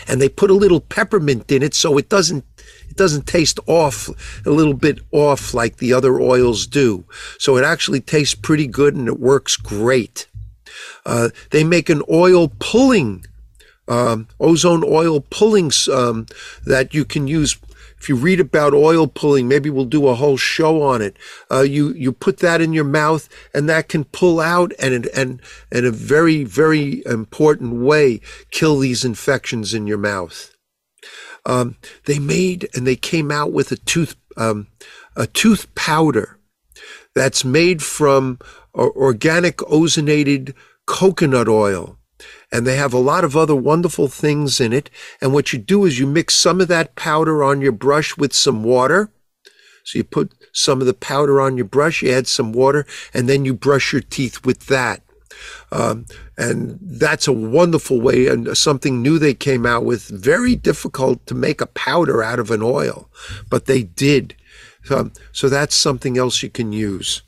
and 0.08 0.22
they 0.22 0.28
put 0.28 0.50
a 0.50 0.54
little 0.54 0.80
peppermint 0.80 1.52
in 1.52 1.62
it 1.62 1.74
so 1.74 1.98
it 1.98 2.08
doesn't 2.08 2.49
it 2.90 2.96
doesn't 2.96 3.26
taste 3.26 3.60
off 3.66 4.08
a 4.44 4.50
little 4.50 4.74
bit 4.74 4.98
off 5.12 5.54
like 5.54 5.76
the 5.76 5.92
other 5.92 6.20
oils 6.20 6.66
do. 6.66 7.04
So 7.38 7.56
it 7.56 7.64
actually 7.64 8.00
tastes 8.00 8.34
pretty 8.34 8.66
good 8.66 8.96
and 8.96 9.06
it 9.06 9.20
works 9.20 9.56
great. 9.56 10.26
Uh, 11.06 11.30
they 11.50 11.64
make 11.64 11.88
an 11.88 12.02
oil 12.10 12.52
pulling, 12.58 13.24
um, 13.88 14.28
ozone 14.38 14.84
oil 14.84 15.20
pulling 15.20 15.70
um, 15.92 16.26
that 16.66 16.92
you 16.92 17.04
can 17.04 17.26
use. 17.26 17.56
If 17.98 18.08
you 18.08 18.16
read 18.16 18.40
about 18.40 18.72
oil 18.72 19.06
pulling, 19.06 19.46
maybe 19.46 19.68
we'll 19.68 19.84
do 19.84 20.08
a 20.08 20.14
whole 20.14 20.38
show 20.38 20.82
on 20.82 21.02
it. 21.02 21.16
Uh, 21.50 21.60
you 21.60 21.92
you 21.92 22.12
put 22.12 22.38
that 22.38 22.62
in 22.62 22.72
your 22.72 22.84
mouth, 22.84 23.28
and 23.54 23.68
that 23.68 23.88
can 23.88 24.04
pull 24.04 24.40
out 24.40 24.72
and 24.78 25.06
and 25.08 25.42
in 25.70 25.84
a 25.84 25.90
very 25.90 26.44
very 26.44 27.02
important 27.04 27.74
way 27.74 28.20
kill 28.50 28.78
these 28.78 29.04
infections 29.04 29.74
in 29.74 29.86
your 29.86 29.98
mouth. 29.98 30.54
Um, 31.46 31.76
they 32.06 32.18
made 32.18 32.68
and 32.74 32.86
they 32.86 32.96
came 32.96 33.30
out 33.30 33.52
with 33.52 33.72
a 33.72 33.76
tooth 33.76 34.16
um, 34.36 34.68
a 35.16 35.26
tooth 35.26 35.74
powder 35.74 36.38
that's 37.14 37.44
made 37.44 37.82
from 37.82 38.38
organic 38.74 39.58
ozonated 39.58 40.54
coconut 40.86 41.48
oil. 41.48 41.96
And 42.52 42.66
they 42.66 42.76
have 42.76 42.92
a 42.92 42.98
lot 42.98 43.24
of 43.24 43.36
other 43.36 43.54
wonderful 43.54 44.08
things 44.08 44.60
in 44.60 44.72
it. 44.72 44.90
And 45.20 45.32
what 45.32 45.52
you 45.52 45.58
do 45.58 45.84
is 45.84 45.98
you 45.98 46.06
mix 46.06 46.34
some 46.34 46.60
of 46.60 46.68
that 46.68 46.94
powder 46.96 47.42
on 47.42 47.60
your 47.60 47.72
brush 47.72 48.16
with 48.16 48.32
some 48.32 48.62
water. 48.62 49.10
So 49.84 49.98
you 49.98 50.04
put 50.04 50.32
some 50.52 50.80
of 50.80 50.86
the 50.86 50.94
powder 50.94 51.40
on 51.40 51.56
your 51.56 51.66
brush, 51.66 52.02
you 52.02 52.10
add 52.10 52.26
some 52.26 52.52
water, 52.52 52.86
and 53.14 53.28
then 53.28 53.44
you 53.44 53.54
brush 53.54 53.92
your 53.92 54.02
teeth 54.02 54.44
with 54.44 54.66
that. 54.66 55.02
Um, 55.72 56.06
and 56.36 56.78
that's 56.82 57.28
a 57.28 57.32
wonderful 57.32 58.00
way 58.00 58.26
and 58.26 58.56
something 58.56 59.02
new 59.02 59.18
they 59.18 59.34
came 59.34 59.66
out 59.66 59.84
with. 59.84 60.08
Very 60.08 60.56
difficult 60.56 61.26
to 61.26 61.34
make 61.34 61.60
a 61.60 61.66
powder 61.66 62.22
out 62.22 62.38
of 62.38 62.50
an 62.50 62.62
oil, 62.62 63.08
but 63.48 63.66
they 63.66 63.82
did. 63.82 64.34
Um, 64.90 65.12
so 65.32 65.48
that's 65.48 65.74
something 65.74 66.16
else 66.18 66.42
you 66.42 66.50
can 66.50 66.72
use. 66.72 67.22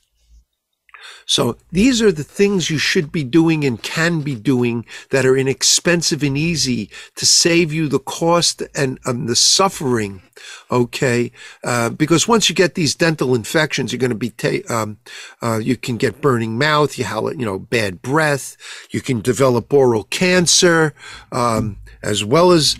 So 1.26 1.56
these 1.70 2.02
are 2.02 2.12
the 2.12 2.24
things 2.24 2.70
you 2.70 2.78
should 2.78 3.12
be 3.12 3.24
doing 3.24 3.64
and 3.64 3.82
can 3.82 4.20
be 4.20 4.34
doing 4.34 4.86
that 5.10 5.24
are 5.24 5.36
inexpensive 5.36 6.22
and 6.22 6.36
easy 6.36 6.90
to 7.16 7.26
save 7.26 7.72
you 7.72 7.88
the 7.88 7.98
cost 7.98 8.62
and 8.74 8.98
um, 9.06 9.26
the 9.26 9.36
suffering. 9.36 10.22
Okay, 10.70 11.30
uh, 11.62 11.90
because 11.90 12.26
once 12.26 12.48
you 12.48 12.54
get 12.54 12.74
these 12.74 12.94
dental 12.94 13.34
infections, 13.34 13.92
you're 13.92 13.98
going 14.00 14.10
to 14.10 14.16
be 14.16 14.30
ta- 14.30 14.74
um, 14.74 14.98
uh, 15.42 15.58
you 15.58 15.76
can 15.76 15.96
get 15.96 16.20
burning 16.20 16.58
mouth, 16.58 16.98
you 16.98 17.04
have 17.04 17.24
you 17.24 17.44
know 17.44 17.58
bad 17.58 18.02
breath, 18.02 18.56
you 18.90 19.00
can 19.00 19.20
develop 19.20 19.72
oral 19.72 20.04
cancer, 20.04 20.94
um, 21.30 21.76
as 22.02 22.24
well 22.24 22.50
as 22.50 22.76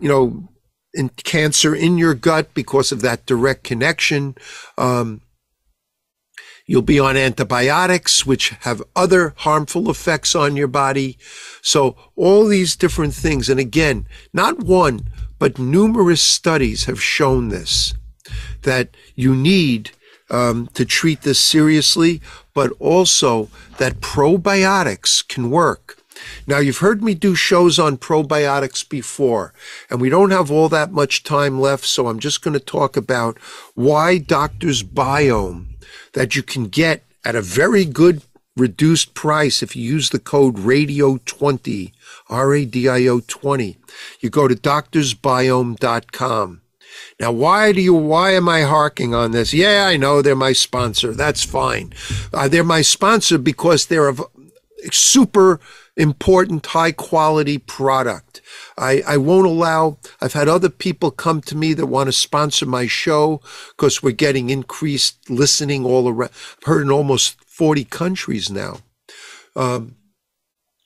you 0.00 0.08
know 0.08 0.48
in 0.92 1.10
cancer 1.10 1.74
in 1.74 1.98
your 1.98 2.14
gut 2.14 2.52
because 2.54 2.90
of 2.90 3.02
that 3.02 3.26
direct 3.26 3.62
connection. 3.62 4.34
Um, 4.76 5.20
You'll 6.66 6.82
be 6.82 6.98
on 6.98 7.16
antibiotics, 7.16 8.26
which 8.26 8.50
have 8.60 8.82
other 8.96 9.34
harmful 9.36 9.88
effects 9.88 10.34
on 10.34 10.56
your 10.56 10.66
body. 10.66 11.16
So 11.62 11.96
all 12.16 12.46
these 12.46 12.74
different 12.74 13.14
things. 13.14 13.48
And 13.48 13.60
again, 13.60 14.06
not 14.32 14.58
one, 14.58 15.08
but 15.38 15.60
numerous 15.60 16.20
studies 16.22 16.86
have 16.86 17.00
shown 17.00 17.48
this, 17.48 17.94
that 18.62 18.88
you 19.14 19.36
need 19.36 19.92
um, 20.28 20.68
to 20.74 20.84
treat 20.84 21.22
this 21.22 21.38
seriously, 21.38 22.20
but 22.52 22.72
also 22.80 23.48
that 23.78 24.00
probiotics 24.00 25.26
can 25.26 25.50
work. 25.50 25.98
Now, 26.46 26.58
you've 26.58 26.78
heard 26.78 27.02
me 27.02 27.14
do 27.14 27.34
shows 27.34 27.78
on 27.78 27.98
probiotics 27.98 28.88
before, 28.88 29.52
and 29.90 30.00
we 30.00 30.08
don't 30.08 30.30
have 30.30 30.50
all 30.50 30.68
that 30.70 30.90
much 30.90 31.22
time 31.22 31.60
left, 31.60 31.84
so 31.84 32.08
I'm 32.08 32.18
just 32.18 32.42
going 32.42 32.54
to 32.54 32.60
talk 32.60 32.96
about 32.96 33.38
why 33.74 34.18
Doctor's 34.18 34.82
Biome 34.82 35.75
that 36.12 36.36
you 36.36 36.42
can 36.42 36.68
get 36.68 37.02
at 37.24 37.34
a 37.34 37.42
very 37.42 37.84
good 37.84 38.22
reduced 38.56 39.14
price 39.14 39.62
if 39.62 39.76
you 39.76 39.82
use 39.82 40.10
the 40.10 40.18
code 40.18 40.56
radio20 40.56 41.92
r-a-d-i-o 42.30 43.20
20 43.20 43.76
you 44.20 44.30
go 44.30 44.48
to 44.48 44.54
doctorsbiome.com 44.54 46.62
now 47.20 47.32
why 47.32 47.72
do 47.72 47.82
you 47.82 47.94
why 47.94 48.32
am 48.32 48.48
i 48.48 48.62
harking 48.62 49.14
on 49.14 49.32
this? 49.32 49.52
Yeah 49.52 49.86
i 49.86 49.96
know 49.96 50.22
they're 50.22 50.34
my 50.34 50.52
sponsor. 50.52 51.12
That's 51.12 51.44
fine. 51.44 51.92
Uh, 52.32 52.48
they're 52.48 52.64
my 52.64 52.82
sponsor 52.82 53.38
because 53.38 53.86
they're 53.86 54.08
a 54.08 54.16
super 54.90 55.60
important 55.96 56.66
high 56.66 56.92
quality 56.92 57.58
product 57.58 58.36
I, 58.78 59.02
I 59.06 59.16
won't 59.16 59.46
allow, 59.46 59.98
I've 60.20 60.34
had 60.34 60.48
other 60.48 60.68
people 60.68 61.10
come 61.10 61.40
to 61.42 61.56
me 61.56 61.72
that 61.74 61.86
want 61.86 62.08
to 62.08 62.12
sponsor 62.12 62.66
my 62.66 62.86
show 62.86 63.40
because 63.70 64.02
we're 64.02 64.12
getting 64.12 64.50
increased 64.50 65.30
listening 65.30 65.84
all 65.84 66.08
around. 66.08 66.30
I've 66.58 66.64
heard 66.64 66.82
in 66.82 66.90
almost 66.90 67.42
40 67.44 67.84
countries 67.84 68.50
now. 68.50 68.78
Um, 69.54 69.96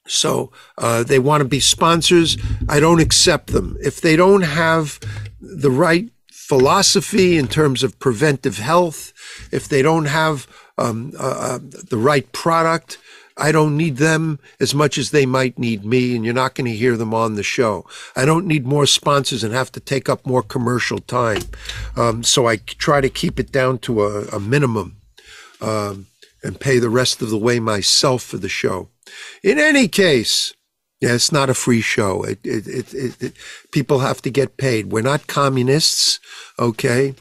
so 0.06 0.52
uh, 0.78 1.02
they 1.02 1.18
want 1.18 1.42
to 1.42 1.48
be 1.48 1.61
sponsors. 1.61 2.36
I 2.68 2.80
don't 2.80 3.00
accept 3.00 3.48
them. 3.48 3.76
If 3.80 4.00
they 4.00 4.16
don't 4.16 4.42
have 4.42 5.00
the 5.40 5.70
right 5.70 6.11
philosophy 6.30 7.36
in 7.36 7.48
terms 7.48 7.82
of 7.82 7.98
preventive 7.98 8.58
health, 8.58 9.12
if 9.52 9.68
they 9.68 9.82
don't 9.82 10.06
have 10.06 10.46
um, 10.78 11.12
uh, 11.18 11.22
uh 11.22 11.58
the 11.61 11.98
right 11.98 12.30
product, 12.32 12.98
I 13.41 13.53
don't 13.53 13.76
need 13.76 13.97
them 13.97 14.38
as 14.61 14.74
much 14.74 14.99
as 14.99 15.11
they 15.11 15.26
might 15.26 15.59
need 15.59 15.84
me, 15.84 16.14
and 16.14 16.24
you're 16.24 16.34
not 16.34 16.55
going 16.55 16.70
to 16.70 16.76
hear 16.76 16.97
them 16.97 17.14
on 17.14 17.34
the 17.34 17.43
show. 17.43 17.86
I 18.14 18.24
don't 18.24 18.47
need 18.47 18.66
more 18.66 18.86
sponsors 18.86 19.43
and 19.43 19.55
have 19.55 19.72
to 19.72 19.80
take 19.80 20.09
up 20.09 20.26
more 20.26 20.43
commercial 20.43 20.99
time. 20.99 21.43
Um, 21.97 22.22
so 22.22 22.47
I 22.47 22.57
try 22.57 23.01
to 23.01 23.09
keep 23.09 23.41
it 23.41 23.51
down 23.51 23.78
to 23.80 24.03
a, 24.03 24.26
a 24.26 24.41
minimum 24.41 24.97
um, 25.61 26.07
and 26.43 26.61
pay 26.61 26.78
the 26.78 26.91
rest 26.91 27.22
of 27.22 27.30
the 27.30 27.38
way 27.38 27.59
myself 27.61 28.22
for 28.22 28.36
the 28.36 28.49
show. 28.49 28.88
In 29.43 29.59
any 29.59 29.88
case, 29.88 30.55
yeah, 31.01 31.14
it's 31.14 31.32
not 31.32 31.49
a 31.49 31.55
free 31.55 31.80
show. 31.80 32.22
It, 32.24 32.41
it, 32.45 32.95
it, 33.22 33.32
people 33.72 34.01
have 34.01 34.20
to 34.22 34.30
get 34.30 34.59
paid. 34.59 34.93
We're 34.93 35.01
not 35.01 35.26
communists, 35.26 36.20
okay? 36.59 37.14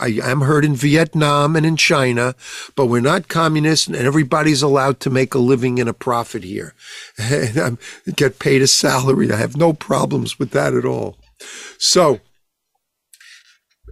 I 0.00 0.20
am 0.22 0.42
heard 0.42 0.64
in 0.64 0.74
Vietnam 0.74 1.56
and 1.56 1.64
in 1.66 1.76
China, 1.76 2.34
but 2.74 2.86
we're 2.86 3.00
not 3.00 3.28
communists 3.28 3.86
and 3.86 3.96
everybody's 3.96 4.62
allowed 4.62 5.00
to 5.00 5.10
make 5.10 5.34
a 5.34 5.38
living 5.38 5.78
and 5.78 5.88
a 5.88 5.94
profit 5.94 6.44
here 6.44 6.74
and 7.18 7.58
I 7.58 8.10
get 8.12 8.38
paid 8.38 8.62
a 8.62 8.66
salary. 8.66 9.32
I 9.32 9.36
have 9.36 9.56
no 9.56 9.72
problems 9.72 10.38
with 10.38 10.50
that 10.50 10.74
at 10.74 10.84
all. 10.84 11.16
So 11.78 12.20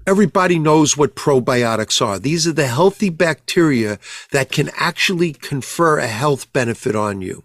everybody 0.07 0.59
knows 0.59 0.97
what 0.97 1.16
probiotics 1.16 2.05
are. 2.05 2.18
These 2.18 2.47
are 2.47 2.53
the 2.53 2.68
healthy 2.68 3.11
bacteria 3.11 3.99
that 4.31 4.53
can 4.53 4.70
actually 4.77 5.33
confer 5.33 5.99
a 5.99 6.07
health 6.07 6.53
benefit 6.53 6.95
on 6.95 7.20
you. 7.20 7.45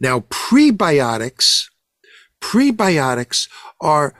Now, 0.00 0.20
prebiotics, 0.20 1.66
prebiotics 2.40 3.48
are 3.80 4.14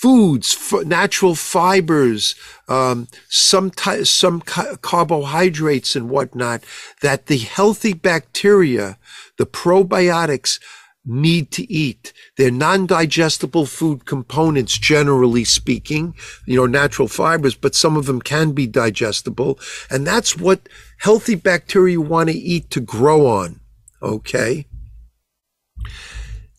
foods, 0.00 0.54
f- 0.54 0.86
natural 0.86 1.34
fibers, 1.34 2.36
um, 2.68 3.08
some 3.28 3.72
some 4.04 4.40
ca- 4.40 4.76
carbohydrates 4.76 5.96
and 5.96 6.08
whatnot 6.08 6.62
that 7.02 7.26
the 7.26 7.38
healthy 7.38 7.92
bacteria, 7.92 8.96
the 9.38 9.46
probiotics, 9.46 10.60
need 11.04 11.50
to 11.50 11.72
eat. 11.72 12.12
They're 12.36 12.50
non-digestible 12.50 13.66
food 13.66 14.04
components, 14.04 14.78
generally 14.78 15.44
speaking, 15.44 16.14
you 16.46 16.56
know, 16.56 16.66
natural 16.66 17.08
fibers, 17.08 17.54
but 17.54 17.74
some 17.74 17.96
of 17.96 18.06
them 18.06 18.20
can 18.20 18.52
be 18.52 18.66
digestible. 18.66 19.58
And 19.90 20.06
that's 20.06 20.36
what 20.36 20.68
healthy 20.98 21.34
bacteria 21.34 22.00
want 22.00 22.28
to 22.28 22.36
eat 22.36 22.70
to 22.70 22.80
grow 22.80 23.26
on. 23.26 23.60
Okay. 24.02 24.66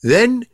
Then 0.02 0.46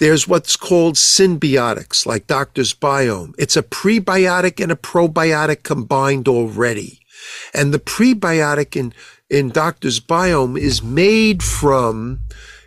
there's 0.00 0.26
what's 0.26 0.56
called 0.56 0.96
synbiotics, 0.96 2.04
like 2.06 2.26
Doctor's 2.26 2.74
Biome. 2.74 3.34
It's 3.38 3.56
a 3.56 3.62
prebiotic 3.62 4.62
and 4.62 4.72
a 4.72 4.76
probiotic 4.76 5.62
combined 5.62 6.28
already. 6.28 7.00
And 7.54 7.72
the 7.72 7.78
prebiotic 7.78 8.76
in, 8.76 8.92
in 9.30 9.50
Doctor's 9.50 10.00
Biome 10.00 10.58
is 10.58 10.82
made 10.82 11.42
from, 11.42 12.20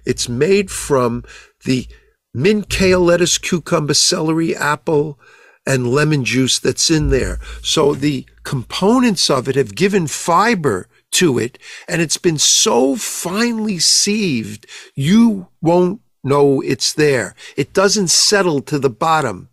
it's 0.06 0.30
made 0.30 0.72
from 0.72 1.24
the 1.66 1.88
mint, 2.34 2.70
kale, 2.70 3.02
lettuce, 3.02 3.38
cucumber, 3.38 3.94
celery, 3.94 4.56
apple, 4.56 5.20
and 5.66 5.92
lemon 5.92 6.24
juice 6.24 6.60
that's 6.60 6.90
in 6.90 7.10
there. 7.10 7.40
So 7.62 7.94
the 7.94 8.26
components 8.44 9.30
of 9.30 9.50
it 9.50 9.56
have 9.56 9.76
given 9.76 10.08
fiber 10.08 10.88
to 11.12 11.38
it, 11.38 11.58
and 11.88 12.02
it's 12.02 12.18
been 12.18 12.38
so 12.38 12.96
finely 12.96 13.78
sieved, 13.78 14.66
you 14.96 15.48
won't 15.62 16.02
know 16.24 16.61
it's 16.61 16.93
there. 16.93 17.36
It 17.55 17.74
doesn't 17.74 18.09
settle 18.09 18.61
to 18.63 18.80
the 18.80 18.89
bottom. 18.89 19.49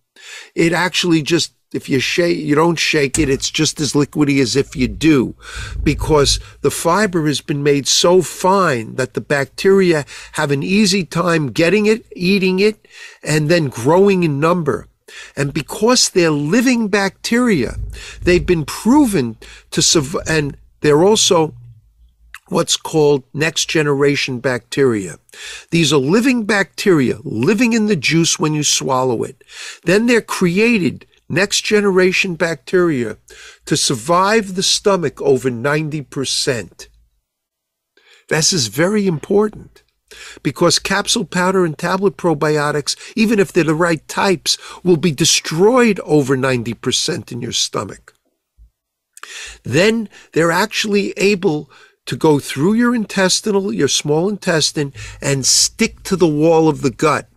It 0.54 0.72
actually 0.72 1.22
just 1.22 1.52
if 1.74 1.88
you 1.88 1.98
shake 1.98 2.38
you 2.38 2.54
don't 2.54 2.78
shake 2.78 3.18
it 3.18 3.28
it's 3.28 3.50
just 3.50 3.80
as 3.80 3.92
liquidy 3.94 4.40
as 4.40 4.54
if 4.54 4.76
you 4.76 4.86
do 4.86 5.34
because 5.82 6.38
the 6.60 6.70
fiber 6.70 7.26
has 7.26 7.40
been 7.40 7.64
made 7.64 7.86
so 7.86 8.22
fine 8.22 8.94
that 8.94 9.14
the 9.14 9.20
bacteria 9.20 10.06
have 10.32 10.52
an 10.52 10.62
easy 10.62 11.04
time 11.04 11.50
getting 11.50 11.84
it 11.84 12.06
eating 12.14 12.60
it 12.60 12.86
and 13.24 13.50
then 13.50 13.66
growing 13.66 14.22
in 14.22 14.38
number 14.38 14.86
and 15.36 15.52
because 15.52 16.10
they're 16.10 16.30
living 16.30 16.86
bacteria 16.86 17.74
they've 18.22 18.46
been 18.46 18.64
proven 18.64 19.36
to 19.70 19.82
survive 19.82 20.22
and 20.28 20.56
they're 20.80 21.02
also 21.02 21.54
what's 22.48 22.76
called 22.76 23.24
next 23.32 23.68
generation 23.68 24.38
bacteria. 24.38 25.18
These 25.70 25.92
are 25.92 25.98
living 25.98 26.44
bacteria 26.44 27.18
living 27.24 27.72
in 27.72 27.86
the 27.86 27.96
juice 27.96 28.38
when 28.38 28.54
you 28.54 28.62
swallow 28.62 29.22
it. 29.22 29.42
Then 29.84 30.06
they're 30.06 30.20
created 30.20 31.06
next 31.28 31.62
generation 31.62 32.34
bacteria 32.34 33.16
to 33.64 33.76
survive 33.76 34.54
the 34.54 34.62
stomach 34.62 35.20
over 35.22 35.50
90%. 35.50 36.88
This 38.28 38.52
is 38.52 38.68
very 38.68 39.06
important 39.06 39.82
because 40.42 40.78
capsule 40.78 41.24
powder 41.24 41.64
and 41.64 41.76
tablet 41.76 42.16
probiotics, 42.16 42.96
even 43.16 43.38
if 43.38 43.52
they're 43.52 43.64
the 43.64 43.74
right 43.74 44.06
types, 44.06 44.56
will 44.84 44.96
be 44.96 45.12
destroyed 45.12 45.98
over 46.00 46.36
90% 46.36 47.32
in 47.32 47.40
your 47.40 47.52
stomach. 47.52 48.14
Then 49.62 50.08
they're 50.32 50.52
actually 50.52 51.12
able 51.16 51.70
to 52.06 52.16
go 52.16 52.38
through 52.38 52.74
your 52.74 52.94
intestinal, 52.94 53.72
your 53.72 53.88
small 53.88 54.28
intestine, 54.28 54.92
and 55.20 55.46
stick 55.46 56.02
to 56.02 56.16
the 56.16 56.28
wall 56.28 56.68
of 56.68 56.82
the 56.82 56.90
gut. 56.90 57.28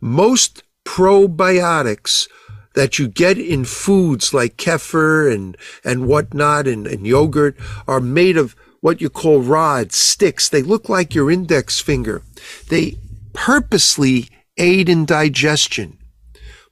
Most 0.00 0.62
probiotics 0.84 2.28
that 2.74 2.98
you 2.98 3.08
get 3.08 3.36
in 3.38 3.64
foods 3.64 4.32
like 4.32 4.56
kefir 4.56 5.32
and, 5.32 5.56
and 5.84 6.06
whatnot 6.06 6.66
and, 6.66 6.86
and 6.86 7.06
yogurt 7.06 7.56
are 7.88 8.00
made 8.00 8.36
of 8.36 8.54
what 8.80 9.00
you 9.00 9.10
call 9.10 9.40
rods, 9.40 9.96
sticks. 9.96 10.48
They 10.48 10.62
look 10.62 10.88
like 10.88 11.14
your 11.14 11.30
index 11.30 11.80
finger. 11.80 12.22
They 12.68 12.96
purposely 13.32 14.28
aid 14.56 14.88
in 14.88 15.04
digestion, 15.04 15.98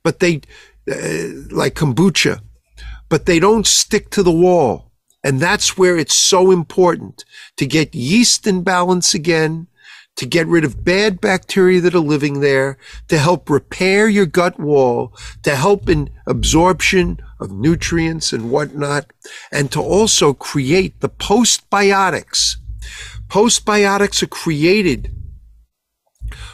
but 0.03 0.21
they, 0.21 0.41
uh, 0.91 1.51
like 1.51 1.75
kombucha, 1.75 2.41
but 3.09 3.27
they 3.27 3.39
don't 3.39 3.67
stick 3.67 4.11
to 4.11 4.23
the 4.23 4.33
wall. 4.33 4.88
And 5.25 5.41
that's 5.41 5.77
where 5.77 5.99
it's 5.99 6.15
so 6.15 6.51
important 6.51 7.25
to 7.57 7.67
get 7.67 7.95
yeast 7.95 8.47
in 8.47 8.63
balance 8.63 9.15
again, 9.15 9.67
to 10.17 10.27
get 10.27 10.47
rid 10.47 10.65
of 10.65 10.85
bad 10.85 11.21
bacteria 11.21 11.81
that 11.81 11.95
are 11.95 12.01
living 12.01 12.41
there, 12.41 12.79
to 13.09 13.19
help 13.19 13.51
repair 13.51 14.09
your 14.09 14.27
gut 14.27 14.59
wall, 14.59 15.13
to 15.43 15.55
help 15.55 15.89
in 15.89 16.11
absorption 16.27 17.21
of 17.41 17.53
nutrients 17.53 18.33
and 18.33 18.51
whatnot, 18.51 19.13
and 19.53 19.71
to 19.73 19.81
also 19.81 20.33
create 20.35 21.01
the 21.01 21.09
postbiotics. 21.09 22.57
Postbiotics 23.29 24.23
are 24.23 24.29
created 24.29 25.13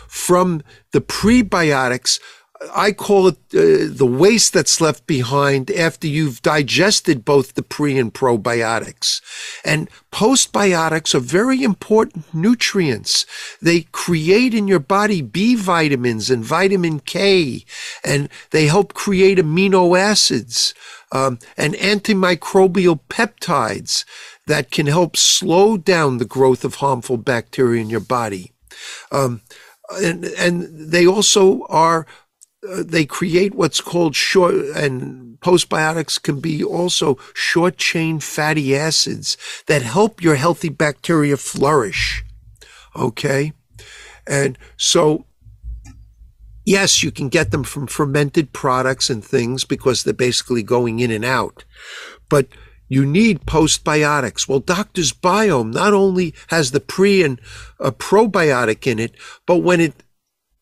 from 0.08 0.62
the 0.92 1.00
prebiotics 1.00 2.20
I 2.74 2.92
call 2.92 3.28
it 3.28 3.36
uh, 3.52 3.90
the 3.90 4.06
waste 4.06 4.52
that's 4.52 4.80
left 4.80 5.06
behind 5.06 5.70
after 5.70 6.06
you've 6.06 6.42
digested 6.42 7.24
both 7.24 7.54
the 7.54 7.62
pre 7.62 7.98
and 7.98 8.12
probiotics. 8.12 9.20
And 9.64 9.88
postbiotics 10.12 11.14
are 11.14 11.20
very 11.20 11.62
important 11.62 12.32
nutrients. 12.32 13.26
They 13.60 13.82
create 13.92 14.54
in 14.54 14.68
your 14.68 14.78
body 14.78 15.22
B 15.22 15.54
vitamins 15.54 16.30
and 16.30 16.44
vitamin 16.44 17.00
K, 17.00 17.64
and 18.04 18.28
they 18.50 18.66
help 18.66 18.94
create 18.94 19.38
amino 19.38 19.98
acids 19.98 20.74
um, 21.12 21.38
and 21.56 21.74
antimicrobial 21.74 23.00
peptides 23.08 24.04
that 24.46 24.70
can 24.70 24.86
help 24.86 25.16
slow 25.16 25.76
down 25.76 26.18
the 26.18 26.24
growth 26.24 26.64
of 26.64 26.76
harmful 26.76 27.16
bacteria 27.16 27.80
in 27.80 27.90
your 27.90 28.00
body. 28.00 28.52
Um, 29.10 29.42
and, 29.90 30.24
and 30.24 30.90
they 30.90 31.06
also 31.06 31.62
are 31.66 32.06
they 32.64 33.04
create 33.04 33.54
what's 33.54 33.80
called 33.80 34.16
short 34.16 34.54
and 34.54 35.38
postbiotics 35.40 36.20
can 36.20 36.40
be 36.40 36.64
also 36.64 37.18
short 37.34 37.76
chain 37.76 38.18
fatty 38.20 38.74
acids 38.74 39.36
that 39.66 39.82
help 39.82 40.22
your 40.22 40.36
healthy 40.36 40.70
bacteria 40.70 41.36
flourish. 41.36 42.24
Okay. 42.96 43.52
And 44.26 44.56
so, 44.76 45.26
yes, 46.64 47.02
you 47.02 47.10
can 47.10 47.28
get 47.28 47.50
them 47.50 47.64
from 47.64 47.86
fermented 47.86 48.52
products 48.52 49.10
and 49.10 49.22
things 49.22 49.64
because 49.64 50.02
they're 50.02 50.14
basically 50.14 50.62
going 50.62 51.00
in 51.00 51.10
and 51.10 51.24
out. 51.24 51.64
But 52.30 52.48
you 52.88 53.04
need 53.04 53.42
postbiotics. 53.42 54.48
Well, 54.48 54.60
Doctor's 54.60 55.12
Biome 55.12 55.74
not 55.74 55.92
only 55.92 56.34
has 56.48 56.70
the 56.70 56.80
pre 56.80 57.22
and 57.22 57.40
a 57.78 57.92
probiotic 57.92 58.86
in 58.86 58.98
it, 58.98 59.14
but 59.46 59.58
when 59.58 59.80
it 59.80 60.03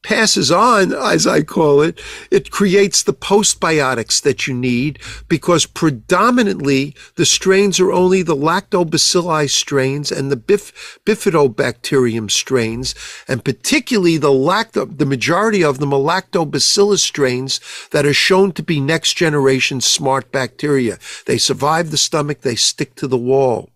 passes 0.02 0.50
on, 0.50 0.92
as 0.92 1.26
I 1.26 1.42
call 1.42 1.80
it, 1.80 2.00
it 2.30 2.50
creates 2.50 3.02
the 3.02 3.12
postbiotics 3.12 4.20
that 4.22 4.46
you 4.46 4.54
need 4.54 4.98
because 5.28 5.66
predominantly 5.66 6.94
the 7.16 7.26
strains 7.26 7.78
are 7.80 7.92
only 7.92 8.22
the 8.22 8.36
lactobacilli 8.36 9.48
strains 9.48 10.10
and 10.10 10.30
the 10.30 10.36
bif- 10.36 11.00
bifidobacterium 11.06 12.30
strains, 12.30 12.94
and 13.28 13.44
particularly 13.44 14.16
the 14.16 14.28
lacto, 14.28 14.98
the 14.98 15.06
majority 15.06 15.62
of 15.62 15.78
them 15.78 15.92
are 15.92 16.00
lactobacillus 16.00 17.00
strains 17.00 17.60
that 17.92 18.06
are 18.06 18.14
shown 18.14 18.52
to 18.52 18.62
be 18.62 18.80
next 18.80 19.14
generation 19.14 19.80
smart 19.80 20.32
bacteria. 20.32 20.98
They 21.26 21.38
survive 21.38 21.90
the 21.90 21.96
stomach, 21.96 22.40
they 22.40 22.56
stick 22.56 22.94
to 22.96 23.06
the 23.06 23.18
wall. 23.18 23.70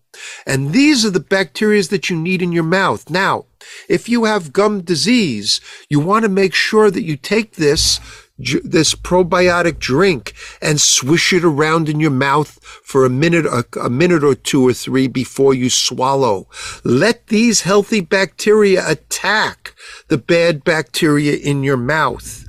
And 0.45 0.73
these 0.73 1.05
are 1.05 1.09
the 1.11 1.19
bacteria 1.19 1.83
that 1.83 2.09
you 2.09 2.17
need 2.17 2.41
in 2.41 2.51
your 2.51 2.63
mouth. 2.63 3.09
Now, 3.09 3.45
if 3.87 4.09
you 4.09 4.25
have 4.25 4.53
gum 4.53 4.81
disease, 4.81 5.61
you 5.89 5.99
want 5.99 6.23
to 6.23 6.29
make 6.29 6.53
sure 6.53 6.91
that 6.91 7.03
you 7.03 7.17
take 7.17 7.55
this 7.55 7.99
this 8.37 8.93
probiotic 8.93 9.79
drink 9.79 10.33
and 10.61 10.79
swish 10.79 11.33
it 11.33 11.43
around 11.43 11.89
in 11.89 11.99
your 11.99 12.11
mouth 12.11 12.63
for 12.83 13.03
a 13.03 13.09
minute 13.09 13.45
a, 13.45 13.65
a 13.81 13.89
minute 13.89 14.23
or 14.23 14.35
two 14.35 14.67
or 14.67 14.73
three 14.73 15.07
before 15.07 15.53
you 15.53 15.69
swallow. 15.69 16.47
Let 16.83 17.27
these 17.27 17.61
healthy 17.61 18.01
bacteria 18.01 18.87
attack 18.87 19.73
the 20.07 20.19
bad 20.19 20.63
bacteria 20.63 21.35
in 21.35 21.63
your 21.63 21.77
mouth. 21.77 22.47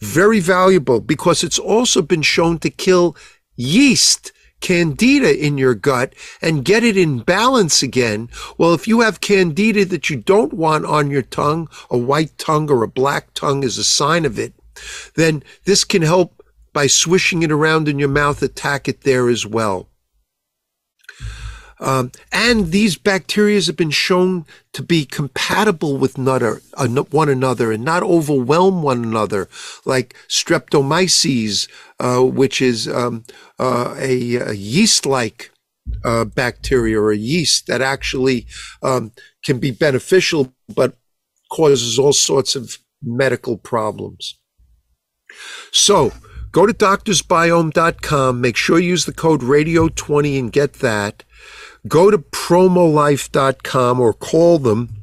Very 0.00 0.40
valuable 0.40 1.00
because 1.00 1.44
it's 1.44 1.58
also 1.58 2.02
been 2.02 2.22
shown 2.22 2.58
to 2.58 2.70
kill 2.70 3.16
yeast 3.56 4.32
candida 4.64 5.44
in 5.44 5.58
your 5.58 5.74
gut 5.74 6.14
and 6.40 6.64
get 6.64 6.82
it 6.82 6.96
in 6.96 7.18
balance 7.18 7.82
again. 7.82 8.30
Well, 8.56 8.72
if 8.72 8.88
you 8.88 9.02
have 9.02 9.20
candida 9.20 9.84
that 9.84 10.08
you 10.08 10.16
don't 10.16 10.54
want 10.54 10.86
on 10.86 11.10
your 11.10 11.20
tongue, 11.20 11.68
a 11.90 11.98
white 11.98 12.38
tongue 12.38 12.70
or 12.70 12.82
a 12.82 12.88
black 12.88 13.34
tongue 13.34 13.62
is 13.62 13.76
a 13.76 13.84
sign 13.84 14.24
of 14.24 14.38
it, 14.38 14.54
then 15.16 15.44
this 15.66 15.84
can 15.84 16.00
help 16.00 16.42
by 16.72 16.86
swishing 16.86 17.42
it 17.42 17.52
around 17.52 17.88
in 17.88 17.98
your 17.98 18.08
mouth, 18.08 18.42
attack 18.42 18.88
it 18.88 19.02
there 19.02 19.28
as 19.28 19.44
well. 19.44 19.86
Um, 21.84 22.12
and 22.32 22.72
these 22.72 22.96
bacteria 22.96 23.60
have 23.60 23.76
been 23.76 23.90
shown 23.90 24.46
to 24.72 24.82
be 24.82 25.04
compatible 25.04 25.98
with 25.98 26.16
another, 26.16 26.62
uh, 26.78 26.88
one 26.88 27.28
another 27.28 27.72
and 27.72 27.84
not 27.84 28.02
overwhelm 28.02 28.82
one 28.82 29.04
another, 29.04 29.50
like 29.84 30.16
streptomyces, 30.26 31.68
uh, 32.00 32.22
which 32.22 32.62
is 32.62 32.88
um, 32.88 33.24
uh, 33.58 33.94
a, 33.98 34.36
a 34.36 34.52
yeast-like 34.54 35.50
uh, 36.02 36.24
bacteria 36.24 36.98
or 36.98 37.12
a 37.12 37.18
yeast 37.18 37.66
that 37.66 37.82
actually 37.82 38.46
um, 38.82 39.12
can 39.44 39.58
be 39.58 39.70
beneficial 39.70 40.54
but 40.74 40.96
causes 41.52 41.98
all 41.98 42.14
sorts 42.14 42.56
of 42.56 42.78
medical 43.02 43.58
problems. 43.58 44.38
So, 45.70 46.12
go 46.50 46.64
to 46.64 46.72
doctorsbiome.com. 46.72 48.40
Make 48.40 48.56
sure 48.56 48.78
you 48.78 48.88
use 48.88 49.04
the 49.04 49.12
code 49.12 49.42
radio20 49.42 50.38
and 50.38 50.50
get 50.50 50.74
that 50.74 51.24
go 51.86 52.10
to 52.10 52.18
promolife.com 52.18 54.00
or 54.00 54.12
call 54.12 54.58
them 54.58 54.96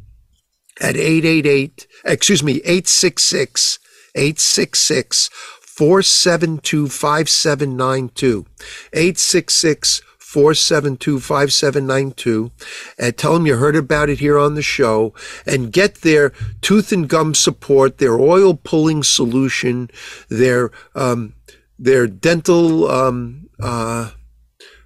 at 0.80 0.96
888, 0.96 1.88
excuse 2.06 2.44
me, 2.44 2.58
866 2.58 3.80
866 4.16 5.30
472 5.62 6.90
5792. 6.90 8.46
866 8.94 10.02
472 10.18 11.20
5792 11.20 12.52
and 12.98 13.18
tell 13.18 13.34
them 13.34 13.46
you 13.46 13.58
heard 13.58 13.76
about 13.76 14.10
it 14.10 14.20
here 14.20 14.40
on 14.40 14.56
the 14.56 14.62
show 14.62 15.14
and 15.46 15.74
get 15.74 15.96
their 15.96 16.32
tooth 16.62 16.94
and 16.94 17.10
gum 17.10 17.34
support, 17.34 17.98
their 17.98 18.18
oil 18.18 18.54
pulling 18.54 19.04
solution, 19.04 19.90
their, 20.30 20.72
um, 20.96 21.34
their 21.78 22.08
dental, 22.08 22.90
um, 22.90 23.50
uh, 23.60 24.12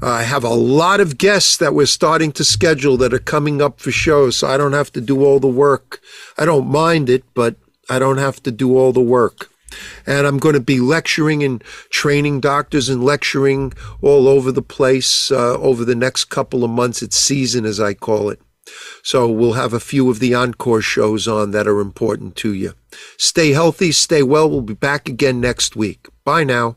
Uh, 0.02 0.10
I 0.10 0.24
have 0.24 0.44
a 0.44 0.50
lot 0.50 1.00
of 1.00 1.16
guests 1.16 1.56
that 1.56 1.72
we're 1.74 1.86
starting 1.86 2.30
to 2.32 2.44
schedule 2.44 2.98
that 2.98 3.14
are 3.14 3.18
coming 3.18 3.62
up 3.62 3.80
for 3.80 3.90
shows, 3.90 4.36
so 4.36 4.48
I 4.48 4.58
don't 4.58 4.74
have 4.74 4.92
to 4.92 5.00
do 5.00 5.24
all 5.24 5.40
the 5.40 5.48
work. 5.48 6.02
I 6.36 6.44
don't 6.44 6.66
mind 6.66 7.08
it, 7.08 7.24
but 7.34 7.56
I 7.88 7.98
don't 7.98 8.18
have 8.18 8.42
to 8.42 8.50
do 8.50 8.76
all 8.76 8.92
the 8.92 9.00
work. 9.00 9.48
And 10.06 10.26
I'm 10.26 10.38
going 10.38 10.54
to 10.54 10.60
be 10.60 10.80
lecturing 10.80 11.42
and 11.42 11.62
training 11.90 12.40
doctors 12.40 12.88
and 12.88 13.04
lecturing 13.04 13.72
all 14.02 14.28
over 14.28 14.52
the 14.52 14.62
place 14.62 15.30
uh, 15.30 15.58
over 15.58 15.84
the 15.84 15.94
next 15.94 16.26
couple 16.26 16.64
of 16.64 16.70
months. 16.70 17.02
It's 17.02 17.16
season, 17.16 17.64
as 17.64 17.80
I 17.80 17.94
call 17.94 18.30
it. 18.30 18.40
So 19.02 19.28
we'll 19.28 19.52
have 19.52 19.72
a 19.72 19.80
few 19.80 20.10
of 20.10 20.18
the 20.18 20.34
encore 20.34 20.82
shows 20.82 21.28
on 21.28 21.52
that 21.52 21.68
are 21.68 21.80
important 21.80 22.36
to 22.36 22.52
you. 22.52 22.74
Stay 23.16 23.52
healthy, 23.52 23.92
stay 23.92 24.22
well. 24.22 24.50
We'll 24.50 24.60
be 24.62 24.74
back 24.74 25.08
again 25.08 25.40
next 25.40 25.76
week. 25.76 26.08
Bye 26.24 26.44
now. 26.44 26.76